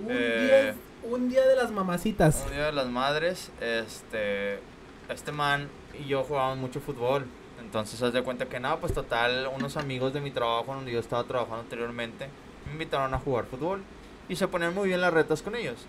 Un, 0.00 0.06
Eh. 0.10 0.72
día, 0.74 0.74
un 1.02 1.28
día 1.28 1.46
de 1.46 1.56
las 1.56 1.70
mamacitas. 1.70 2.44
un 2.46 2.52
día 2.52 2.66
de 2.66 2.72
las 2.72 2.88
madres, 2.88 3.50
este, 3.60 4.60
este 5.08 5.32
man 5.32 5.68
y 5.98 6.06
yo 6.06 6.24
jugábamos 6.24 6.58
mucho 6.58 6.80
fútbol. 6.80 7.26
Entonces, 7.60 8.00
haz 8.02 8.12
de 8.12 8.22
cuenta 8.22 8.46
que 8.46 8.60
nada, 8.60 8.78
pues 8.78 8.94
total, 8.94 9.50
unos 9.54 9.76
amigos 9.76 10.12
de 10.12 10.20
mi 10.20 10.30
trabajo 10.30 10.74
donde 10.74 10.92
yo 10.92 11.00
estaba 11.00 11.24
trabajando 11.24 11.60
anteriormente 11.60 12.28
me 12.68 12.72
invitaron 12.72 13.12
a 13.14 13.18
jugar 13.18 13.46
fútbol 13.46 13.82
y 14.28 14.36
se 14.36 14.46
ponían 14.46 14.74
muy 14.74 14.88
bien 14.88 15.00
las 15.00 15.12
retas 15.12 15.42
con 15.42 15.56
ellos. 15.56 15.86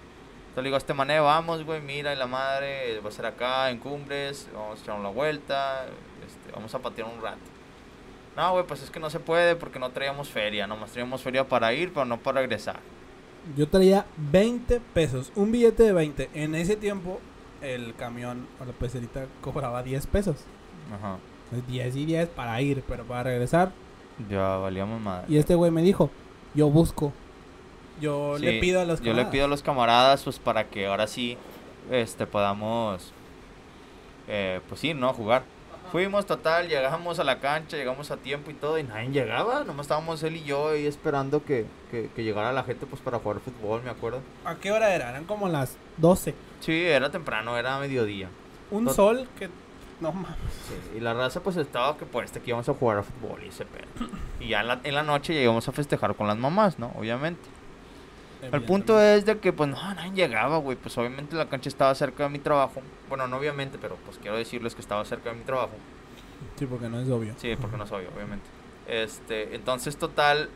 Entonces 0.50 0.64
digo 0.64 0.78
este 0.78 0.94
mané, 0.94 1.20
vamos, 1.20 1.64
güey, 1.64 1.82
mira, 1.82 2.14
y 2.14 2.16
la 2.16 2.26
madre 2.26 3.00
va 3.02 3.10
a 3.10 3.12
ser 3.12 3.26
acá 3.26 3.70
en 3.70 3.78
Cumbres, 3.78 4.48
vamos 4.54 4.80
a 4.80 4.82
echar 4.82 5.00
una 5.00 5.10
vuelta, 5.10 5.86
este, 6.26 6.52
vamos 6.52 6.74
a 6.74 6.80
patear 6.80 7.08
un 7.08 7.22
rato. 7.22 7.38
No, 8.36 8.54
güey, 8.54 8.66
pues 8.66 8.82
es 8.82 8.90
que 8.90 9.00
no 9.00 9.10
se 9.10 9.20
puede 9.20 9.56
porque 9.56 9.80
no 9.80 9.92
traíamos 9.92 10.30
feria, 10.30 10.66
nomás 10.66 10.92
traíamos 10.92 11.22
feria 11.22 11.48
para 11.48 11.74
ir, 11.74 11.94
pero 11.94 12.06
no 12.06 12.18
para 12.18 12.42
regresar. 12.42 12.80
Yo 13.56 13.68
traía 13.68 14.06
20 14.32 14.80
pesos, 14.94 15.32
un 15.36 15.52
billete 15.52 15.84
de 15.84 15.94
20. 15.94 16.30
En 16.34 16.56
ese 16.56 16.76
tiempo, 16.76 17.20
el 17.62 17.96
camión 17.96 18.48
o 18.62 18.66
la 18.66 18.72
pecerita 18.74 19.26
cobraba 19.42 19.84
10 19.84 20.08
pesos. 20.08 20.38
Ajá. 20.94 21.18
Entonces, 21.46 21.68
10 21.72 21.96
y 21.96 22.06
10 22.06 22.30
para 22.30 22.62
ir, 22.62 22.84
pero 22.88 23.04
para 23.06 23.24
regresar. 23.24 23.72
Ya 24.30 24.58
valíamos 24.58 25.02
madre. 25.02 25.26
Y 25.30 25.38
este 25.38 25.56
güey 25.56 25.72
me 25.72 25.82
dijo, 25.82 26.10
yo 26.54 26.70
busco. 26.70 27.12
Yo 28.00 28.38
Sí, 28.38 28.46
le 28.46 28.60
pido 28.60 28.80
a 28.82 28.86
los 28.86 29.02
Yo 29.02 29.14
le 29.14 29.26
pido 29.26 29.46
a 29.46 29.48
los 29.48 29.64
camaradas, 29.64 30.24
pues 30.24 30.40
para 30.40 30.70
que 30.70 30.86
ahora 30.88 31.08
sí, 31.08 31.38
este, 31.92 32.26
podamos, 32.28 33.12
eh, 34.28 34.62
pues 34.70 34.80
sí, 34.82 34.94
¿no? 34.94 35.14
Jugar. 35.14 35.44
Fuimos, 35.92 36.26
total, 36.26 36.68
llegamos 36.68 37.20
a 37.20 37.24
la 37.24 37.40
cancha, 37.40 37.78
llegamos 37.78 38.12
a 38.12 38.18
tiempo 38.18 38.52
y 38.52 38.54
todo, 38.54 38.78
y 38.78 38.84
nadie 38.84 39.10
llegaba, 39.10 39.64
nomás 39.64 39.86
estábamos 39.86 40.22
él 40.24 40.36
y 40.38 40.44
yo 40.44 40.70
ahí 40.70 40.86
esperando 40.86 41.44
que, 41.44 41.66
que, 41.92 42.10
que 42.16 42.24
llegara 42.24 42.52
la 42.54 42.64
gente, 42.64 42.86
pues 42.86 43.02
para 43.02 43.20
jugar 43.20 43.40
fútbol, 43.40 43.82
me 43.84 43.90
acuerdo. 43.90 44.22
¿A 44.46 44.56
qué 44.56 44.72
hora 44.72 44.94
era? 44.94 45.10
Eran 45.10 45.26
como 45.26 45.48
las 45.50 45.76
12. 45.98 46.36
Sí, 46.60 46.84
era 46.86 47.10
temprano, 47.10 47.58
era 47.58 47.80
mediodía. 47.80 48.30
Un 48.72 48.86
Tot- 48.86 48.96
sol 48.96 49.28
que... 49.38 49.50
No 50.00 50.14
mames. 50.14 50.30
Sí, 50.68 50.98
y 50.98 51.00
la 51.02 51.14
raza 51.14 51.42
pues 51.42 51.58
estaba 51.58 51.98
que 51.98 52.06
por 52.06 52.24
este 52.24 52.40
que 52.40 52.52
íbamos 52.52 52.70
a 52.70 52.74
jugar 52.74 53.00
a 53.00 53.04
fútbol 53.04 53.44
y 53.44 53.50
ese 53.50 53.66
pedo. 53.66 54.08
Y 54.40 54.48
ya 54.50 54.62
en 54.62 54.68
la, 54.68 54.80
en 54.84 54.96
la 54.96 55.04
noche 55.04 55.34
llegamos 55.34 55.68
a 55.68 55.74
festejar 55.74 56.16
con 56.16 56.26
las 56.28 56.38
mamás, 56.38 56.80
¿no? 56.80 56.94
Obviamente. 56.98 57.42
El 58.42 58.62
punto 58.62 59.02
es 59.02 59.26
de 59.26 59.38
que, 59.38 59.52
pues, 59.52 59.70
no, 59.70 59.76
nadie 59.94 60.12
llegaba, 60.12 60.58
güey. 60.58 60.78
Pues, 60.78 60.98
obviamente 60.98 61.36
la 61.36 61.50
cancha 61.50 61.68
estaba 61.70 61.94
cerca 61.96 62.24
de 62.24 62.30
mi 62.30 62.40
trabajo. 62.40 62.82
Bueno, 63.10 63.28
no 63.28 63.38
obviamente, 63.38 63.78
pero, 63.80 63.98
pues, 64.06 64.18
quiero 64.18 64.38
decirles 64.38 64.76
que 64.76 64.82
estaba 64.82 65.04
cerca 65.06 65.32
de 65.32 65.36
mi 65.36 65.44
trabajo. 65.44 65.74
Sí, 66.56 66.66
porque 66.66 66.88
no 66.88 67.00
es 67.00 67.10
obvio. 67.10 67.34
Sí, 67.38 67.56
porque 67.60 67.76
no 67.78 67.86
soy, 67.86 68.06
obviamente. 68.16 68.46
Este, 68.88 69.56
entonces, 69.56 69.98
total, 69.98 70.50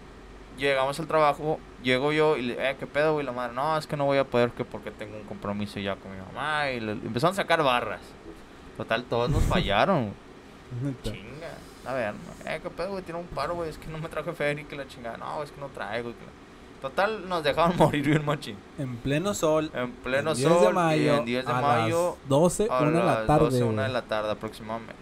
llegamos 0.57 0.99
al 0.99 1.07
trabajo, 1.07 1.59
llego 1.81 2.13
yo 2.13 2.37
y 2.37 2.43
le, 2.43 2.69
eh, 2.69 2.75
¿qué 2.79 2.87
pedo, 2.87 3.13
güey? 3.13 3.25
La 3.25 3.31
madre, 3.31 3.53
no, 3.53 3.77
es 3.77 3.85
que 3.85 3.97
no 3.97 4.05
voy 4.05 4.17
a 4.17 4.23
poder 4.23 4.51
que 4.51 4.63
porque 4.63 4.91
tengo 4.91 5.17
un 5.17 5.23
compromiso 5.23 5.79
ya 5.79 5.95
con 5.97 6.11
mi 6.11 6.17
mamá. 6.17 6.69
Y 6.71 6.79
le, 6.79 6.93
empezaron 6.93 7.33
a 7.33 7.35
sacar 7.35 7.61
barras. 7.63 8.01
Total, 8.77 9.03
todos 9.03 9.29
nos 9.29 9.43
fallaron. 9.43 10.13
Chinga. 11.03 11.57
A 11.85 11.93
ver, 11.93 12.13
eh, 12.45 12.59
¿qué 12.63 12.69
pedo, 12.69 12.91
güey? 12.91 13.03
Tiene 13.03 13.19
un 13.19 13.27
paro, 13.27 13.55
güey. 13.55 13.69
Es 13.69 13.77
que 13.77 13.87
no 13.87 13.97
me 13.97 14.07
traje 14.07 14.31
feria 14.31 14.61
y 14.61 14.65
que 14.65 14.75
la 14.77 14.87
chingada. 14.87 15.17
No, 15.17 15.43
es 15.43 15.51
que 15.51 15.59
no 15.59 15.67
traigo. 15.67 16.09
y 16.09 16.13
que 16.13 16.25
la- 16.25 16.42
Total, 16.83 17.27
nos 17.29 17.43
dejaron 17.43 17.75
morir 17.77 18.05
bien 18.05 18.23
machín. 18.25 18.57
En 18.77 18.97
pleno 18.97 19.33
sol. 19.33 19.71
En 19.73 19.91
pleno 19.93 20.31
el 20.31 20.37
10 20.37 20.49
sol 20.49 20.67
de 20.67 20.73
mayo, 20.73 21.01
y 21.15 21.17
en 21.17 21.25
10 21.25 21.45
de 21.45 21.51
a 21.51 21.55
mayo 21.61 22.17
las 22.19 22.29
12, 22.29 22.67
a 22.69 22.79
1 22.81 22.91
de 22.91 23.03
la 23.03 23.25
tarde. 23.25 23.45
12, 23.45 23.63
1 23.63 23.81
de 23.83 23.89
la 23.89 24.01
tarde 24.03 24.31
aproximadamente. 24.31 24.93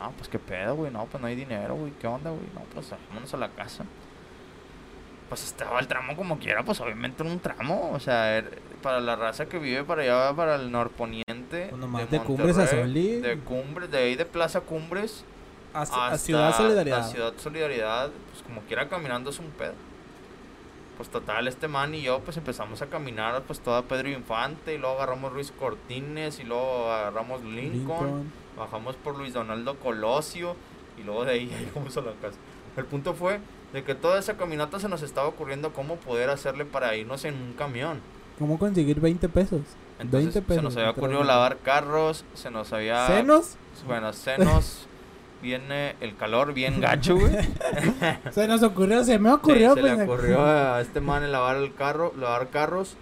No, 0.00 0.12
pues 0.12 0.28
qué 0.28 0.38
pedo, 0.38 0.76
güey. 0.76 0.92
No, 0.92 1.06
pues 1.06 1.20
no 1.20 1.26
hay 1.26 1.34
dinero, 1.34 1.74
güey. 1.74 1.92
¿Qué 2.00 2.06
onda, 2.06 2.30
güey? 2.30 2.42
No, 2.54 2.60
pues 2.72 2.90
vámonos 3.08 3.34
a 3.34 3.36
la 3.38 3.48
casa. 3.48 3.84
pues 5.28 5.44
estaba 5.44 5.80
el 5.80 5.86
tramo 5.88 6.14
como 6.16 6.38
quiera, 6.38 6.62
pues 6.62 6.80
obviamente 6.80 7.22
en 7.22 7.30
un 7.30 7.40
tramo. 7.40 7.90
O 7.92 7.98
sea, 8.00 8.38
er- 8.38 8.58
para 8.82 9.00
la 9.00 9.16
raza 9.16 9.46
que 9.46 9.58
vive 9.58 9.82
para 9.84 10.02
allá, 10.02 10.36
para 10.36 10.54
el 10.56 10.70
norponiente. 10.70 11.70
Pues 11.90 12.10
de 12.10 12.20
Cumbres 12.20 12.58
a 12.58 12.66
Soli. 12.66 13.20
De 13.20 13.38
Cumbres, 13.40 13.90
de 13.90 13.98
ahí 13.98 14.14
de 14.14 14.24
Plaza 14.26 14.60
Cumbres. 14.60 15.24
A, 15.74 15.80
a 15.80 15.82
hasta 15.82 16.18
Ciudad 16.18 16.54
Solidaridad. 16.56 16.98
La 16.98 17.04
Ciudad 17.04 17.32
Solidaridad, 17.38 18.10
pues 18.30 18.42
como 18.42 18.60
quiera 18.62 18.88
caminando 18.88 19.30
es 19.30 19.38
un 19.38 19.46
pedo. 19.50 19.72
Pues 20.98 21.10
total, 21.10 21.46
este 21.46 21.68
man 21.68 21.94
y 21.94 22.02
yo 22.02 22.18
pues 22.18 22.36
empezamos 22.36 22.82
a 22.82 22.86
caminar 22.86 23.40
pues 23.46 23.60
toda 23.60 23.82
Pedro 23.82 24.08
Infante 24.08 24.74
y 24.74 24.78
luego 24.78 24.96
agarramos 24.96 25.32
Ruiz 25.32 25.52
Cortines 25.52 26.40
y 26.40 26.42
luego 26.42 26.90
agarramos 26.90 27.44
Lincoln, 27.44 27.70
Lincoln. 27.72 28.32
bajamos 28.56 28.96
por 28.96 29.16
Luis 29.16 29.32
Donaldo 29.32 29.78
Colosio 29.78 30.56
y 30.98 31.04
luego 31.04 31.24
de 31.24 31.32
ahí 31.32 31.46
llegamos 31.66 31.96
a 31.96 32.00
la 32.00 32.12
casa. 32.20 32.36
El 32.76 32.84
punto 32.84 33.14
fue 33.14 33.38
de 33.72 33.84
que 33.84 33.94
toda 33.94 34.18
esa 34.18 34.36
caminata 34.36 34.80
se 34.80 34.88
nos 34.88 35.02
estaba 35.02 35.28
ocurriendo 35.28 35.72
cómo 35.72 35.96
poder 35.96 36.30
hacerle 36.30 36.64
para 36.64 36.96
irnos 36.96 37.24
en 37.24 37.34
un 37.34 37.52
camión. 37.52 38.00
¿Cómo 38.36 38.58
conseguir 38.58 39.00
20 39.00 39.28
pesos? 39.28 39.60
Entonces 40.00 40.34
20 40.34 40.42
pesos. 40.42 40.56
se 40.56 40.62
nos 40.62 40.76
había 40.76 40.90
ocurrido 40.90 41.22
lavar 41.22 41.58
carros, 41.58 42.24
se 42.34 42.50
nos 42.50 42.72
había... 42.72 43.06
¿Senos? 43.06 43.56
Bueno, 43.86 44.12
senos, 44.12 44.88
viene 45.42 45.94
el 46.00 46.16
calor 46.16 46.52
bien 46.52 46.80
gacho, 46.80 47.16
güey. 47.16 47.32
Se 48.32 48.46
nos 48.48 48.62
ocurrió, 48.62 49.04
se 49.04 49.18
me 49.18 49.28
Sí, 49.30 49.34
ocurrió. 49.34 49.74
se 49.74 49.80
pues, 49.80 49.96
le 49.96 50.04
ocurrió 50.04 50.44
a 50.44 50.80
este 50.80 51.00
man 51.00 51.22
el 51.22 51.32
lavar 51.32 51.56
el 51.56 51.74
carro, 51.74 52.12
lavar 52.18 52.48
carros 52.48 52.96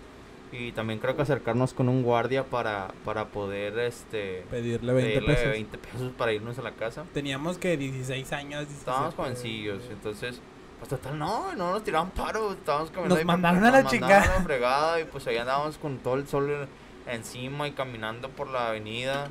y 0.53 0.73
también 0.73 0.99
creo 1.01 1.17
que 1.17 1.23
acercarnos 1.23 1.75
con 1.75 1.89
un 1.89 2.03
guardia 2.03 2.45
para, 2.45 2.89
para 3.05 3.27
poder 3.27 3.79
este 3.79 4.45
Pedirle 4.51 4.93
20 4.93 5.13
pedirle 5.15 5.35
pesos. 5.35 5.51
20 5.51 5.79
pesos 5.79 6.13
para 6.17 6.33
irnos 6.33 6.59
a 6.59 6.63
la 6.63 6.73
casa. 6.73 7.05
Teníamos 7.13 7.59
que 7.59 7.77
16 7.77 8.33
años. 8.33 8.61
17, 8.61 8.79
Estábamos 8.79 9.15
jovencillos, 9.15 9.83
entonces 9.91 10.41
pues 10.79 10.91
total 10.91 11.19
no, 11.19 11.55
no 11.55 11.73
nos 11.73 11.83
tiraban 11.85 12.11
paro, 12.11 12.53
estábamos 12.53 12.91
caminando 12.91 13.15
Nos 13.17 13.25
mandaron 13.25 13.59
a 13.65 13.71
la 13.71 13.83
mandaron 13.83 13.91
chingada. 13.91 14.23
a 14.23 14.39
la 14.39 14.45
fregada 14.45 15.01
y 15.01 15.05
pues 15.05 15.27
ahí 15.27 15.37
andábamos 15.39 15.79
con 15.79 15.99
todo 15.99 16.15
el 16.17 16.29
sol 16.29 16.69
encima 17.07 17.67
y 17.67 17.73
caminando 17.73 18.29
por 18.29 18.49
la 18.49 18.69
avenida 18.69 19.29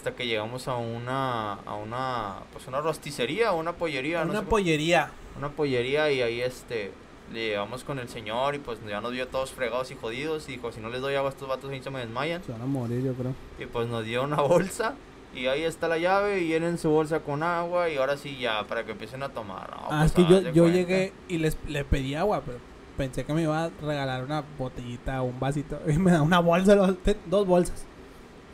hasta 0.00 0.12
que 0.16 0.26
llegamos 0.26 0.66
a 0.66 0.76
una 0.76 1.52
a 1.52 1.74
una 1.74 2.36
pues 2.54 2.66
una 2.66 2.80
rosticería, 2.80 3.52
una 3.52 3.72
pollería, 3.74 4.24
no 4.24 4.30
Una 4.30 4.40
sé 4.40 4.44
cómo- 4.46 4.50
pollería. 4.50 5.10
una 5.36 5.50
pollería 5.50 6.10
y 6.10 6.22
ahí 6.22 6.40
este 6.40 6.90
le 7.34 7.48
llevamos 7.48 7.84
con 7.84 7.98
el 7.98 8.08
señor 8.08 8.54
y 8.54 8.58
pues 8.60 8.78
ya 8.88 9.02
nos 9.02 9.12
vio 9.12 9.28
todos 9.28 9.50
fregados 9.52 9.90
y 9.90 9.96
jodidos 9.96 10.48
y 10.48 10.52
dijo 10.52 10.72
si 10.72 10.80
no 10.80 10.88
les 10.88 11.02
doy 11.02 11.16
agua 11.16 11.28
a 11.28 11.32
estos 11.34 11.46
vatos 11.48 11.70
ahí 11.70 11.82
se 11.82 11.90
me 11.90 12.00
desmayan 12.00 12.42
Se 12.42 12.50
van 12.52 12.62
a 12.62 12.66
morir, 12.66 13.02
yo 13.04 13.12
creo. 13.12 13.34
y 13.58 13.66
pues 13.66 13.88
nos 13.88 14.04
dio 14.06 14.24
una 14.24 14.40
bolsa 14.40 14.94
y 15.34 15.46
ahí 15.48 15.64
está 15.64 15.86
la 15.86 15.98
llave 15.98 16.40
y 16.40 16.48
llenen 16.48 16.78
su 16.78 16.88
bolsa 16.88 17.20
con 17.20 17.42
agua 17.42 17.90
y 17.90 17.98
ahora 17.98 18.16
sí 18.16 18.38
ya 18.40 18.64
para 18.66 18.84
que 18.84 18.92
empiecen 18.92 19.22
a 19.22 19.28
tomar 19.28 19.68
No, 19.70 19.76
ah, 19.90 19.98
pues, 20.00 20.04
es 20.06 20.12
que 20.12 20.22
yo, 20.22 20.40
yo 20.40 20.62
cuenta. 20.62 20.78
llegué 20.78 21.12
y 21.28 21.36
les 21.36 21.58
le 21.68 21.84
pedí 21.84 22.14
agua, 22.14 22.42
pero 22.46 22.56
pensé 22.96 23.24
que 23.24 23.34
me 23.34 23.42
iba 23.42 23.64
a 23.64 23.70
regalar 23.82 24.24
una 24.24 24.42
botellita 24.58 25.20
o 25.20 25.26
un 25.26 25.38
vasito. 25.38 25.78
Y 25.88 25.98
me 25.98 26.10
da 26.10 26.22
una 26.22 26.38
bolsa, 26.40 26.74
dos 26.74 27.46
bolsas. 27.46 27.84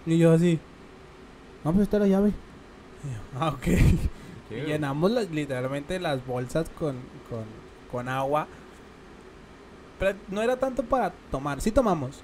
Y 0.04 0.18
yo 0.18 0.32
así. 0.32 0.58
No, 1.66 1.72
pues 1.72 1.82
está 1.82 1.98
la 1.98 2.06
llave. 2.06 2.32
Ah, 3.38 3.48
ok. 3.48 3.66
Y 4.50 4.54
llenamos 4.66 5.10
las- 5.10 5.30
literalmente 5.30 5.98
las 6.00 6.24
bolsas 6.26 6.68
con, 6.78 6.96
con, 7.28 7.44
con 7.90 8.08
agua. 8.08 8.46
Pero 9.98 10.16
no 10.28 10.42
era 10.42 10.56
tanto 10.56 10.82
para 10.84 11.12
tomar. 11.30 11.60
Sí 11.60 11.70
tomamos. 11.72 12.20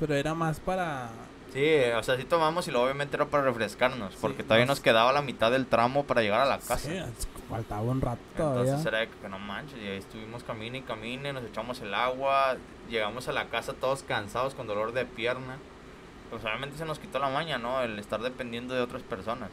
Pero 0.00 0.14
era 0.14 0.34
más 0.34 0.60
para... 0.60 1.10
Sí, 1.52 1.64
o 1.96 2.02
sea, 2.02 2.16
sí 2.16 2.24
tomamos 2.24 2.66
y 2.66 2.70
luego 2.72 2.84
obviamente 2.86 3.14
era 3.16 3.26
para 3.26 3.44
refrescarnos 3.44 4.12
Sí, 4.12 4.18
porque 4.20 4.42
todavía 4.42 4.66
nos- 4.66 4.78
nos 4.78 4.80
quedaba 4.80 5.12
la 5.12 5.22
mitad 5.22 5.50
del 5.52 5.66
tramo 5.66 6.04
para 6.04 6.22
llegar 6.22 6.40
a 6.40 6.46
la 6.46 6.58
casa. 6.58 6.78
Sí, 6.78 6.98
faltaba 7.48 7.82
un 7.82 8.00
rato 8.00 8.20
todavía. 8.36 8.62
Entonces 8.62 8.86
era 8.86 8.98
de 9.00 9.08
que 9.08 9.28
no 9.28 9.38
manches, 9.38 9.78
y 9.80 9.86
ahí 9.86 9.98
estuvimos 9.98 10.42
camine 10.42 10.78
y 10.78 10.82
camine, 10.82 11.32
nos 11.32 11.44
echamos 11.44 11.80
el 11.80 11.94
agua, 11.94 12.56
llegamos 12.90 13.28
a 13.28 13.32
la 13.32 13.44
casa 13.50 13.72
todos 13.72 14.02
cansados 14.02 14.54
con 14.54 14.66
dolor 14.66 14.92
de 14.92 15.04
pierna. 15.04 15.58
Pues 16.34 16.44
obviamente 16.46 16.76
se 16.76 16.84
nos 16.84 16.98
quitó 16.98 17.20
la 17.20 17.28
maña, 17.28 17.58
¿no? 17.58 17.80
El 17.80 17.96
estar 17.96 18.20
dependiendo 18.20 18.74
de 18.74 18.80
otras 18.80 19.04
personas. 19.04 19.50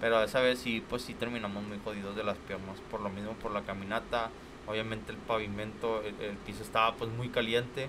Pero 0.00 0.20
esa 0.24 0.40
vez 0.40 0.58
sí, 0.58 0.82
pues 0.90 1.02
sí 1.02 1.14
terminamos 1.14 1.62
muy 1.62 1.78
jodidos 1.84 2.16
de 2.16 2.24
las 2.24 2.36
piernas, 2.36 2.80
por 2.90 3.00
lo 3.00 3.10
mismo 3.10 3.34
por 3.34 3.52
la 3.52 3.62
caminata. 3.62 4.30
Obviamente 4.66 5.12
el 5.12 5.18
pavimento, 5.18 6.02
el, 6.02 6.20
el 6.20 6.36
piso 6.38 6.64
estaba 6.64 6.96
pues 6.96 7.12
muy 7.12 7.28
caliente. 7.28 7.88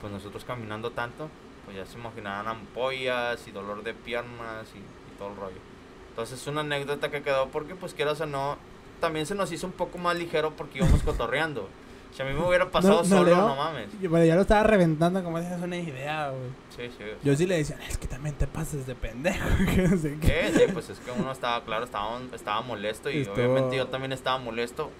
Pues 0.00 0.12
nosotros 0.12 0.44
caminando 0.44 0.90
tanto, 0.90 1.30
pues 1.64 1.76
ya 1.76 1.86
se 1.86 1.96
imaginarán 1.96 2.48
ampollas 2.48 3.46
y 3.46 3.52
dolor 3.52 3.84
de 3.84 3.94
piernas 3.94 4.66
y, 4.74 4.78
y 4.78 5.16
todo 5.16 5.28
el 5.28 5.36
rollo. 5.36 5.60
Entonces 6.08 6.44
una 6.48 6.62
anécdota 6.62 7.08
que 7.08 7.22
quedó 7.22 7.50
porque 7.50 7.76
pues 7.76 7.94
quieras 7.94 8.20
o 8.20 8.26
no, 8.26 8.58
también 9.00 9.26
se 9.26 9.36
nos 9.36 9.52
hizo 9.52 9.68
un 9.68 9.74
poco 9.74 9.98
más 9.98 10.16
ligero 10.16 10.56
porque 10.56 10.78
íbamos 10.78 11.02
cotorreando. 11.04 11.68
Si 12.14 12.22
a 12.22 12.24
mí 12.24 12.32
me 12.32 12.44
hubiera 12.46 12.68
pasado 12.70 12.94
No, 12.94 13.02
no, 13.02 13.08
solo, 13.08 13.36
no 13.36 13.56
mames. 13.56 13.88
Y- 14.02 14.08
Pero 14.08 14.24
ya 14.24 14.34
lo 14.34 14.40
estaba 14.42 14.64
reventando 14.64 15.22
como 15.22 15.38
esa 15.38 15.56
es 15.56 15.62
una 15.62 15.76
idea, 15.76 16.30
güey. 16.30 16.50
Sí, 16.76 16.94
sí. 16.98 17.04
Yo 17.22 17.36
sí 17.36 17.46
le 17.46 17.58
decía, 17.58 17.76
es 17.88 17.96
que 17.98 18.06
también 18.08 18.34
te 18.34 18.46
pases 18.46 18.86
de 18.86 18.94
pendejo. 18.94 19.46
que 19.74 19.82
no 19.88 19.96
sé 19.96 20.18
qué. 20.20 20.50
Sí, 20.52 20.58
sí, 20.60 20.64
pues 20.72 20.88
es 20.90 20.98
que 20.98 21.10
uno 21.12 21.30
estaba, 21.30 21.62
claro, 21.64 21.84
estaba, 21.84 22.18
estaba 22.34 22.60
molesto 22.62 23.10
y 23.10 23.18
Estuvo- 23.18 23.34
obviamente 23.34 23.76
yo 23.76 23.86
también 23.86 24.12
estaba 24.12 24.38
molesto 24.38 24.90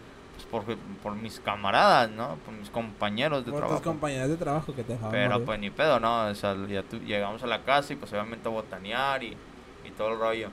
pues, 0.50 0.64
por, 0.66 0.76
por 1.02 1.16
mis 1.16 1.40
camaradas, 1.40 2.10
¿no? 2.10 2.36
Por 2.44 2.54
mis 2.54 2.70
compañeros 2.70 3.44
de 3.44 3.50
Por 3.50 3.60
tus 3.62 3.66
trabajo. 3.68 3.82
compañeras 3.84 4.28
de 4.28 4.36
trabajo 4.36 4.72
que 4.74 4.84
te 4.84 4.92
dejaban 4.92 5.10
Pero 5.10 5.30
morir. 5.32 5.46
pues 5.46 5.58
ni 5.60 5.70
pedo, 5.70 5.98
¿no? 5.98 6.26
O 6.26 6.34
sea, 6.36 6.54
ya 6.68 6.82
tu- 6.84 7.00
llegamos 7.00 7.42
a 7.42 7.46
la 7.48 7.62
casa 7.64 7.92
y 7.92 7.96
pues 7.96 8.12
obviamente 8.12 8.48
botanear 8.48 9.24
y, 9.24 9.36
y 9.84 9.90
todo 9.96 10.12
el 10.12 10.18
rollo. 10.20 10.50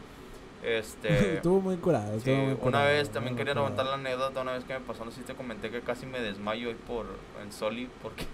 Este... 0.65 1.34
estuvo 1.36 1.62
muy 1.62 1.78
curado. 1.78 2.12
Sí, 2.13 2.17
estuvo 2.32 2.36
muy 2.38 2.51
una 2.54 2.60
curado, 2.62 2.86
vez 2.88 3.08
muy 3.08 3.13
también 3.13 3.36
quería 3.36 3.54
levantar 3.54 3.86
la 3.86 3.93
anécdota, 3.95 4.41
una 4.41 4.54
vez 4.54 4.63
que 4.63 4.73
me 4.73 4.80
pasó, 4.82 5.06
no 5.06 5.12
sé 5.12 5.21
si 5.21 5.23
te 5.28 5.36
comenté 5.36 5.69
que 5.69 5.82
casi 5.82 6.06
me 6.06 6.19
desmayo 6.19 6.69
ahí 6.69 6.78
por 6.88 7.06
en 7.43 7.51
Soli 7.51 7.89
porque 8.01 8.25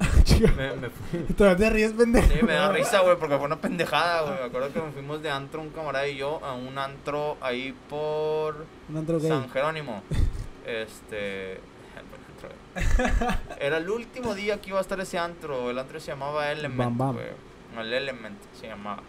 me, 0.56 0.76
me 0.76 0.88
fui- 0.90 1.34
Todavía 1.34 1.56
te 1.68 1.70
ríes, 1.70 1.92
pendejo. 1.92 2.26
Sí, 2.32 2.42
me 2.44 2.54
da 2.54 2.72
risa, 2.72 3.00
güey, 3.00 3.16
porque 3.18 3.36
fue 3.36 3.46
una 3.46 3.60
pendejada, 3.60 4.22
güey. 4.22 4.34
Me 4.40 4.44
acuerdo 4.46 4.72
que 4.72 4.80
me 4.80 4.90
fuimos 4.92 5.22
de 5.22 5.30
antro, 5.30 5.60
un 5.60 5.70
camarada 5.70 6.08
y 6.08 6.16
yo, 6.16 6.40
a 6.44 6.54
un 6.54 6.76
antro 6.78 7.36
ahí 7.40 7.74
por 7.88 8.64
Un 8.88 8.96
antro. 8.96 9.20
San 9.20 9.48
Jerónimo. 9.50 10.02
Este. 10.66 11.58
Era 13.58 13.78
el 13.78 13.90
último 13.90 14.34
día 14.34 14.60
que 14.60 14.70
iba 14.70 14.78
a 14.78 14.82
estar 14.82 15.00
ese 15.00 15.18
antro. 15.18 15.70
El 15.70 15.78
antro 15.78 15.98
se 16.00 16.08
llamaba 16.12 16.50
Element, 16.52 16.78
Bam 16.78 16.98
Bam. 16.98 17.18
El 17.78 17.92
Element 17.92 18.38
se 18.60 18.68
llamaba. 18.68 19.02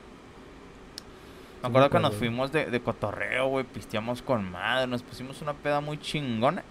Me 1.61 1.67
acuerdo 1.69 1.89
que 1.89 1.97
me 1.97 2.01
nos 2.03 2.15
fuimos 2.15 2.51
de, 2.51 2.65
de 2.65 2.81
cotorreo, 2.81 3.47
güey. 3.47 3.65
Pisteamos 3.65 4.21
con 4.21 4.49
madre. 4.51 4.87
Nos 4.87 5.03
pusimos 5.03 5.41
una 5.41 5.53
peda 5.53 5.79
muy 5.81 5.97
chingona. 5.99 6.63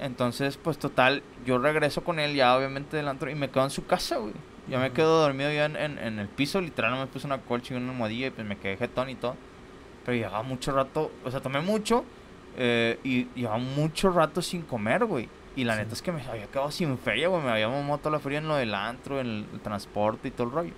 Entonces, 0.00 0.56
pues 0.56 0.78
total, 0.78 1.22
yo 1.46 1.58
regreso 1.58 2.02
con 2.02 2.18
él 2.18 2.34
ya 2.34 2.56
obviamente 2.56 2.96
del 2.96 3.08
antro 3.08 3.30
y 3.30 3.34
me 3.34 3.48
quedo 3.50 3.64
en 3.64 3.70
su 3.70 3.86
casa, 3.86 4.16
güey. 4.16 4.32
Ya 4.68 4.78
me 4.78 4.86
Ujú. 4.86 4.94
quedo 4.94 5.20
dormido 5.22 5.52
ya 5.52 5.66
en, 5.66 5.76
en, 5.76 5.98
en 5.98 6.18
el 6.18 6.28
piso, 6.28 6.60
literal, 6.60 6.98
me 6.98 7.06
puse 7.06 7.26
una 7.26 7.38
colcha 7.38 7.74
y 7.74 7.76
una 7.76 7.92
almohadilla 7.92 8.26
y 8.28 8.30
pues 8.30 8.46
me 8.46 8.56
quedé 8.58 8.76
jetón 8.76 9.08
y 9.10 9.14
todo. 9.14 9.36
Pero 10.04 10.16
llevaba 10.16 10.42
mucho 10.42 10.72
rato, 10.72 11.12
o 11.24 11.30
sea, 11.30 11.40
tomé 11.40 11.60
mucho 11.60 12.04
eh, 12.56 12.98
y 13.04 13.26
llevaba 13.34 13.58
mucho 13.58 14.10
rato 14.10 14.42
sin 14.42 14.62
comer, 14.62 15.04
güey. 15.04 15.28
Y 15.56 15.64
la 15.64 15.74
Sí. 15.74 15.80
neta 15.80 15.92
es 15.94 16.02
que 16.02 16.10
me 16.12 16.22
había 16.22 16.46
quedado 16.48 16.70
sin 16.72 16.98
feria, 16.98 17.28
güey. 17.28 17.42
Me 17.42 17.50
había 17.52 17.68
mamado 17.68 17.98
toda 17.98 18.10
la 18.12 18.18
feria 18.18 18.38
en 18.38 18.48
lo 18.48 18.56
del 18.56 18.74
antro, 18.74 19.20
en 19.20 19.26
el, 19.28 19.46
el 19.52 19.60
transporte 19.60 20.28
y 20.28 20.30
todo 20.32 20.48
el 20.48 20.52
rollo. 20.52 20.72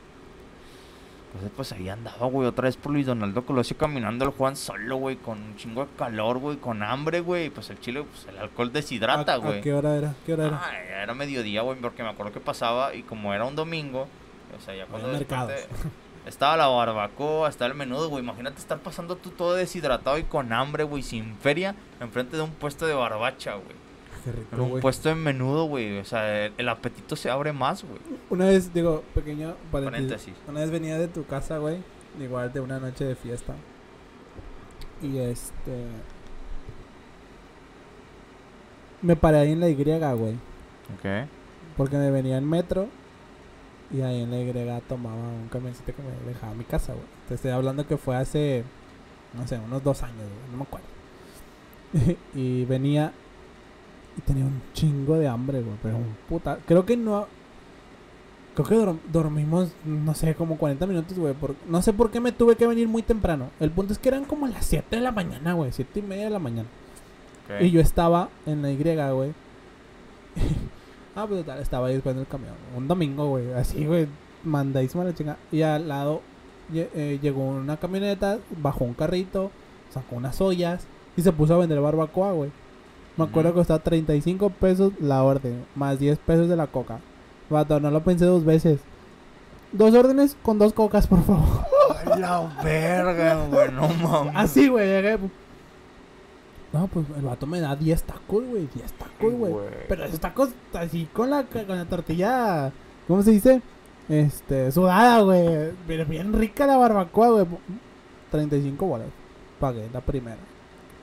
Entonces, 1.26 1.50
pues 1.54 1.72
ahí 1.72 1.88
andaba, 1.88 2.26
güey, 2.28 2.48
otra 2.48 2.64
vez 2.64 2.76
por 2.78 2.92
Luis 2.92 3.04
Donaldo 3.06 3.44
Colosio 3.44 3.76
caminando 3.76 4.24
el 4.24 4.30
Juan 4.30 4.56
solo, 4.56 4.96
güey, 4.96 5.16
con 5.16 5.42
un 5.42 5.56
chingo 5.56 5.82
de 5.84 5.90
calor, 5.98 6.38
güey, 6.38 6.56
con 6.56 6.82
hambre, 6.82 7.20
güey. 7.20 7.50
Pues 7.50 7.68
el 7.68 7.78
chile, 7.78 8.04
pues 8.04 8.26
el 8.28 8.38
alcohol 8.38 8.72
deshidrata, 8.72 9.34
¿A- 9.34 9.36
güey. 9.36 9.58
¿A 9.58 9.62
qué 9.62 9.74
hora 9.74 9.96
era? 9.96 10.14
¿Qué 10.24 10.32
hora 10.32 10.46
era? 10.46 10.60
Ah, 10.64 11.02
era 11.02 11.14
mediodía, 11.14 11.60
güey, 11.62 11.78
porque 11.78 12.02
me 12.02 12.08
acuerdo 12.08 12.32
que 12.32 12.40
pasaba 12.40 12.94
y 12.94 13.02
como 13.02 13.34
era 13.34 13.44
un 13.44 13.54
domingo, 13.54 14.08
o 14.56 14.60
sea, 14.64 14.74
ya 14.74 14.86
cuando 14.86 15.12
estaba 16.26 16.56
la 16.56 16.66
barbacoa, 16.68 17.48
estaba 17.48 17.70
el 17.70 17.76
menudo, 17.76 18.08
güey, 18.08 18.22
imagínate 18.24 18.58
estar 18.58 18.78
pasando 18.78 19.16
tú 19.16 19.30
todo 19.30 19.54
deshidratado 19.54 20.18
y 20.18 20.24
con 20.24 20.52
hambre, 20.52 20.84
güey, 20.84 21.02
sin 21.02 21.36
feria, 21.36 21.74
enfrente 22.00 22.36
de 22.36 22.42
un 22.42 22.50
puesto 22.52 22.86
de 22.86 22.94
barbacha, 22.94 23.54
güey. 23.54 23.85
En 24.26 24.32
rico, 24.32 24.62
un 24.62 24.68
güey. 24.70 24.82
puesto 24.82 25.08
de 25.08 25.14
menudo, 25.14 25.64
güey, 25.64 25.98
o 25.98 26.04
sea, 26.04 26.46
el, 26.46 26.52
el 26.58 26.68
apetito 26.68 27.16
se 27.16 27.30
abre 27.30 27.52
más, 27.52 27.84
güey. 27.84 28.00
Una 28.30 28.46
vez, 28.46 28.72
digo, 28.74 29.02
pequeño 29.14 29.54
paréntesis. 29.70 30.06
Paréntesis. 30.06 30.34
Una 30.48 30.60
vez 30.60 30.70
venía 30.70 30.98
de 30.98 31.08
tu 31.08 31.24
casa, 31.26 31.58
güey. 31.58 31.78
Igual 32.20 32.52
de 32.52 32.60
una 32.60 32.78
noche 32.78 33.04
de 33.04 33.14
fiesta. 33.14 33.54
Y 35.02 35.18
este. 35.18 35.86
Me 39.02 39.14
paré 39.16 39.38
ahí 39.38 39.52
en 39.52 39.60
la 39.60 39.68
Y, 39.68 40.12
güey. 40.14 40.34
Ok. 40.94 41.28
Porque 41.76 41.96
me 41.96 42.10
venía 42.10 42.38
en 42.38 42.48
metro. 42.48 42.88
Y 43.92 44.00
ahí 44.00 44.22
en 44.22 44.30
la 44.30 44.40
Y 44.40 44.80
tomaba 44.88 45.14
un 45.16 45.48
camioncito 45.48 45.94
que 45.94 46.02
me 46.02 46.32
dejaba 46.32 46.52
a 46.52 46.54
mi 46.56 46.64
casa, 46.64 46.92
güey. 46.92 47.04
Te 47.28 47.34
estoy 47.34 47.50
hablando 47.50 47.86
que 47.86 47.96
fue 47.96 48.16
hace. 48.16 48.64
No 49.34 49.46
sé, 49.46 49.58
unos 49.58 49.84
dos 49.84 50.02
años, 50.02 50.16
güey. 50.16 50.50
No 50.50 50.56
me 50.56 50.62
acuerdo. 50.64 50.86
y 52.34 52.64
venía. 52.64 53.12
Y 54.16 54.20
tenía 54.22 54.44
un 54.44 54.62
chingo 54.72 55.16
de 55.16 55.28
hambre, 55.28 55.60
güey. 55.60 55.76
Pero 55.82 55.96
un 55.96 56.16
puta. 56.28 56.58
Creo 56.66 56.86
que 56.86 56.96
no. 56.96 57.26
Creo 58.54 58.66
que 58.66 58.74
dorm- 58.76 58.98
dormimos, 59.12 59.72
no 59.84 60.14
sé, 60.14 60.34
como 60.34 60.56
40 60.56 60.86
minutos, 60.86 61.18
güey. 61.18 61.34
por- 61.34 61.54
No 61.68 61.82
sé 61.82 61.92
por 61.92 62.10
qué 62.10 62.20
me 62.20 62.32
tuve 62.32 62.56
que 62.56 62.66
venir 62.66 62.88
muy 62.88 63.02
temprano. 63.02 63.50
El 63.60 63.70
punto 63.70 63.92
es 63.92 63.98
que 63.98 64.08
eran 64.08 64.24
como 64.24 64.46
las 64.46 64.64
7 64.64 64.96
de 64.96 65.02
la 65.02 65.12
mañana, 65.12 65.52
güey. 65.52 65.72
7 65.72 66.00
y 66.00 66.02
media 66.02 66.24
de 66.24 66.30
la 66.30 66.38
mañana. 66.38 66.68
Y 67.60 67.70
yo 67.70 67.80
estaba 67.80 68.30
en 68.46 68.62
la 68.62 68.70
Y, 68.72 69.10
güey. 69.12 69.32
ah, 71.14 71.26
pues 71.26 71.40
total, 71.40 71.60
estaba 71.60 71.88
ahí 71.88 71.94
esperando 71.96 72.22
el 72.22 72.28
camión. 72.28 72.54
Un 72.76 72.88
domingo, 72.88 73.28
güey. 73.28 73.52
Así, 73.52 73.84
güey. 73.84 74.06
Mandadísima 74.44 75.04
la 75.04 75.14
chinga. 75.14 75.36
Y 75.52 75.62
al 75.62 75.86
lado 75.88 76.22
eh, 76.72 77.18
llegó 77.22 77.42
una 77.46 77.76
camioneta, 77.76 78.38
bajó 78.62 78.84
un 78.84 78.94
carrito, 78.94 79.50
sacó 79.92 80.16
unas 80.16 80.40
ollas 80.40 80.86
y 81.16 81.22
se 81.22 81.32
puso 81.32 81.54
a 81.54 81.58
vender 81.58 81.80
barbacoa, 81.80 82.32
güey. 82.32 82.50
Me 83.16 83.24
acuerdo 83.24 83.50
que 83.50 83.56
costaba 83.56 83.78
35 83.78 84.50
pesos 84.50 84.92
la 85.00 85.22
orden, 85.22 85.64
más 85.74 85.98
10 85.98 86.18
pesos 86.18 86.48
de 86.48 86.56
la 86.56 86.66
coca. 86.66 87.00
Vato, 87.48 87.80
no 87.80 87.90
lo 87.90 88.02
pensé 88.02 88.26
dos 88.26 88.44
veces. 88.44 88.80
Dos 89.72 89.94
órdenes 89.94 90.36
con 90.42 90.58
dos 90.58 90.72
cocas, 90.72 91.06
por 91.06 91.22
favor. 91.22 91.66
La 92.18 92.40
verga, 92.62 93.46
güey, 93.46 93.72
no 93.72 93.88
mames. 93.88 94.34
Así, 94.36 94.68
güey, 94.68 94.86
llegué. 94.86 95.18
No, 96.72 96.86
pues 96.88 97.06
el 97.16 97.22
vato 97.24 97.46
me 97.46 97.60
da 97.60 97.74
10 97.74 98.02
tacos, 98.02 98.44
güey. 98.44 98.68
10 98.74 98.92
tacos, 98.92 99.32
güey. 99.32 99.52
Güey. 99.52 99.66
Pero 99.88 100.04
esos 100.04 100.20
tacos 100.20 100.50
así 100.74 101.08
con 101.12 101.30
la, 101.30 101.44
con 101.44 101.68
la 101.68 101.84
tortilla. 101.86 102.70
¿Cómo 103.08 103.22
se 103.22 103.30
dice? 103.30 103.62
Este, 104.08 104.70
sudada, 104.72 105.20
güey. 105.22 105.72
Pero 105.86 106.04
bien 106.04 106.32
rica 106.32 106.66
la 106.66 106.76
barbacoa, 106.76 107.30
güey. 107.30 107.46
35 108.30 108.84
bolas. 108.86 109.08
Pagué 109.58 109.88
la 109.92 110.00
primera. 110.00 110.36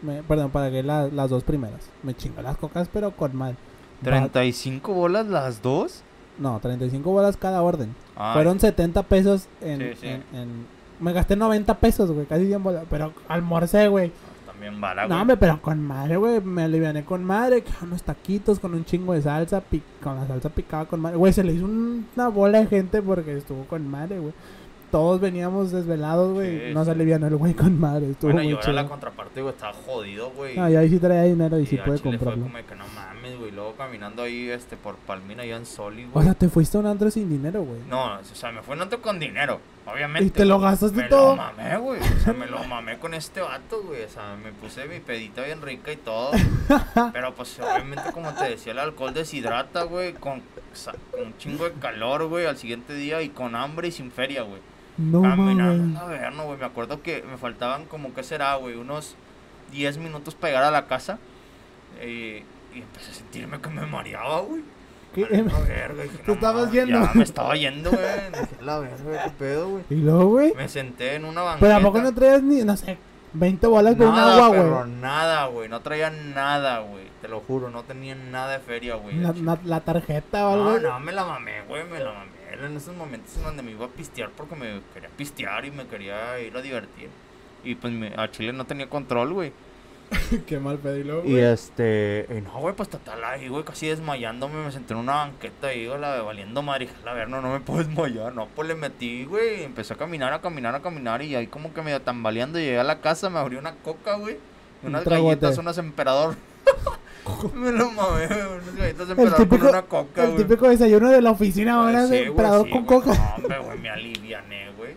Me- 0.03 0.21
perdón, 0.23 0.51
pagué 0.51 0.83
la- 0.83 1.07
las 1.07 1.29
dos 1.29 1.43
primeras. 1.43 1.89
Me 2.03 2.13
chingó 2.13 2.41
las 2.41 2.57
cocas, 2.57 2.89
pero 2.91 3.11
con 3.11 3.35
mal. 3.35 3.53
Va- 3.53 4.03
35 4.03 4.93
bolas 4.93 5.27
las 5.27 5.61
dos. 5.61 6.03
No, 6.37 6.59
35 6.59 7.11
bolas 7.11 7.37
cada 7.37 7.61
orden. 7.61 7.95
Ay, 8.15 8.33
Fueron 8.33 8.59
70 8.59 9.03
pesos 9.03 9.47
en, 9.61 9.79
Sí, 9.79 9.85
sí. 10.01 10.07
en- 10.07 10.23
en- 10.33 10.83
Me 10.99 11.11
gasté 11.11 11.35
90 11.35 11.73
pesos, 11.79 12.11
güey. 12.11 12.25
Casi 12.25 12.45
100 12.47 12.61
bolas. 12.63 12.83
Pero 12.89 13.11
almorcé, 13.27 13.87
güey. 13.87 14.11
También 14.45 14.79
bala, 14.79 15.01
No, 15.03 15.07
güey. 15.09 15.21
hombre, 15.21 15.37
pero 15.37 15.61
con 15.61 15.81
madre, 15.81 16.15
güey. 16.17 16.39
Me 16.41 16.63
aliviané 16.63 17.03
con 17.03 17.23
madre. 17.23 17.63
que 17.63 17.71
Unos 17.81 18.03
taquitos 18.03 18.59
con 18.59 18.73
un 18.73 18.85
chingo 18.85 19.13
de 19.13 19.21
salsa. 19.21 19.61
con 20.01 20.15
la 20.15 20.27
salsa 20.27 20.49
picada 20.49 20.85
con 20.85 20.99
madre. 21.01 21.17
Güey, 21.17 21.33
se 21.33 21.43
le 21.43 21.53
hizo 21.53 21.65
un- 21.65 22.07
una 22.15 22.27
bola 22.29 22.59
de 22.59 22.67
gente 22.67 23.01
porque 23.01 23.35
estuvo 23.37 23.65
con 23.65 23.87
madre, 23.87 24.19
güey. 24.19 24.33
Todos 24.93 25.19
veníamos 25.19 25.71
desvelados, 25.71 26.33
güey. 26.33 26.67
Sí, 26.67 26.73
Nos 26.75 26.85
sí. 26.85 26.91
alivianó 26.91 27.25
el 27.25 27.35
güey 27.35 27.55
con 27.55 27.79
madre. 27.79 28.11
Estuvo 28.11 28.31
Bueno, 28.31 28.43
muy 28.43 28.51
yo 28.51 28.57
era 28.57 28.61
chido. 28.61 28.73
la 28.75 28.87
contraparte, 28.87 29.41
güey, 29.41 29.51
estaba 29.55 29.73
jodido, 29.73 30.29
güey. 30.29 30.55
No, 30.55 30.69
y 30.69 30.75
ahí 30.75 30.87
sí 30.87 30.99
traía 30.99 31.23
dinero 31.23 31.57
y, 31.57 31.63
Y 31.63 31.65
sí 31.65 31.77
chile 31.83 31.99
comprarlo. 31.99 32.43
Fue 32.45 32.61
como 32.61 32.67
que 32.67 32.75
no 32.75 32.85
mames, 32.95 33.39
güey. 33.39 33.51
Luego 33.51 33.73
caminando 33.75 34.21
ahí, 34.21 34.51
este, 34.51 34.77
por 34.77 34.95
Palmina, 34.97 35.43
en 35.43 35.65
Soli, 35.65 36.05
O 36.05 36.09
güey. 36.11 36.25
sea, 36.25 36.35
te 36.35 36.47
fuiste 36.47 36.77
a 36.77 36.81
un 36.81 36.85
antro 36.85 37.09
sin 37.09 37.27
dinero, 37.27 37.63
güey. 37.63 37.79
No, 37.89 38.17
o 38.19 38.23
sea, 38.23 38.51
me 38.51 38.61
fue 38.61 38.75
un 38.75 38.81
con 39.01 39.17
dinero, 39.19 39.59
obviamente. 39.91 40.27
¿Y 40.27 40.29
te 40.29 40.45
lo 40.45 40.59
gastaste 40.59 40.95
me 41.01 41.09
todo? 41.09 41.35
lo 41.35 41.41
mamé, 41.41 41.77
güey. 41.77 41.99
O 41.99 42.19
sea, 42.23 42.33
me 42.33 42.45
lo 42.45 42.63
mamé 42.63 42.99
con 42.99 43.15
este 43.15 43.41
vato, 43.41 43.81
güey. 43.81 44.03
O 44.03 44.09
sea, 44.09 44.35
me 44.43 44.51
puse 44.51 44.85
mi 44.87 44.99
pedita 44.99 45.41
bien 45.43 45.61
rica 45.63 45.91
y 45.91 45.97
todo. 45.97 46.29
Pero 47.13 47.33
pues, 47.33 47.59
obviamente, 47.59 48.11
como 48.13 48.31
te 48.35 48.45
decía, 48.45 48.73
el 48.73 48.79
alcohol 48.79 49.11
deshidrata, 49.13 49.83
güey. 49.83 50.13
Con, 50.13 50.39
o 50.39 50.75
sea, 50.75 50.93
con 51.09 51.21
un 51.27 51.37
chingo 51.39 51.65
de 51.65 51.71
calor, 51.73 52.27
güey, 52.27 52.45
al 52.45 52.57
siguiente 52.57 52.93
día 52.93 53.23
y 53.23 53.29
con 53.29 53.55
hambre 53.55 53.87
y 53.87 53.91
sin 53.91 54.11
feria, 54.11 54.43
güey. 54.43 54.61
No 54.97 55.21
Caminando, 55.23 55.83
mames. 55.85 55.97
a 56.01 56.05
ver, 56.05 56.33
no, 56.33 56.45
güey. 56.45 56.57
Me 56.59 56.65
acuerdo 56.65 57.01
que 57.01 57.23
me 57.23 57.37
faltaban 57.37 57.85
como, 57.85 58.13
¿qué 58.13 58.23
será, 58.23 58.55
güey? 58.55 58.75
Unos 58.75 59.15
10 59.71 59.97
minutos 59.97 60.35
para 60.35 60.49
llegar 60.51 60.63
a 60.65 60.71
la 60.71 60.85
casa. 60.87 61.17
eh, 61.99 62.43
y 62.75 62.79
empecé 62.81 63.11
a 63.11 63.13
sentirme 63.13 63.59
que 63.61 63.69
me 63.69 63.85
mareaba, 63.85 64.39
güey. 64.41 64.61
¿Qué? 65.13 65.25
A 65.25 65.27
¿Te 65.27 65.43
no 66.25 66.33
estabas 66.33 66.65
mames, 66.67 66.73
yendo? 66.73 66.99
Ya 67.05 67.11
me 67.13 67.23
estaba 67.23 67.55
yendo, 67.55 67.91
güey. 67.91 68.03
La 68.61 68.79
verga, 68.79 69.23
qué 69.25 69.29
pedo, 69.37 69.69
güey. 69.69 69.83
¿Y 69.91 69.95
luego, 69.95 70.25
güey? 70.25 70.53
Me 70.55 70.67
senté 70.67 71.15
en 71.15 71.25
una 71.25 71.41
banqueta. 71.43 71.65
Pero 71.67 71.75
¿a 71.75 71.81
poco 71.91 72.01
no 72.01 72.13
traías 72.13 72.41
ni, 72.41 72.63
no 72.63 72.75
sé, 72.75 72.97
20 73.33 73.67
bolas 73.67 73.95
con 73.95 74.07
Nada, 74.15 74.45
agua, 74.45 74.47
güey? 74.79 74.89
nada, 75.01 75.45
güey. 75.47 75.69
No 75.69 75.81
traía 75.81 76.09
nada, 76.09 76.79
güey. 76.79 77.03
Te 77.21 77.27
lo 77.27 77.39
juro, 77.41 77.69
no 77.69 77.83
tenía 77.83 78.15
nada 78.15 78.53
de 78.53 78.59
feria, 78.59 78.95
güey. 78.95 79.15
La, 79.17 79.33
la- 79.33 79.59
la 79.63 79.79
tarjeta 79.81 80.47
o 80.47 80.53
algo. 80.53 80.79
No, 80.79 80.93
no, 80.93 80.99
me 80.99 81.11
la 81.11 81.23
mamé, 81.25 81.61
güey, 81.67 81.83
me 81.85 81.99
la 81.99 82.11
mamé. 82.11 82.31
Era 82.53 82.67
en 82.67 82.77
esos 82.77 82.95
momentos 82.95 83.35
en 83.37 83.43
donde 83.43 83.63
me 83.63 83.71
iba 83.71 83.85
a 83.85 83.89
pistear 83.89 84.29
porque 84.37 84.55
me 84.55 84.79
quería 84.93 85.09
pistear 85.17 85.65
y 85.65 85.71
me 85.71 85.87
quería 85.87 86.39
ir 86.39 86.55
a 86.55 86.61
divertir. 86.61 87.09
Y 87.63 87.75
pues 87.75 87.91
me- 87.93 88.13
a 88.15 88.29
Chile 88.29 88.53
no 88.53 88.65
tenía 88.65 88.89
control, 88.89 89.33
güey. 89.33 89.51
Qué 90.47 90.59
mal 90.59 90.77
pedo. 90.77 90.97
Y 90.97 91.03
luego, 91.03 91.23
Y 91.25 91.31
güey. 91.31 91.43
este, 91.43 92.27
y 92.29 92.41
no, 92.41 92.59
güey, 92.59 92.75
pues 92.75 92.89
total 92.89 93.23
ahí, 93.23 93.47
güey, 93.47 93.63
casi 93.63 93.87
desmayándome, 93.87 94.63
me 94.63 94.71
senté 94.71 94.93
en 94.93 94.99
una 94.99 95.15
banqueta 95.15 95.73
y, 95.73 95.87
güey, 95.87 95.99
la 95.99 96.21
valiendo 96.21 96.61
madre, 96.61 96.89
la 97.03 97.13
ver, 97.13 97.29
no, 97.29 97.41
no 97.41 97.51
me 97.51 97.59
puedo 97.61 97.79
desmayar, 97.83 98.35
no, 98.35 98.47
pues 98.55 98.67
le 98.67 98.75
metí, 98.75 99.25
güey, 99.25 99.61
y 99.61 99.63
empecé 99.63 99.93
a 99.93 99.97
caminar, 99.97 100.31
a 100.33 100.41
caminar, 100.41 100.75
a 100.75 100.81
caminar, 100.81 101.21
y 101.23 101.33
ahí 101.35 101.47
como 101.47 101.73
que 101.73 101.81
medio 101.81 102.01
tambaleando, 102.01 102.59
llegué 102.59 102.77
a 102.79 102.83
la 102.83 102.99
casa, 103.01 103.29
me 103.31 103.39
abrió 103.39 103.57
una 103.59 103.73
coca, 103.77 104.15
güey, 104.17 104.35
y 104.35 104.85
Un 104.85 104.89
unas 104.89 105.03
tragote. 105.03 105.29
galletas, 105.29 105.57
unas 105.57 105.77
emperador, 105.79 106.35
me 107.55 107.71
lo 107.71 107.91
mamé, 107.91 108.27
galletas 108.77 109.09
El 109.09 109.33
típico, 109.35 109.59
con 109.59 109.69
una 109.69 109.81
coca, 109.83 110.23
el 110.23 110.31
güey. 110.31 110.43
típico 110.43 110.67
desayuno 110.69 111.09
de 111.09 111.21
la 111.21 111.31
oficina 111.31 111.75
ahora 111.75 112.07
Sí, 112.07 112.15
emperador 112.17 112.65
sí, 112.65 112.71
con 112.71 112.85
güey, 112.85 112.99
coca. 113.01 113.13
No, 113.17 113.35
hombre, 113.35 113.59
güey, 113.59 113.79
me 113.79 113.89
aliviané, 113.89 114.71
güey. 114.77 114.91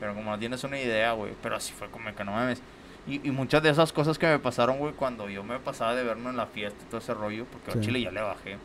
Pero 0.00 0.14
como 0.14 0.30
no 0.30 0.38
tienes 0.38 0.62
una 0.64 0.78
idea, 0.80 1.12
güey. 1.12 1.32
Pero 1.42 1.56
así 1.56 1.72
fue 1.72 1.88
como 1.88 2.14
que 2.14 2.24
no 2.24 2.32
mames. 2.32 2.60
Y, 3.06 3.26
y 3.26 3.30
muchas 3.30 3.62
de 3.62 3.70
esas 3.70 3.92
cosas 3.92 4.18
que 4.18 4.26
me 4.26 4.38
pasaron, 4.38 4.78
güey, 4.78 4.92
cuando 4.94 5.28
yo 5.28 5.42
me 5.44 5.58
pasaba 5.58 5.94
de 5.94 6.04
verme 6.04 6.30
en 6.30 6.36
la 6.36 6.46
fiesta 6.46 6.78
y 6.82 6.88
todo 6.90 6.98
ese 7.00 7.12
rollo, 7.14 7.44
porque 7.50 7.70
al 7.72 7.78
Sí. 7.80 7.86
chile 7.86 8.00
ya 8.02 8.10
le 8.10 8.20
bajé. 8.22 8.56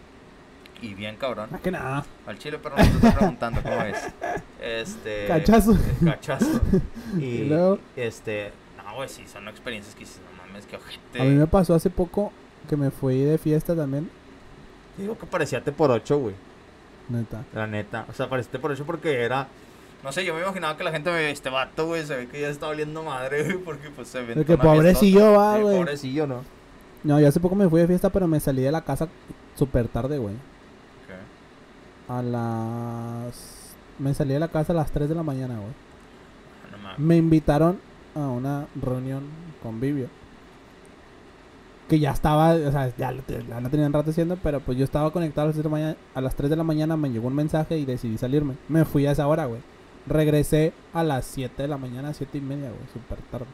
Y 0.82 0.94
bien 0.94 1.18
cabrón. 1.18 1.50
Más 1.52 1.60
que 1.60 1.72
nada. 1.72 2.06
Al 2.26 2.40
chile, 2.40 2.58
pero 2.62 2.78
no 2.78 2.84
te 2.84 2.90
estoy 2.90 3.12
preguntando 3.12 3.62
cómo 3.62 3.82
es. 3.84 3.98
Este. 4.62 5.28
Cachazo. 5.28 5.78
Cachazo. 6.04 6.62
Y, 7.18 7.24
Y 7.26 7.46
luego- 7.50 7.80
este. 7.96 8.52
No, 8.78 8.96
güey, 8.96 9.10
sí, 9.10 9.24
son 9.28 9.48
experiencias 9.50 9.94
que 9.94 10.02
dices, 10.02 10.22
no 10.32 10.46
mames, 10.48 10.66
que 10.66 10.76
ojete. 10.78 11.22
A 11.22 11.24
mí 11.26 11.32
me 11.36 11.48
pasó 11.48 11.76
hace 11.76 11.90
poco 11.90 12.32
que 12.70 12.78
me 12.78 12.92
fui 12.92 13.24
de 13.24 13.38
fiesta 13.38 13.76
también. 13.76 14.10
Digo 14.98 15.18
que 15.18 15.26
parecía 15.26 15.62
T 15.62 15.72
por 15.72 15.90
8, 15.90 16.20
güey. 16.20 16.36
Neta. 17.10 17.44
La 17.54 17.66
neta. 17.66 18.06
O 18.08 18.14
sea, 18.14 18.30
pareciste 18.30 18.60
por 18.60 18.72
eso 18.72 18.86
porque 18.86 19.24
era. 19.24 19.48
No 20.04 20.12
sé, 20.12 20.24
yo 20.24 20.34
me 20.36 20.42
imaginaba 20.42 20.78
que 20.78 20.84
la 20.84 20.92
gente 20.92 21.12
me 21.12 21.32
este 21.32 21.50
vato, 21.50 21.88
güey. 21.88 22.06
Se 22.06 22.16
ve 22.16 22.28
que 22.28 22.40
ya 22.40 22.50
está 22.50 22.68
oliendo 22.68 23.04
madre, 23.04 23.44
güey. 23.44 23.58
Porque 23.58 23.90
pues 23.90 24.08
se 24.08 24.22
ve. 24.22 24.36
De 24.36 24.46
que 24.46 24.58
pobrecillo 24.58 25.34
va, 25.34 25.58
güey. 25.58 25.78
Pobrecillo, 25.78 26.28
¿no? 26.28 26.44
No, 27.04 27.20
yo 27.20 27.28
hace 27.28 27.40
poco 27.40 27.56
me 27.56 27.68
fui 27.68 27.82
de 27.82 27.88
fiesta, 27.88 28.10
pero 28.10 28.28
me 28.28 28.40
salí 28.40 28.62
de 28.62 28.72
la 28.72 28.82
casa 28.82 29.08
súper 29.56 29.88
tarde, 29.88 30.18
güey. 30.18 30.36
Ok. 30.36 32.10
A 32.10 32.22
las... 32.22 33.74
Me 33.98 34.14
salí 34.14 34.34
de 34.34 34.40
la 34.40 34.50
casa 34.50 34.74
a 34.74 34.76
las 34.76 34.92
3 34.92 35.10
de 35.10 35.16
la 35.16 35.24
mañana, 35.24 35.56
güey. 35.56 35.74
No 36.72 36.78
mames. 36.78 37.00
Me 37.00 37.18
invitaron 37.18 37.80
a 38.16 38.20
una 38.20 38.68
reunión 38.80 39.24
convivio. 39.64 40.08
Que 41.90 42.00
ya 42.00 42.12
estaba, 42.12 42.54
o 42.54 42.72
sea, 42.72 42.88
ya, 42.98 43.12
ya 43.50 43.60
lo 43.60 43.70
tenían 43.70 43.92
rato 43.92 44.12
haciendo, 44.12 44.38
pero 44.42 44.60
pues 44.62 44.78
yo 44.78 44.84
estaba 44.86 45.12
conectado 45.12 45.46
a 45.46 45.48
las, 45.48 45.56
3 45.56 45.64
de 45.64 45.70
la 45.70 45.70
mañana, 45.72 45.96
a 46.14 46.22
las 46.22 46.36
3 46.36 46.50
de 46.52 46.56
la 46.56 46.64
mañana, 46.64 46.96
me 46.96 47.10
llegó 47.10 47.28
un 47.28 47.36
mensaje 47.36 47.78
y 47.80 47.86
decidí 47.86 48.18
salirme. 48.18 48.54
Me 48.70 48.86
fui 48.86 49.06
a 49.08 49.12
esa 49.12 49.28
hora, 49.28 49.46
güey. 49.46 49.60
Regresé 50.08 50.72
a 50.94 51.04
las 51.04 51.26
7 51.26 51.64
de 51.64 51.68
la 51.68 51.78
mañana, 51.78 52.14
7 52.14 52.38
y 52.38 52.42
media, 52.42 52.70
güey, 52.70 52.82
súper 52.94 53.18
tarde. 53.32 53.46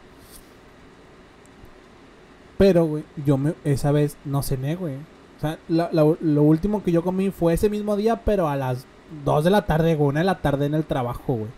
Pero, 2.58 2.86
güey, 2.86 3.04
yo 3.26 3.38
me, 3.38 3.54
esa 3.64 3.92
vez 3.92 4.18
no 4.26 4.42
cené, 4.42 4.76
güey. 4.76 4.96
O 5.38 5.42
sea, 5.42 5.58
la- 5.68 5.90
la- 5.92 6.16
lo 6.22 6.44
último 6.44 6.84
que 6.84 6.92
yo 6.92 7.04
comí 7.04 7.30
fue 7.32 7.54
ese 7.54 7.70
mismo 7.70 7.96
día, 7.98 8.22
pero 8.24 8.48
a 8.48 8.56
las 8.56 8.86
2 9.26 9.44
de 9.44 9.50
la 9.50 9.66
tarde, 9.66 9.96
güey, 9.96 10.10
1 10.10 10.20
de 10.20 10.26
la 10.26 10.40
tarde 10.42 10.66
en 10.66 10.74
el 10.74 10.86
trabajo, 10.86 11.34
güey. 11.36 11.50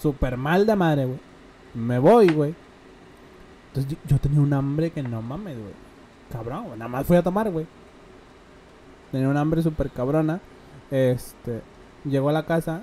Súper 0.00 0.36
mal 0.36 0.66
de 0.66 0.76
madre, 0.76 1.04
güey. 1.06 1.18
Me 1.74 1.98
voy, 1.98 2.28
güey. 2.28 2.54
Entonces 3.76 3.98
yo, 4.08 4.16
yo 4.16 4.18
tenía 4.20 4.40
un 4.40 4.52
hambre 4.52 4.90
que 4.90 5.02
no 5.02 5.20
mames, 5.20 5.58
güey. 5.58 5.74
Cabrón, 6.32 6.64
güey. 6.64 6.78
Nada 6.78 6.88
más 6.88 7.06
fui 7.06 7.16
a 7.16 7.22
tomar, 7.22 7.50
güey. 7.50 7.66
Tenía 9.12 9.28
un 9.28 9.36
hambre 9.36 9.62
súper 9.62 9.90
cabrona. 9.90 10.40
Este. 10.90 11.60
Llegó 12.04 12.30
a 12.30 12.32
la 12.32 12.46
casa. 12.46 12.82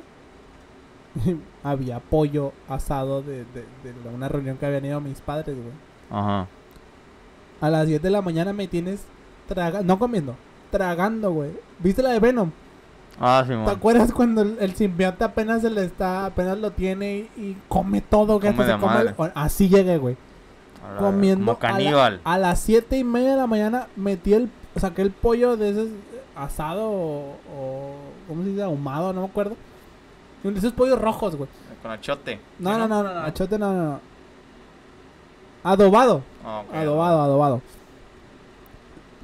y 1.26 1.36
había 1.64 2.00
pollo 2.00 2.54
asado 2.70 3.24
de, 3.24 3.38
de, 3.46 3.66
de 3.84 4.10
una 4.14 4.28
reunión 4.28 4.58
que 4.58 4.66
habían 4.68 4.86
ido 4.86 5.02
mis 5.02 5.20
padres, 5.20 5.56
güey. 5.56 5.74
Ajá. 6.12 6.48
A 7.60 7.70
las 7.70 7.88
10 7.88 8.02
de 8.02 8.10
la 8.12 8.22
mañana 8.22 8.54
me 8.54 8.68
tienes 8.68 9.04
tragando. 9.48 9.88
No 9.88 9.98
comiendo, 9.98 10.36
tragando, 10.70 11.32
güey. 11.32 11.52
¿Viste 11.80 12.04
la 12.04 12.12
de 12.12 12.20
Venom? 12.20 12.52
Ah, 13.20 13.44
sí, 13.48 13.54
¿Te 13.54 13.72
acuerdas 13.72 14.12
cuando 14.12 14.42
el, 14.42 14.58
el 14.60 14.74
simbionte 14.76 15.24
apenas 15.24 15.62
se 15.62 15.70
le 15.70 15.86
está, 15.86 16.26
apenas 16.26 16.58
lo 16.58 16.72
tiene 16.72 17.30
y, 17.38 17.42
y 17.42 17.58
come 17.68 18.02
todo? 18.02 18.40
Que 18.40 18.52
Come 18.52 18.66
se 18.66 18.78
come 18.78 19.32
así 19.36 19.70
llegué, 19.70 19.98
güey. 19.98 20.18
Comiendo 21.00 21.46
Como 21.56 21.68
a 21.68 21.72
la- 21.72 21.78
caníbal. 21.78 22.22
A, 22.24 22.38
las 22.38 22.60
7 22.60 22.98
y 22.98 23.04
media 23.04 23.32
de 23.32 23.38
la 23.38 23.48
mañana 23.48 23.88
metí 23.96 24.34
el, 24.34 24.50
saqué 24.76 25.02
el 25.02 25.12
pollo 25.12 25.56
de 25.58 25.70
ese 25.70 25.88
asado 26.36 26.90
o, 26.90 27.36
o 27.56 27.96
¿cómo 28.28 28.44
se 28.44 28.50
dice? 28.50 28.64
Ahumado, 28.64 29.14
no 29.14 29.22
me 29.22 29.28
acuerdo. 29.28 29.56
De 30.44 30.58
esos 30.60 30.74
pollos 30.74 31.00
rojos, 31.00 31.36
güey. 31.36 31.50
Con 31.82 31.92
achote. 31.92 32.40
No, 32.60 32.74
¿Sí, 32.74 32.80
no, 32.80 32.88
no, 32.88 33.04
no, 33.04 33.14
no, 33.14 33.20
achote 33.22 33.58
no, 33.58 33.74
no, 33.74 33.84
no. 33.92 34.00
Adobado. 35.64 36.22
Ah. 36.46 36.64
Adobado, 36.74 37.22
adobado. 37.22 37.62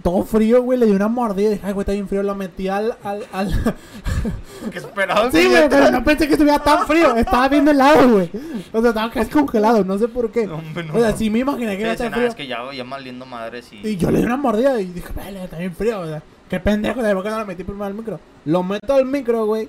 Todo 0.03 0.23
frío, 0.23 0.61
güey, 0.63 0.79
le 0.79 0.85
di 0.85 0.93
una 0.93 1.07
mordida 1.09 1.47
y 1.47 1.53
dije, 1.55 1.61
ay, 1.65 1.73
güey, 1.73 1.81
está 1.83 1.91
bien 1.91 2.07
frío. 2.07 2.23
Lo 2.23 2.33
metí 2.35 2.67
al... 2.69 2.95
al, 3.03 3.25
al... 3.33 3.51
¿Qué 4.71 4.77
esperabas? 4.77 5.33
sí, 5.33 5.45
güey, 5.47 5.67
pero 5.69 5.91
no 5.91 6.03
pensé 6.03 6.25
que 6.27 6.33
estuviera 6.33 6.59
tan 6.59 6.87
frío. 6.87 7.15
Estaba 7.17 7.49
bien 7.49 7.67
helado, 7.67 8.09
güey. 8.09 8.29
O 8.71 8.79
sea, 8.81 8.89
estaba 8.89 9.11
casi 9.11 9.29
congelado, 9.29 9.83
no 9.83 9.97
sé 9.97 10.07
por 10.07 10.31
qué. 10.31 10.47
No, 10.47 10.55
hombre, 10.55 10.83
no. 10.85 10.93
O 10.95 10.99
sea, 10.99 11.15
sí 11.15 11.29
me 11.29 11.39
imaginé 11.39 11.71
que 11.77 11.77
Sí, 11.77 11.81
iba 11.83 11.91
a 11.91 11.97
sí, 11.97 12.03
estar 12.03 12.11
nada, 12.11 12.15
frío. 12.21 12.29
es 12.29 12.35
que 12.35 12.47
ya, 12.47 12.59
ya 12.73 12.83
maliendo 12.85 13.25
madres 13.25 13.67
y... 13.73 13.85
Y 13.87 13.97
yo 13.97 14.09
le 14.09 14.19
di 14.19 14.25
una 14.25 14.37
mordida 14.37 14.79
y 14.79 14.85
dije, 14.85 15.11
vale, 15.13 15.43
está 15.43 15.57
bien 15.57 15.75
frío. 15.75 15.99
O 15.99 16.05
sea, 16.07 16.23
qué 16.49 16.59
pendejo, 16.59 17.01
¿por 17.01 17.23
qué 17.23 17.29
no 17.29 17.39
lo 17.39 17.45
metí 17.45 17.63
primero 17.63 17.85
al 17.85 17.93
micro? 17.93 18.19
Lo 18.45 18.63
meto 18.63 18.93
al 18.93 19.05
micro, 19.05 19.45
güey. 19.45 19.67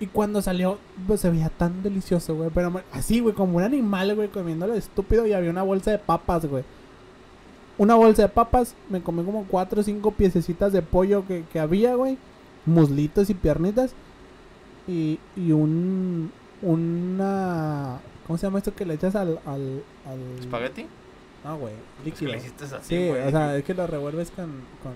Y 0.00 0.06
cuando 0.06 0.42
salió, 0.42 0.78
pues 1.06 1.20
se 1.20 1.30
veía 1.30 1.48
tan 1.50 1.82
delicioso, 1.82 2.34
güey. 2.34 2.50
Pero 2.52 2.82
así, 2.92 3.20
güey, 3.20 3.34
como 3.34 3.58
un 3.58 3.62
animal, 3.62 4.14
güey, 4.14 4.28
comiéndolo 4.28 4.74
estúpido. 4.74 5.26
Y 5.26 5.32
había 5.32 5.50
una 5.50 5.62
bolsa 5.62 5.90
de 5.92 5.98
papas, 5.98 6.44
güey. 6.46 6.64
Una 7.78 7.94
bolsa 7.94 8.22
de 8.22 8.28
papas, 8.28 8.74
me 8.88 9.02
comí 9.02 9.22
como 9.24 9.44
cuatro 9.44 9.80
o 9.80 9.84
cinco 9.84 10.10
piececitas 10.12 10.72
de 10.72 10.82
pollo 10.82 11.26
que, 11.26 11.44
que 11.52 11.60
había, 11.60 11.94
güey. 11.94 12.16
Muslitos 12.64 13.28
y 13.30 13.34
piernitas. 13.34 13.92
Y, 14.88 15.18
y 15.36 15.52
un. 15.52 16.30
Una. 16.62 17.98
¿Cómo 18.26 18.38
se 18.38 18.46
llama 18.46 18.58
esto 18.58 18.74
que 18.74 18.86
le 18.86 18.94
echas 18.94 19.14
al. 19.14 19.38
al, 19.46 19.82
al... 20.06 20.38
¿Espagueti? 20.40 20.86
No, 21.44 21.58
güey. 21.58 21.74
Es 21.74 21.80
que 22.02 22.04
Líquido. 22.10 22.32
le 22.32 22.38
hiciste 22.38 22.64
así, 22.64 22.76
Sí, 22.82 23.08
güey. 23.08 23.22
o 23.26 23.30
sea, 23.30 23.56
es 23.56 23.64
que 23.64 23.74
lo 23.74 23.86
revuelves 23.86 24.30
con. 24.30 24.46
con 24.82 24.92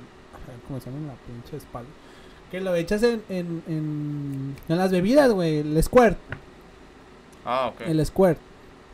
¿Cómo 0.67 0.81
se 0.81 0.87
llama 0.87 0.99
en 1.03 1.07
la 1.09 1.15
pinche 1.15 1.57
espalda? 1.57 1.89
Que 2.51 2.61
lo 2.61 2.75
echas 2.75 3.03
en, 3.05 3.23
en, 3.29 3.63
en, 3.69 4.57
en 4.69 4.77
las 4.79 4.91
bebidas, 4.91 5.31
güey. 5.33 5.59
El 5.59 5.81
squirt. 5.83 6.19
Ah, 7.45 7.69
ok. 7.73 7.83
El 7.87 8.05
squirt. 8.05 8.39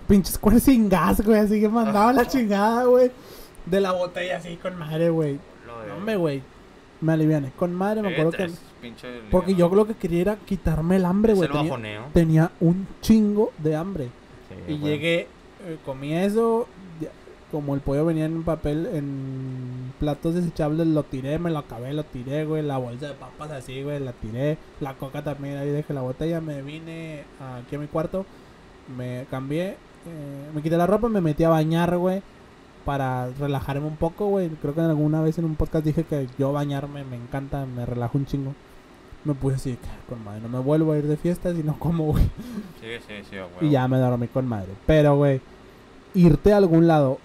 Pinche 0.08 0.32
squirt 0.32 0.58
sin 0.58 0.88
gas, 0.88 1.20
güey. 1.22 1.38
Así 1.40 1.60
que 1.60 1.68
mandaba 1.68 2.12
la 2.12 2.26
chingada, 2.28 2.84
güey. 2.84 3.10
De 3.66 3.80
la 3.80 3.92
botella 3.92 4.38
así 4.38 4.56
con 4.56 4.78
madre, 4.78 5.10
güey. 5.10 5.38
No 5.88 6.00
me, 6.00 6.16
güey. 6.16 6.42
Me 7.00 7.12
aliviané. 7.12 7.50
Con 7.58 7.74
madre 7.74 8.02
me 8.02 8.08
Eh, 8.10 8.12
acuerdo 8.12 8.32
que. 8.32 8.50
Porque 9.30 9.54
yo 9.54 9.68
lo 9.68 9.86
que 9.86 9.94
quería 9.94 10.20
era 10.22 10.36
quitarme 10.36 10.96
el 10.96 11.04
hambre, 11.04 11.34
güey. 11.34 11.48
Tenía, 11.48 11.68
tenía 12.12 12.50
un 12.60 12.86
chingo 13.02 13.52
de 13.58 13.76
hambre. 13.76 14.08
Sí, 14.48 14.72
Y 14.74 14.78
llegué, 14.78 15.20
eh, 15.66 15.76
comí 15.84 16.14
eso, 16.14 16.68
ya- 17.00 17.08
como 17.50 17.74
el 17.74 17.80
pollo 17.80 18.04
venía 18.06 18.24
en 18.26 18.44
papel, 18.44 18.86
en 18.92 19.92
platos 19.98 20.34
desechables, 20.36 20.86
lo 20.86 21.02
tiré, 21.02 21.38
me 21.38 21.50
lo 21.50 21.58
acabé, 21.58 21.92
lo 21.92 22.04
tiré, 22.04 22.44
güey, 22.44 22.62
la 22.62 22.78
bolsa 22.78 23.08
de 23.08 23.14
papas 23.14 23.50
así, 23.50 23.82
güey, 23.82 23.98
la 24.00 24.12
tiré, 24.12 24.56
la 24.80 24.94
coca 24.94 25.22
también, 25.24 25.56
ahí 25.58 25.68
dejé 25.70 25.92
la 25.94 26.02
botella, 26.02 26.40
me 26.40 26.62
vine 26.62 27.24
aquí 27.58 27.74
a 27.76 27.78
mi 27.78 27.86
cuarto, 27.88 28.24
me 28.96 29.26
cambié, 29.30 29.70
eh, 29.70 29.76
me 30.54 30.62
quité 30.62 30.76
la 30.76 30.86
ropa, 30.86 31.08
me 31.08 31.20
metí 31.20 31.42
a 31.44 31.48
bañar, 31.48 31.96
güey, 31.98 32.22
para 32.86 33.28
relajarme 33.38 33.86
un 33.86 33.96
poco, 33.96 34.26
güey, 34.28 34.48
creo 34.48 34.74
que 34.74 34.80
alguna 34.80 35.20
vez 35.20 35.36
en 35.36 35.44
un 35.44 35.56
podcast 35.56 35.84
dije 35.84 36.04
que 36.04 36.26
yo 36.38 36.52
bañarme 36.54 37.04
me 37.04 37.16
encanta, 37.16 37.66
me 37.66 37.84
relajo 37.84 38.16
un 38.16 38.24
chingo. 38.24 38.54
Me 39.24 39.34
puse 39.34 39.56
así, 39.56 39.78
"Ah, 39.84 39.96
con 40.08 40.24
madre, 40.24 40.40
no 40.40 40.48
me 40.48 40.60
vuelvo 40.60 40.92
a 40.92 40.96
ir 40.98 41.06
de 41.06 41.16
fiesta 41.16 41.52
si 41.52 41.62
no 41.64 41.78
como, 41.78 42.04
güey. 42.12 42.24
Sí, 42.80 42.86
sí, 43.06 43.14
sí, 43.28 43.36
a 43.36 43.46
Y 43.64 43.70
ya 43.70 43.86
me 43.88 43.98
dormí 43.98 44.28
con 44.28 44.46
madre. 44.46 44.68
Pero, 44.86 45.16
güey, 45.16 45.40
irte 46.14 46.52
a 46.52 46.58
algún 46.58 46.86
lado 46.86 47.18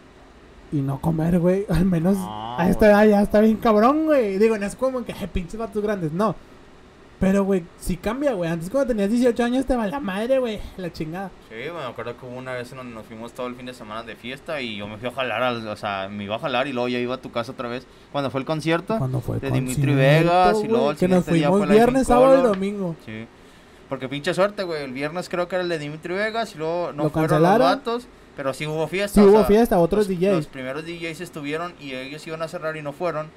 y 0.71 0.77
no 0.81 0.99
comer, 0.99 1.39
güey, 1.39 1.65
al 1.69 1.85
menos 1.85 2.17
No, 2.17 2.57
a 2.57 2.67
esta 2.67 2.87
güey. 2.87 2.91
edad 2.91 3.05
ya 3.17 3.21
está 3.21 3.39
bien 3.39 3.57
cabrón, 3.57 4.05
güey. 4.05 4.39
Digo, 4.39 4.57
no 4.57 4.65
es 4.65 4.75
como 4.75 5.05
que 5.05 5.13
"Ay, 5.13 5.27
pinches 5.31 5.59
vatos 5.59 5.81
grandes, 5.83 6.11
no. 6.11 6.35
Pero, 7.21 7.43
güey, 7.45 7.63
sí 7.79 7.95
cambia, 7.95 8.33
güey. 8.33 8.49
Antes 8.49 8.69
cuando 8.69 8.89
tenías 8.89 9.09
18 9.09 9.43
años 9.43 9.65
te 9.65 9.75
va 9.75 9.87
la 9.87 9.99
madre, 10.01 10.39
güey, 10.39 10.59
la 10.75 10.91
chingada. 10.91 11.29
Sí, 11.47 11.55
me 11.71 11.83
acuerdo 11.83 12.17
que 12.17 12.25
hubo 12.25 12.35
una 12.35 12.51
vez 12.53 12.69
en 12.71 12.77
donde 12.79 12.93
nos 12.93 13.05
fuimos 13.05 13.31
todo 13.31 13.47
el 13.47 13.55
fin 13.55 13.67
de 13.67 13.73
semana 13.73 14.03
de 14.03 14.15
fiesta 14.15 14.59
y 14.59 14.75
yo 14.77 14.87
me 14.87 14.97
fui 14.97 15.07
a 15.07 15.11
jalar, 15.11 15.41
al- 15.43 15.67
o 15.67 15.75
sea, 15.77 16.09
me 16.11 16.23
iba 16.25 16.35
a 16.35 16.39
jalar 16.39 16.67
y 16.67 16.73
luego 16.73 16.89
ya 16.89 16.97
iba 16.99 17.15
a 17.15 17.21
tu 17.21 17.31
casa 17.31 17.51
otra 17.53 17.69
vez. 17.69 17.85
Cuando 18.11 18.29
fue 18.31 18.39
el 18.41 18.45
concierto, 18.45 18.97
Cuando 18.97 19.21
fue 19.21 19.35
el 19.35 19.41
de 19.41 19.51
Dimitri 19.51 19.93
Vegas 19.93 20.57
y 20.63 20.67
luego 20.67 20.91
el 20.91 20.97
que 20.97 21.07
nos 21.07 21.25
día 21.27 21.49
fue 21.49 21.65
viernes, 21.67 22.07
sábado 22.07 22.39
y 22.39 22.41
domingo. 22.43 22.95
Sí. 23.05 23.25
Porque 23.87 24.09
pinche 24.09 24.33
suerte, 24.33 24.63
güey. 24.63 24.83
El 24.83 24.93
viernes 24.93 25.29
creo 25.29 25.47
que 25.47 25.55
era 25.55 25.63
el 25.63 25.69
de 25.69 25.77
Dimitri 25.77 26.13
Vegas 26.15 26.55
y 26.55 26.57
luego 26.57 26.91
no 26.93 27.03
Lo 27.03 27.09
fueron 27.11 27.29
cancelaron. 27.29 27.59
los 27.67 27.77
vatos. 27.77 28.07
Pero 28.35 28.53
sí 28.53 28.65
hubo 28.65 28.87
fiesta. 28.87 29.19
Sí 29.21 29.27
o 29.27 29.29
hubo 29.29 29.37
sea, 29.39 29.45
fiesta, 29.45 29.77
otros 29.77 30.07
los, 30.07 30.17
DJs. 30.17 30.33
Los 30.37 30.47
primeros 30.47 30.85
DJs 30.85 31.19
estuvieron 31.21 31.73
y 31.81 31.91
ellos 31.93 32.25
iban 32.25 32.41
a 32.41 32.47
cerrar 32.47 32.77
y 32.77 32.81
no 32.81 32.93
fueron. 32.93 33.27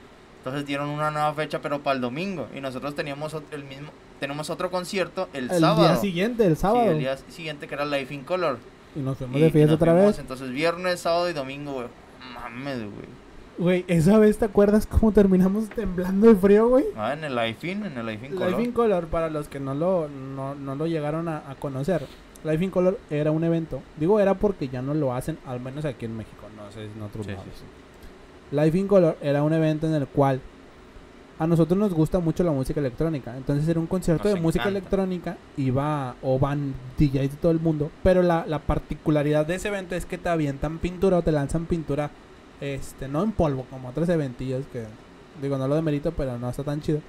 Entonces 0.45 0.67
dieron 0.67 0.91
una 0.91 1.11
nueva 1.11 1.33
fecha, 1.33 1.63
pero 1.63 1.81
para 1.83 1.95
el 1.97 2.03
domingo. 2.03 2.49
Y 2.55 2.61
nosotros 2.61 2.95
teníamos 2.95 3.35
ot- 3.35 3.45
el 3.51 3.65
mismo, 3.65 3.89
tenemos 4.21 4.51
otro 4.51 4.71
concierto 4.71 5.29
el, 5.33 5.51
El 5.51 5.61
sábado. 5.61 5.83
día 5.85 5.97
siguiente, 5.97 6.45
el 6.45 6.55
Sí, 6.57 6.61
sábado. 6.63 6.91
el 6.91 6.99
día 6.99 7.17
siguiente 7.17 7.67
que 7.67 7.75
era 7.75 7.87
Life 7.87 8.13
in 8.13 8.25
Color. 8.25 8.59
Y 8.95 8.99
nos 9.01 9.17
fuimos 9.17 9.37
Y- 9.37 9.41
de 9.41 9.51
fiesta 9.51 9.75
otra 9.75 9.93
fuimos, 9.93 10.11
vez. 10.13 10.19
Entonces 10.19 10.51
viernes, 10.51 11.01
sábado 11.01 11.31
y 11.31 11.33
domingo, 11.33 11.73
güey. 11.73 11.87
Mames, 12.35 12.79
güey. 12.81 13.25
Güey, 13.57 13.85
esa 13.87 14.19
vez, 14.19 14.37
¿te 14.39 14.45
acuerdas 14.45 14.87
cómo 14.87 15.13
terminamos 15.13 15.69
temblando 15.71 16.27
de 16.27 16.35
frío, 16.35 16.69
güey? 16.69 16.85
Ah, 16.97 17.13
en 17.15 17.25
el 17.25 17.35
Life 17.37 17.67
in, 17.71 17.87
en 17.87 17.97
el 17.97 18.05
Life 18.05 18.27
in 18.27 18.33
Color. 18.35 18.51
Life 18.51 18.63
in 18.65 18.73
Color, 18.73 19.07
para 19.07 19.31
los 19.31 19.49
que 19.49 19.61
no 19.61 19.75
lo, 19.75 20.09
no, 20.09 20.55
no 20.57 20.75
lo 20.75 20.87
llegaron 20.87 21.29
a, 21.29 21.49
a 21.49 21.55
conocer, 21.55 22.05
Life 22.43 22.63
in 22.65 22.71
Color 22.71 22.99
era 23.11 23.31
un 23.31 23.45
evento. 23.45 23.81
Digo 23.97 24.19
era 24.21 24.35
porque 24.35 24.69
ya 24.69 24.83
no 24.83 24.93
lo 24.93 25.15
hacen, 25.15 25.39
al 25.47 25.61
menos 25.61 25.85
aquí 25.85 26.05
en 26.05 26.17
México, 26.17 26.47
no 26.57 26.71
sé 26.73 26.85
en 26.85 27.01
otros 27.01 27.25
Sí, 27.27 27.31
sí, 27.33 27.37
lados. 27.39 27.49
sí. 27.55 27.65
Life 28.55 28.79
in 28.79 28.87
Color 28.89 29.19
era 29.21 29.43
un 29.43 29.53
evento 29.53 29.87
en 29.87 29.95
el 29.95 30.07
cual 30.07 30.41
a 31.39 31.47
nosotros 31.47 31.79
nos 31.79 31.93
gusta 31.93 32.21
mucho 32.21 32.45
la 32.45 32.53
música 32.53 32.81
electrónica. 32.81 33.37
Entonces 33.37 33.69
era 33.69 33.81
un 33.81 33.87
concierto 33.87 34.29
Nos 34.29 34.35
de 34.35 34.41
música 34.41 34.69
electrónica, 34.69 35.37
iba 35.57 36.15
o 36.23 36.39
van 36.39 36.75
DJs 36.99 37.31
de 37.33 37.37
todo 37.41 37.53
el 37.53 37.61
mundo, 37.61 37.91
pero 38.03 38.23
la, 38.23 38.45
la 38.47 38.61
particularidad 38.61 39.47
de 39.47 39.57
ese 39.57 39.69
evento 39.69 39.95
es 39.95 40.07
que 40.07 40.19
te 40.19 40.29
avientan 40.29 40.79
pintura 40.79 41.19
o 41.19 41.23
te 41.23 41.33
lanzan 41.33 41.67
pintura, 41.67 42.11
este, 42.61 43.09
no 43.09 43.23
en 43.23 43.33
polvo 43.33 43.67
como 43.69 43.89
otros 43.89 44.09
eventillos 44.09 44.65
que 44.73 44.85
digo 45.43 45.59
no 45.59 45.67
lo 45.67 45.75
demerito, 45.75 46.13
pero 46.13 46.39
no 46.39 46.49
está 46.49 46.63
tan 46.63 46.81
chido. 46.81 47.01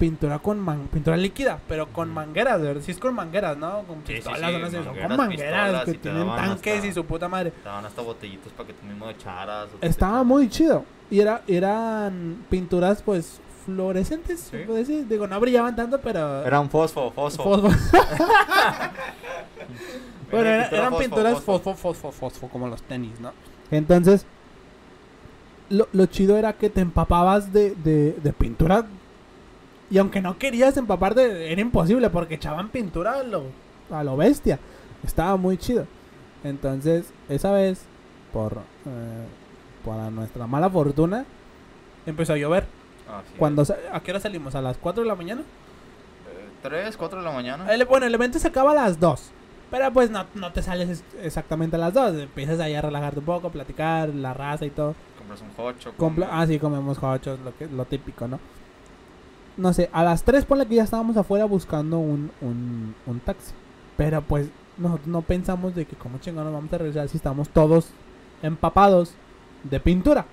Pintura 0.00 0.38
con 0.38 0.58
man 0.58 0.88
pintura 0.92 1.14
líquida, 1.16 1.60
pero 1.68 1.86
con 1.88 2.08
mangueras, 2.12 2.60
¿verdad? 2.60 2.82
Sí 2.82 2.90
es 2.90 2.98
con 2.98 3.14
mangueras, 3.14 3.56
¿no? 3.58 3.82
Con 3.82 3.98
Sí, 4.06 4.14
pistolas, 4.14 4.50
sí, 4.50 4.56
o 4.56 4.58
no 4.58 4.70
sé, 4.70 4.76
son 4.78 4.86
mangueras, 4.86 5.08
con 5.08 5.16
mangueras 5.18 5.84
que 5.84 5.94
tienen 5.94 6.26
tanques 6.26 6.74
hasta- 6.76 6.86
y 6.88 6.92
su 6.94 7.04
puta 7.04 7.28
madre. 7.28 7.50
Te 7.50 7.68
daban 7.68 7.84
hasta 7.84 8.00
botellitos 8.00 8.50
para 8.54 8.66
que 8.66 8.72
tú 8.72 8.86
mismo 8.86 9.10
echaras. 9.10 9.68
Estaba 9.82 10.24
muy 10.24 10.48
chido. 10.48 10.84
Y 11.10 11.20
era, 11.20 11.42
eran 11.46 12.46
pinturas, 12.48 13.02
pues, 13.02 13.40
fluorescentes. 13.66 14.48
Sí. 14.50 14.56
decir. 14.56 15.06
Digo, 15.06 15.26
no 15.26 15.38
brillaban 15.38 15.76
tanto, 15.76 16.00
pero. 16.00 16.46
Era 16.46 16.60
un 16.60 16.70
fosfo, 16.70 17.10
fosfo. 17.10 17.42
fosfo. 17.42 17.68
bueno, 20.30 20.48
Era 20.48 20.66
eran 20.68 20.84
fosfo, 20.90 20.98
pinturas 20.98 21.34
fosfo. 21.34 21.58
fosfo, 21.58 21.74
fosfo, 21.74 22.12
fosfo, 22.12 22.48
como 22.48 22.68
los 22.68 22.82
tenis, 22.84 23.20
¿no? 23.20 23.32
Entonces, 23.70 24.24
lo, 25.68 25.88
lo 25.92 26.06
chido 26.06 26.38
era 26.38 26.54
que 26.54 26.70
te 26.70 26.80
empapabas 26.80 27.52
de, 27.52 27.74
de, 27.74 28.12
de 28.22 28.32
pintura. 28.32 28.86
Y 29.90 29.98
aunque 29.98 30.20
no 30.20 30.38
querías 30.38 30.76
empaparte, 30.76 31.50
era 31.52 31.60
imposible 31.60 32.08
porque 32.10 32.34
echaban 32.34 32.68
pintura 32.68 33.14
a 33.14 33.22
lo, 33.22 33.44
a 33.90 34.04
lo 34.04 34.16
bestia. 34.16 34.58
Estaba 35.04 35.36
muy 35.36 35.56
chido. 35.58 35.86
Entonces, 36.44 37.12
esa 37.28 37.50
vez, 37.52 37.82
por, 38.32 38.52
eh, 38.86 39.26
para 39.84 40.10
nuestra 40.10 40.46
mala 40.46 40.70
fortuna, 40.70 41.24
empezó 42.06 42.34
a 42.34 42.36
llover. 42.36 42.64
Ah, 43.08 43.22
sí. 43.26 43.34
Cuando 43.38 43.64
¿A 43.92 44.00
qué 44.00 44.12
hora 44.12 44.20
salimos? 44.20 44.54
¿A 44.54 44.62
las 44.62 44.76
4 44.78 45.02
de 45.02 45.08
la 45.08 45.16
mañana? 45.16 45.40
Eh, 45.40 46.48
Tres, 46.62 46.96
cuatro 46.96 47.18
de 47.18 47.24
la 47.24 47.32
mañana. 47.32 47.72
El- 47.74 47.84
bueno, 47.86 48.06
el 48.06 48.14
evento 48.14 48.38
se 48.38 48.46
acaba 48.48 48.70
a 48.70 48.74
las 48.74 49.00
2. 49.00 49.32
Pero 49.70 49.92
pues 49.92 50.10
no, 50.10 50.24
no 50.34 50.52
te 50.52 50.62
sales 50.62 50.88
es- 50.88 51.04
exactamente 51.22 51.76
a 51.76 51.78
las 51.80 51.94
2. 51.94 52.14
Empiezas 52.16 52.60
ahí 52.60 52.74
a 52.74 52.82
relajarte 52.82 53.18
un 53.18 53.24
poco, 53.24 53.50
platicar, 53.50 54.08
la 54.10 54.34
raza 54.34 54.64
y 54.66 54.70
todo. 54.70 54.94
Compras 55.18 55.40
un 55.42 55.64
hocho. 55.64 55.92
Compla- 55.96 56.28
ah, 56.30 56.46
sí, 56.46 56.58
comemos 56.58 57.02
hochos, 57.02 57.38
lo, 57.40 57.56
que, 57.56 57.66
lo 57.66 57.84
típico, 57.86 58.28
¿no? 58.28 58.38
No 59.56 59.72
sé, 59.72 59.90
a 59.92 60.02
las 60.04 60.22
3 60.24 60.44
ponle 60.44 60.66
que 60.66 60.76
ya 60.76 60.84
estábamos 60.84 61.16
afuera 61.16 61.44
buscando 61.44 61.98
un, 61.98 62.30
un, 62.40 62.94
un 63.06 63.20
taxi. 63.20 63.52
Pero 63.96 64.22
pues 64.22 64.48
nosotros 64.78 65.08
no 65.08 65.22
pensamos 65.22 65.74
de 65.74 65.84
que 65.84 65.96
como 65.96 66.18
chingón 66.18 66.44
nos 66.44 66.52
vamos 66.54 66.72
a 66.72 66.78
regresar 66.78 67.08
si 67.08 67.16
estamos 67.18 67.48
todos 67.50 67.88
empapados 68.42 69.12
de 69.64 69.80
pintura. 69.80 70.24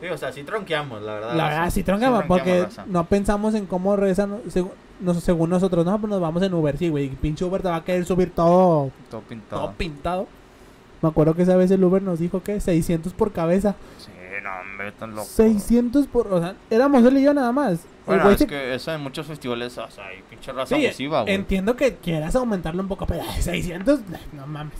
Sí, 0.00 0.08
o 0.08 0.18
sea, 0.18 0.32
sí 0.32 0.42
tronqueamos, 0.42 1.00
la 1.02 1.14
verdad. 1.14 1.34
La 1.36 1.44
verdad, 1.48 1.70
sí 1.70 1.84
troncamos, 1.84 2.24
porque 2.26 2.66
no 2.88 3.04
pensamos 3.06 3.54
en 3.54 3.66
cómo 3.66 3.94
regresan, 3.94 4.40
según, 4.48 4.72
según 5.20 5.50
nosotros, 5.50 5.84
no, 5.86 5.96
pues 6.00 6.10
nos 6.10 6.20
vamos 6.20 6.42
en 6.42 6.52
Uber, 6.52 6.76
sí, 6.76 6.88
güey, 6.88 7.08
pinche 7.10 7.44
Uber 7.44 7.62
te 7.62 7.68
va 7.68 7.76
a 7.76 7.84
querer 7.84 8.04
subir 8.04 8.32
todo, 8.34 8.90
Todo 9.08 9.20
pintado. 9.20 9.62
todo 9.62 9.72
pintado. 9.74 10.26
Me 11.02 11.08
acuerdo 11.08 11.34
que 11.34 11.42
esa 11.42 11.56
vez 11.56 11.70
el 11.70 11.82
Uber 11.84 12.00
nos 12.02 12.18
dijo 12.20 12.42
que 12.42 12.60
600 12.60 13.12
por 13.12 13.32
cabeza. 13.32 13.74
Sí, 13.98 14.10
no, 14.42 14.50
hombre, 14.60 14.92
tan 14.92 15.10
loco. 15.10 15.24
600 15.26 16.06
por, 16.06 16.28
o 16.32 16.40
sea, 16.40 16.54
éramos 16.70 17.04
él 17.04 17.18
y 17.18 17.22
yo 17.22 17.34
nada 17.34 17.52
más. 17.52 17.80
Bueno, 18.06 18.30
es 18.30 18.38
se- 18.38 18.46
que 18.46 18.74
eso 18.74 18.92
en 18.92 19.00
muchos 19.00 19.26
festivales, 19.26 19.76
o 19.78 19.90
sea, 19.90 20.06
hay 20.06 20.22
pinche 20.30 20.52
raza 20.52 20.74
Sí, 20.76 20.86
abusiva, 20.86 21.22
güey. 21.22 21.34
entiendo 21.34 21.76
que 21.76 21.96
quieras 21.96 22.34
aumentarlo 22.36 22.82
un 22.82 22.88
poco, 22.88 23.06
pero 23.06 23.22
ay, 23.28 23.42
600, 23.42 24.00
no 24.32 24.46
mames. 24.46 24.74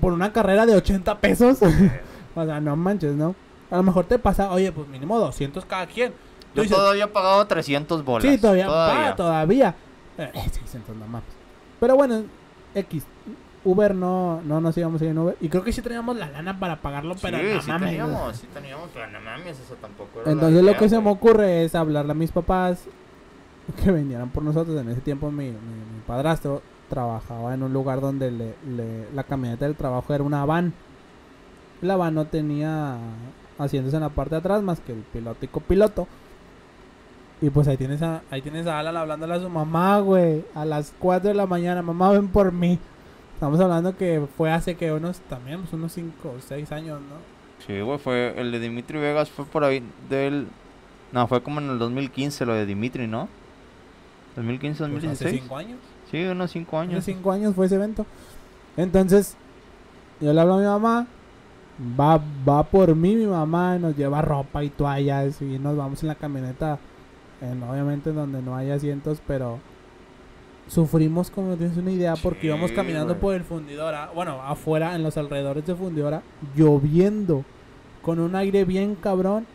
Por 0.00 0.12
una 0.12 0.32
carrera 0.32 0.66
de 0.66 0.74
80 0.76 1.18
pesos, 1.20 1.58
o 2.34 2.44
sea, 2.44 2.60
no 2.60 2.76
manches, 2.76 3.14
¿no? 3.14 3.34
A 3.70 3.76
lo 3.76 3.82
mejor 3.82 4.04
te 4.04 4.18
pasa, 4.18 4.50
oye, 4.52 4.70
pues 4.72 4.86
mínimo 4.88 5.18
200 5.18 5.64
cada 5.64 5.86
quien. 5.86 6.12
Yo 6.54 6.62
dices, 6.62 6.76
todavía 6.76 7.04
he 7.04 7.08
pagado 7.08 7.46
300 7.46 8.04
bolas. 8.04 8.30
Sí, 8.30 8.38
todavía, 8.38 8.66
Todavía. 8.66 9.16
todavía. 9.16 9.74
Eh, 10.18 10.30
600 10.52 10.96
no 10.96 11.06
mames. 11.06 11.28
Pero 11.80 11.96
bueno, 11.96 12.22
X. 12.74 13.04
Uber 13.66 13.94
no, 13.94 14.40
no 14.42 14.60
nos 14.60 14.76
íbamos 14.78 15.00
a 15.00 15.04
ir 15.04 15.10
en 15.10 15.18
Uber. 15.18 15.36
Y 15.40 15.48
creo 15.48 15.62
que 15.64 15.72
sí 15.72 15.82
teníamos 15.82 16.16
la 16.16 16.28
lana 16.30 16.58
para 16.58 16.80
pagarlo, 16.80 17.14
pero 17.20 17.36
sí, 17.38 17.44
no 17.54 17.60
sí 17.62 17.68
mames. 17.68 17.88
teníamos, 17.90 18.36
sí 18.36 18.46
teníamos, 18.54 18.88
pero 18.94 19.06
no 19.08 19.20
mames, 19.20 19.58
eso 19.60 19.74
tampoco 19.80 20.20
era 20.22 20.30
Entonces 20.32 20.62
lo 20.62 20.76
que 20.76 20.88
se 20.88 21.00
me 21.00 21.10
ocurre 21.10 21.64
es 21.64 21.74
hablarle 21.74 22.12
a 22.12 22.14
mis 22.14 22.30
papás 22.32 22.84
que 23.84 23.90
vinieran 23.92 24.30
por 24.30 24.42
nosotros. 24.42 24.80
En 24.80 24.88
ese 24.88 25.00
tiempo 25.00 25.30
mi, 25.30 25.46
mi- 25.46 25.50
mi 25.50 26.00
padrastro 26.06 26.62
trabajaba 26.88 27.52
en 27.54 27.62
un 27.64 27.72
lugar 27.72 28.00
donde 28.00 28.30
le, 28.30 28.54
le- 28.68 29.10
la 29.14 29.24
camioneta 29.24 29.64
del 29.64 29.74
trabajo 29.74 30.14
era 30.14 30.22
una 30.24 30.44
van. 30.44 30.72
La 31.82 31.96
van 31.96 32.14
no 32.14 32.24
tenía 32.26 32.96
asientos 33.58 33.92
en 33.94 34.00
la 34.00 34.08
parte 34.10 34.36
de 34.36 34.38
atrás 34.38 34.62
más 34.62 34.80
que 34.80 34.92
el 34.92 35.00
piloto 35.00 35.44
y 35.44 35.48
copiloto. 35.48 36.06
Y 37.42 37.50
pues 37.50 37.68
ahí 37.68 37.76
tienes 37.76 38.00
a, 38.00 38.22
ahí 38.30 38.40
tienes 38.40 38.66
a 38.66 38.78
Alan 38.78 38.96
hablándole 38.96 39.34
a 39.34 39.40
su 39.40 39.50
mamá, 39.50 39.98
güey. 39.98 40.42
A 40.54 40.64
las 40.64 40.94
4 40.98 41.28
de 41.28 41.34
la 41.34 41.46
mañana. 41.46 41.82
Mamá, 41.82 42.10
ven 42.12 42.28
por 42.28 42.50
mí. 42.52 42.78
Estamos 43.36 43.60
hablando 43.60 43.96
que 43.96 44.26
fue 44.36 44.50
hace 44.50 44.76
que 44.76 44.90
unos, 44.92 45.20
también, 45.20 45.60
pues 45.60 45.72
unos 45.74 45.92
5 45.92 46.28
o 46.36 46.40
6 46.40 46.72
años, 46.72 47.00
¿no? 47.00 47.16
Sí, 47.66 47.80
güey, 47.80 47.98
fue 47.98 48.34
el 48.38 48.50
de 48.50 48.58
Dimitri 48.60 48.98
Vegas 48.98 49.30
fue 49.30 49.44
por 49.44 49.62
ahí 49.64 49.82
del 50.08 50.46
no, 51.12 51.26
fue 51.28 51.42
como 51.42 51.60
en 51.60 51.70
el 51.70 51.78
2015 51.78 52.44
lo 52.46 52.54
de 52.54 52.66
Dimitri, 52.66 53.06
¿no? 53.06 53.28
2015, 54.36 54.78
Pues 54.78 54.90
2016. 54.92 55.30
hace 55.34 55.40
5 55.42 55.56
años. 55.56 55.78
Sí, 56.10 56.24
unos 56.24 56.50
5 56.50 56.78
Hace 56.80 56.90
años. 56.90 57.04
5 57.04 57.32
años 57.32 57.54
fue 57.54 57.66
ese 57.66 57.76
evento. 57.76 58.04
Entonces, 58.76 59.36
yo 60.20 60.32
le 60.32 60.40
hablo 60.40 60.54
a 60.54 60.58
mi 60.58 60.64
mamá. 60.66 61.06
Va, 61.98 62.20
va 62.48 62.62
por 62.64 62.94
mí 62.94 63.14
mi 63.16 63.26
mamá. 63.26 63.78
Nos 63.78 63.96
lleva 63.96 64.20
ropa 64.22 64.62
y 64.64 64.68
toallas. 64.70 65.40
Y 65.40 65.58
nos 65.58 65.76
vamos 65.76 66.02
en 66.02 66.08
la 66.08 66.14
camioneta. 66.14 66.78
en- 67.42 67.62
obviamente 67.62 68.12
donde 68.12 68.40
no 68.40 68.56
hay 68.56 68.70
asientos, 68.70 69.20
pero 69.26 69.58
sufrimos 70.68 71.30
como 71.30 71.48
no 71.50 71.56
tienes 71.56 71.76
una 71.76 71.90
idea 71.90 72.14
porque 72.16 72.40
Sí, 72.42 72.46
íbamos 72.48 72.72
caminando 72.72 73.16
por 73.18 73.34
el 73.34 73.44
fundidora, 73.44 74.10
bueno, 74.14 74.42
afuera 74.42 74.94
en 74.94 75.02
los 75.02 75.16
alrededores 75.16 75.66
de 75.66 75.74
fundidora, 75.74 76.22
lloviendo, 76.54 77.44
con 78.02 78.18
un 78.18 78.34
aire 78.36 78.64
bien 78.64 78.94
cabrón, 78.96 79.46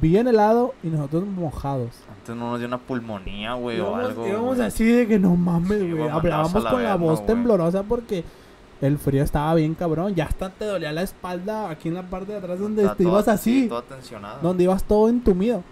bien 0.00 0.28
helado 0.28 0.74
y 0.82 0.88
nosotros 0.88 1.26
mojados. 1.26 1.90
Antes 2.18 2.36
no 2.36 2.50
nos 2.50 2.58
dio 2.58 2.68
una 2.68 2.78
pulmonía, 2.78 3.54
güey, 3.54 3.80
o 3.80 3.94
algo. 3.96 4.26
íbamos 4.26 4.60
así 4.60 4.84
de 4.84 5.06
que 5.06 5.18
no 5.18 5.36
mames, 5.36 5.90
güey. 5.90 6.08
Hablábamos 6.08 6.64
la 6.64 6.70
con 6.70 6.82
la 6.84 6.96
voz 6.96 7.24
temblorosa 7.26 7.82
porque 7.82 8.24
el 8.80 8.98
frío 8.98 9.22
estaba 9.22 9.54
bien 9.54 9.74
cabrón. 9.74 10.14
Ya 10.14 10.24
hasta 10.24 10.50
te 10.50 10.64
dolía 10.64 10.92
la 10.92 11.02
espalda 11.02 11.70
aquí 11.70 11.88
en 11.88 11.94
la 11.94 12.02
parte 12.02 12.32
de 12.32 12.38
atrás 12.38 12.58
donde 12.58 12.82
Está 12.82 12.94
te 12.94 13.02
ibas 13.04 13.24
sí, 13.24 13.30
así. 13.30 13.68
todo 13.68 13.82
tensionado. 13.82 14.38
donde 14.42 14.64
ibas 14.64 14.84
todo 14.84 15.08
entumido. 15.08 15.62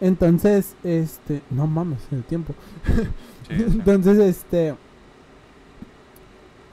Entonces, 0.00 0.74
este, 0.82 1.40
no 1.50 1.66
mames, 1.66 2.00
el 2.10 2.24
tiempo. 2.24 2.54
Sí. 3.48 3.54
Entonces, 3.58 4.18
este, 4.18 4.74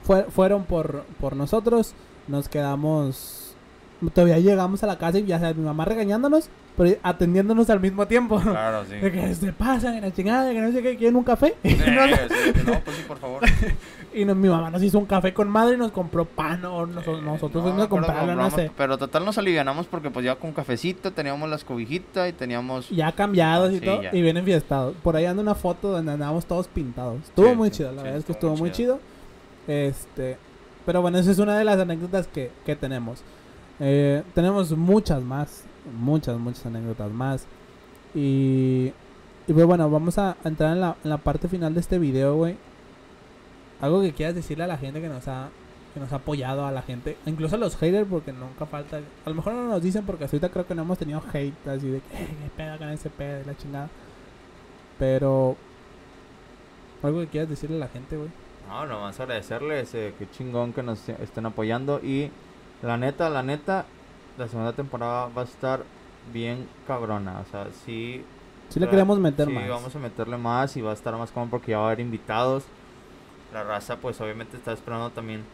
fue- 0.02 0.24
fueron 0.24 0.64
por, 0.64 1.04
por 1.20 1.36
nosotros, 1.36 1.94
nos 2.28 2.48
quedamos, 2.48 3.54
todavía 4.14 4.38
llegamos 4.38 4.82
a 4.82 4.86
la 4.86 4.98
casa 4.98 5.18
y 5.18 5.24
ya 5.26 5.38
sabes, 5.38 5.56
mi 5.56 5.64
mamá 5.64 5.84
regañándonos, 5.84 6.48
pero 6.76 6.96
atendiéndonos 7.02 7.68
al 7.70 7.80
mismo 7.80 8.06
tiempo. 8.06 8.40
Claro, 8.40 8.84
sí. 8.88 8.96
De 8.96 9.12
que 9.12 9.34
se 9.34 9.52
pasan 9.52 9.94
en 9.94 10.02
la 10.02 10.12
chingada, 10.12 10.50
que 10.52 10.60
no 10.60 10.72
sé 10.72 10.82
qué, 10.82 10.96
quieren 10.96 11.16
un 11.16 11.24
café. 11.24 11.54
Sí, 11.62 11.76
no. 11.76 12.06
sí, 12.06 12.62
no, 12.66 12.80
pues 12.80 12.96
sí, 12.96 13.02
por 13.06 13.18
favor. 13.18 13.42
Y 14.14 14.24
nos- 14.24 14.36
mi 14.36 14.48
mamá 14.48 14.70
nos 14.70 14.82
hizo 14.82 14.98
un 14.98 15.06
café 15.06 15.32
con 15.34 15.48
madre 15.48 15.74
y 15.74 15.78
nos 15.78 15.92
compró 15.92 16.24
pan 16.24 16.64
o 16.64 16.86
nos- 16.86 17.06
Eh, 17.06 17.20
nosotros 17.22 17.64
no, 17.74 17.82
a 17.82 17.88
comprarlo, 17.88 18.34
no 18.34 18.50
sé. 18.50 18.70
Pero 18.76 18.98
total 18.98 19.24
nos 19.24 19.38
alivianamos 19.38 19.86
porque 19.86 20.10
pues 20.10 20.24
ya 20.24 20.34
con 20.36 20.52
cafecito 20.52 21.12
teníamos 21.12 21.48
las 21.50 21.64
cobijitas 21.64 22.28
y 22.28 22.32
teníamos... 22.32 22.88
Ya 22.90 23.12
cambiados 23.12 23.70
Ah, 23.70 23.72
y 23.72 23.78
sí, 23.78 23.84
todo, 23.84 24.02
ya. 24.02 24.10
y 24.14 24.22
bien 24.22 24.36
enfiestados. 24.36 24.94
Por 25.02 25.16
ahí 25.16 25.24
anda 25.24 25.42
una 25.42 25.54
foto 25.54 25.88
donde 25.90 26.12
andábamos 26.12 26.46
todos 26.46 26.68
pintados. 26.68 27.20
Estuvo 27.24 27.48
Sí, 27.50 27.54
muy 27.56 27.70
sí, 27.70 27.76
chido, 27.78 27.92
la 27.92 28.02
verdad 28.02 28.18
es 28.18 28.24
que 28.24 28.32
estuvo 28.32 28.56
muy 28.56 28.70
chido. 28.72 28.98
Este, 29.68 30.36
pero 30.84 31.02
bueno, 31.02 31.18
esa 31.18 31.30
es 31.30 31.38
una 31.38 31.56
de 31.56 31.64
las 31.64 31.78
anécdotas 31.78 32.26
que, 32.26 32.50
que 32.66 32.76
tenemos. 32.76 33.22
Eh, 33.80 34.22
tenemos 34.34 34.70
muchas 34.76 35.22
más, 35.22 35.64
muchas, 35.98 36.38
muchas 36.38 36.66
anécdotas 36.66 37.10
más. 37.10 37.46
Y, 38.14 38.92
y 39.48 39.52
pues 39.52 39.64
bueno, 39.66 39.88
vamos 39.90 40.18
a 40.18 40.36
a 40.44 40.48
entrar 40.48 40.72
en 40.72 40.80
la, 40.80 40.96
en 41.02 41.10
la 41.10 41.18
parte 41.18 41.48
final 41.48 41.74
de 41.74 41.80
este 41.80 41.98
video, 41.98 42.36
güey. 42.36 42.56
Algo 43.82 44.00
que 44.00 44.12
quieras 44.12 44.34
decirle 44.34 44.64
a 44.64 44.66
la 44.66 44.78
gente 44.78 45.02
que 45.02 45.08
nos 45.08 45.28
ha 45.28 45.50
que 45.92 46.00
nos 46.00 46.10
ha 46.12 46.16
apoyado, 46.16 46.64
a 46.64 46.72
la 46.72 46.80
gente, 46.80 47.18
incluso 47.26 47.56
a 47.56 47.58
los 47.58 47.76
haters, 47.76 48.06
porque 48.08 48.32
nunca 48.32 48.64
falta. 48.64 49.00
A 49.26 49.28
lo 49.28 49.34
mejor 49.34 49.52
no 49.52 49.68
nos 49.68 49.82
dicen 49.82 50.06
porque 50.06 50.24
ahorita 50.24 50.48
creo 50.48 50.66
que 50.66 50.74
no 50.74 50.80
hemos 50.82 50.96
tenido 50.96 51.22
hate 51.32 51.68
así 51.68 51.86
de 51.86 52.00
que, 52.00 52.14
"Eh, 52.16 52.28
qué 52.28 52.50
pedo 52.56 52.78
con 52.78 52.88
ese 52.88 53.10
pedo 53.10 53.42
y 53.42 53.44
la 53.44 53.54
chingada. 53.58 53.88
Pero, 54.98 55.54
algo 57.02 57.20
que 57.20 57.26
quieras 57.26 57.50
decirle 57.50 57.76
a 57.76 57.80
la 57.80 57.88
gente, 57.88 58.16
güey. 58.16 58.30
No, 58.68 58.86
nomás 58.86 59.20
agradecerles, 59.20 59.94
eh, 59.94 60.14
qué 60.18 60.30
chingón 60.30 60.72
que 60.72 60.82
nos 60.82 61.06
estén 61.10 61.44
apoyando 61.44 62.00
y 62.02 62.30
la 62.82 62.96
neta, 62.96 63.28
la 63.28 63.42
neta, 63.42 63.84
la 64.38 64.48
segunda 64.48 64.72
temporada 64.72 65.28
va 65.36 65.42
a 65.42 65.44
estar 65.44 65.82
bien 66.32 66.66
cabrona, 66.86 67.40
o 67.40 67.50
sea, 67.50 67.66
sí... 67.84 68.24
Si 68.70 68.80
le 68.80 68.88
queremos 68.88 69.18
meter 69.18 69.48
sí, 69.48 69.52
más. 69.52 69.68
vamos 69.68 69.94
a 69.94 69.98
meterle 69.98 70.38
más 70.38 70.74
y 70.78 70.80
va 70.80 70.92
a 70.92 70.94
estar 70.94 71.14
más 71.18 71.30
cómodo 71.30 71.50
porque 71.50 71.72
ya 71.72 71.78
va 71.78 71.84
a 71.84 71.86
haber 71.88 72.00
invitados. 72.00 72.64
La 73.52 73.64
raza 73.64 73.96
pues 73.98 74.20
obviamente 74.20 74.56
está 74.56 74.72
esperando 74.72 75.10
también 75.10 75.44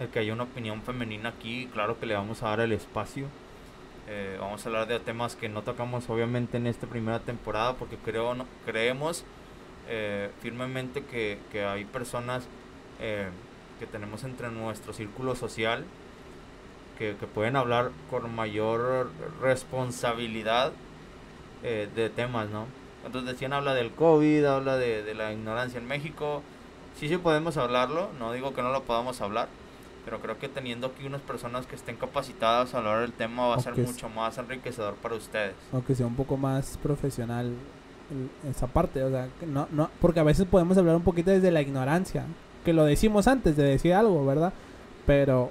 el 0.00 0.08
que 0.08 0.20
haya 0.20 0.32
una 0.32 0.44
opinión 0.44 0.82
femenina 0.82 1.30
aquí, 1.30 1.68
claro 1.72 2.00
que 2.00 2.06
le 2.06 2.14
vamos 2.14 2.42
a 2.42 2.48
dar 2.48 2.60
el 2.60 2.72
espacio. 2.72 3.26
Eh, 4.08 4.36
vamos 4.40 4.64
a 4.64 4.68
hablar 4.68 4.88
de 4.88 4.98
temas 4.98 5.36
que 5.36 5.48
no 5.48 5.62
tocamos 5.62 6.08
obviamente 6.10 6.56
en 6.56 6.66
esta 6.66 6.86
primera 6.86 7.20
temporada 7.20 7.74
porque 7.74 7.96
creo 7.96 8.34
creemos 8.66 9.24
eh, 9.88 10.30
firmemente 10.40 11.04
que, 11.04 11.38
que 11.52 11.64
hay 11.64 11.84
personas 11.84 12.44
eh, 13.00 13.28
que 13.78 13.86
tenemos 13.86 14.24
entre 14.24 14.50
nuestro 14.50 14.92
círculo 14.92 15.36
social 15.36 15.84
que, 16.98 17.16
que 17.16 17.26
pueden 17.26 17.54
hablar 17.56 17.90
con 18.10 18.34
mayor 18.34 19.10
responsabilidad 19.40 20.72
de 21.62 22.10
temas, 22.10 22.50
¿no? 22.50 22.66
Entonces 23.06 23.34
decían, 23.34 23.52
habla 23.52 23.72
del 23.72 23.92
COVID, 23.92 24.44
habla 24.46 24.76
de, 24.78 25.04
de 25.04 25.14
la 25.14 25.32
ignorancia 25.32 25.78
en 25.78 25.86
México. 25.86 26.42
Sí, 26.98 27.08
sí 27.08 27.16
podemos 27.16 27.56
hablarlo, 27.56 28.10
no 28.18 28.32
digo 28.32 28.54
que 28.54 28.62
no 28.62 28.70
lo 28.70 28.82
podamos 28.82 29.20
hablar, 29.20 29.48
pero 30.04 30.20
creo 30.20 30.38
que 30.38 30.48
teniendo 30.48 30.88
aquí 30.88 31.06
unas 31.06 31.20
personas 31.20 31.66
que 31.66 31.76
estén 31.76 31.96
capacitadas 31.96 32.74
a 32.74 32.78
hablar 32.78 33.00
del 33.00 33.12
tema 33.12 33.46
va 33.46 33.56
a 33.56 33.60
ser 33.60 33.76
mucho 33.76 34.08
más 34.08 34.38
enriquecedor 34.38 34.94
para 34.94 35.14
ustedes. 35.14 35.54
Aunque 35.72 35.94
sea 35.94 36.06
un 36.06 36.16
poco 36.16 36.36
más 36.36 36.78
profesional 36.78 37.54
esa 38.48 38.66
parte, 38.66 39.02
o 39.02 39.10
sea, 39.10 39.28
que 39.40 39.46
no, 39.46 39.68
no, 39.70 39.90
porque 40.00 40.20
a 40.20 40.24
veces 40.24 40.46
podemos 40.46 40.76
hablar 40.76 40.96
un 40.96 41.02
poquito 41.02 41.30
desde 41.30 41.50
la 41.50 41.62
ignorancia, 41.62 42.24
que 42.64 42.72
lo 42.72 42.84
decimos 42.84 43.26
antes 43.26 43.56
de 43.56 43.64
decir 43.64 43.94
algo, 43.94 44.24
¿verdad? 44.26 44.52
Pero 45.06 45.50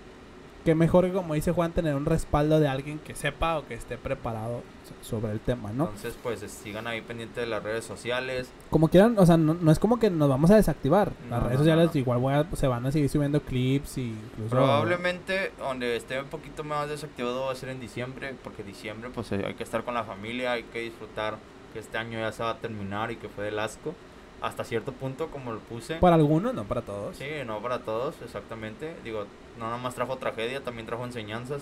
que 0.64 0.76
mejor 0.76 1.06
que 1.06 1.14
como 1.14 1.34
dice 1.34 1.52
Juan 1.52 1.72
tener 1.72 1.96
un 1.96 2.06
respaldo 2.06 2.60
de 2.60 2.68
alguien 2.68 3.00
que 3.00 3.16
sepa 3.16 3.58
o 3.58 3.66
que 3.66 3.74
esté 3.74 3.98
preparado 3.98 4.62
sobre 5.02 5.32
el 5.32 5.40
tema, 5.40 5.72
¿no? 5.72 5.86
Entonces, 5.86 6.18
pues 6.22 6.44
es- 6.44 6.52
sigan 6.52 6.88
ahí 6.88 7.02
pendientes 7.02 7.38
de 7.38 7.48
las 7.48 7.64
redes 7.64 7.86
sociales. 7.86 8.50
Como 8.70 8.88
quieran, 8.90 9.18
o 9.18 9.26
sea, 9.26 9.38
no, 9.38 9.54
no 9.54 9.72
es 9.72 9.80
como 9.80 10.00
que 10.00 10.10
nos 10.10 10.30
vamos 10.30 10.52
a 10.52 10.56
desactivar. 10.56 11.12
No, 11.30 11.32
Las 11.38 11.44
redes 11.44 11.58
sociales 11.60 11.90
no. 11.94 12.00
igual 12.00 12.20
voy 12.20 12.34
a- 12.34 12.48
se 12.56 12.68
van 12.68 12.86
a 12.86 12.92
seguir 12.92 13.10
subiendo 13.10 13.42
clips 13.42 13.98
y 13.98 14.10
incluso 14.10 14.50
Probablemente 14.56 15.52
donde 15.60 15.96
esté 15.96 16.20
un 16.20 16.28
poquito 16.28 16.64
más 16.64 16.90
desactivado 16.90 17.46
va 17.46 17.52
a 17.52 17.56
ser 17.56 17.70
en 17.70 17.80
diciembre, 17.80 18.36
porque 18.44 18.64
diciembre 18.64 19.10
pues 19.14 19.32
eh, 19.32 19.44
hay 19.46 19.54
que 19.54 19.64
estar 19.64 19.84
con 19.84 19.94
la 19.94 20.04
familia, 20.04 20.54
hay 20.54 20.64
que 20.64 20.80
disfrutar 20.80 21.38
que 21.74 21.80
este 21.80 21.98
año 21.98 22.20
ya 22.20 22.32
se 22.32 22.44
va 22.44 22.52
a 22.52 22.58
terminar 22.58 23.12
y 23.12 23.16
que 23.16 23.30
fue 23.30 23.46
del 23.46 23.60
asco. 23.60 23.94
Hasta 24.42 24.64
cierto 24.64 24.92
punto, 24.92 25.28
como 25.28 25.52
lo 25.54 25.60
puse. 25.60 25.96
para 25.98 26.16
algunos, 26.16 26.54
no 26.56 26.64
para 26.64 26.82
todos. 26.82 27.16
Sí, 27.18 27.26
no 27.46 27.60
para 27.62 27.80
todos, 27.80 28.16
exactamente. 28.24 28.96
Digo, 29.04 29.26
no 29.60 29.66
nada 29.66 29.78
más 29.78 29.94
trajo 29.94 30.18
tragedia, 30.18 30.64
también 30.64 30.88
trajo 30.88 31.06
enseñanzas. 31.06 31.62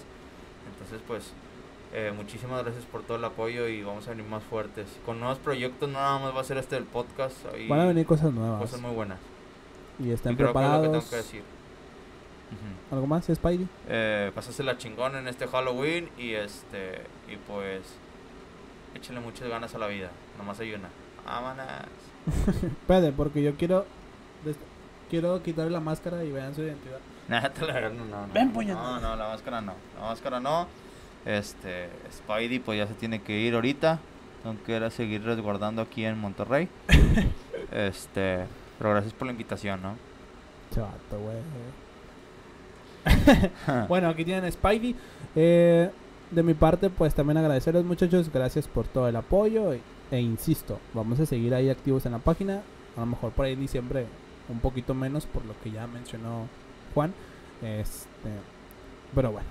Entonces, 0.72 1.02
pues, 1.06 1.34
eh, 1.94 2.14
muchísimas 2.16 2.64
gracias 2.64 2.86
por 2.86 3.02
todo 3.04 3.18
el 3.18 3.26
apoyo 3.26 3.68
y 3.68 3.82
vamos 3.84 4.08
a 4.08 4.12
venir 4.12 4.26
más 4.26 4.44
fuertes. 4.44 4.88
Con 5.06 5.20
nuevos 5.20 5.38
proyectos, 5.40 5.90
no 5.90 6.00
nada 6.00 6.20
más 6.20 6.36
va 6.36 6.42
a 6.42 6.44
ser 6.44 6.58
este 6.58 6.76
del 6.76 6.86
podcast. 6.86 7.36
Van 7.68 7.80
a 7.80 7.86
venir 7.86 8.06
cosas 8.06 8.32
nuevas 8.34 8.62
cosas 8.62 8.82
muy 8.82 8.92
buenas. 8.92 9.18
y 10.00 10.12
estén 10.12 10.34
Y 10.34 10.36
creo 10.36 10.54
que 10.54 10.60
es 10.60 10.66
lo 10.66 10.70
que 10.70 10.70
preparados. 10.70 10.92
tengo 10.92 11.10
que 11.10 11.16
decir. 11.16 11.44
¿Algo 12.92 13.06
más, 13.06 13.26
Spidey? 13.26 13.68
Eh, 13.88 14.32
pásasela 14.34 14.78
chingón 14.78 15.16
en 15.16 15.28
este 15.28 15.46
Halloween 15.48 16.10
y 16.18 16.34
este 16.34 17.04
y 17.32 17.36
pues 17.48 17.82
échenle 18.96 19.22
muchas 19.22 19.48
ganas 19.48 19.76
a 19.76 19.78
la 19.78 19.86
vida. 19.88 20.10
Nomás 20.38 20.60
hay 20.60 20.74
una. 20.74 20.90
Vámonos. 21.26 21.66
Espérate, 22.64 23.12
porque 23.12 23.44
yo 23.44 23.56
quiero. 23.56 23.86
Quiero 25.10 25.42
quitarle 25.42 25.72
la 25.72 25.80
máscara 25.80 26.24
y 26.24 26.32
vean 26.32 26.54
su 26.54 26.62
identidad. 26.62 27.00
Nah, 27.30 27.48
te 27.50 27.64
la- 27.64 27.90
no, 27.90 28.06
no, 28.06 28.26
no. 28.26 28.34
Ven. 28.34 28.52
No, 28.52 29.00
no, 29.00 29.16
la 29.16 29.28
máscara 29.28 29.62
no. 29.62 29.74
La 30.00 30.08
máscara 30.08 30.40
no. 30.40 30.68
Este, 31.26 31.90
Spidey 32.12 32.60
pues 32.60 32.78
ya 32.78 32.88
se 32.88 32.94
tiene 32.94 33.22
que 33.22 33.38
ir 33.40 33.56
ahorita. 33.56 34.00
Tengo 34.44 34.56
que 34.66 34.76
ir 34.76 34.84
a 34.84 34.90
seguir 34.90 35.24
resguardando 35.24 35.82
aquí 35.82 36.06
en 36.06 36.18
Monterrey. 36.18 36.70
este, 37.72 38.46
pero 38.78 38.92
gracias 38.92 39.14
por 39.14 39.28
la 39.28 39.34
invitación, 39.34 39.82
¿no? 39.82 39.96
Chato, 40.72 41.20
güey. 41.20 41.38
bueno, 43.88 44.10
aquí 44.10 44.26
tienen 44.26 44.52
Spidey. 44.52 44.96
Eh, 45.36 45.90
de 46.32 46.44
mi 46.44 46.54
parte, 46.54 46.90
pues 46.90 47.14
también 47.14 47.38
agradecerles, 47.38 47.84
muchachos. 47.84 48.32
Gracias 48.32 48.68
por 48.68 48.88
todo 48.88 49.08
el 49.08 49.16
apoyo. 49.16 49.74
E, 49.74 49.82
e 50.12 50.20
insisto, 50.20 50.80
vamos 50.94 51.20
a 51.20 51.26
seguir 51.26 51.54
ahí 51.54 51.70
activos 51.70 52.06
en 52.06 52.14
la 52.14 52.20
página. 52.20 52.62
A 52.96 53.02
lo 53.02 53.06
mejor 53.06 53.32
por 53.32 53.46
ahí 53.46 53.54
en 53.54 53.62
diciembre 53.62 54.06
un 54.48 54.60
poquito 54.60 54.94
menos, 54.94 55.26
por 55.26 55.46
lo 55.46 55.54
que 55.62 55.72
ya 55.72 55.88
mencionó 55.88 56.48
Juan. 56.94 57.14
Este, 57.62 58.30
pero 59.14 59.32
bueno, 59.32 59.48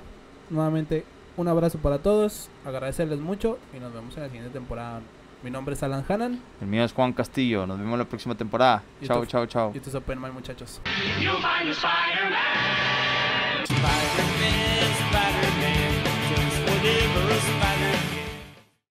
nuevamente 0.50 1.04
un 1.38 1.48
abrazo 1.48 1.78
para 1.78 1.98
todos. 1.98 2.48
Agradecerles 2.66 3.20
mucho 3.20 3.58
y 3.74 3.80
nos 3.80 3.94
vemos 3.94 4.16
en 4.16 4.24
la 4.24 4.28
siguiente 4.28 4.50
temporada. 4.52 5.00
Mi 5.42 5.50
nombre 5.50 5.74
es 5.74 5.82
Alan 5.84 6.04
Hanan 6.08 6.42
El 6.60 6.66
mío 6.66 6.82
es 6.84 6.92
Juan 6.92 7.12
Castillo. 7.12 7.64
Nos 7.66 7.78
vemos 7.78 7.96
la 7.96 8.04
próxima 8.04 8.34
temporada. 8.34 8.82
Chao, 9.04 9.24
chao, 9.24 9.46
chao. 9.46 9.70
y 9.72 9.78
esto 9.78 9.88
es 9.88 9.94
Open 9.94 10.20
Mind, 10.20 10.34
muchachos. 10.34 10.80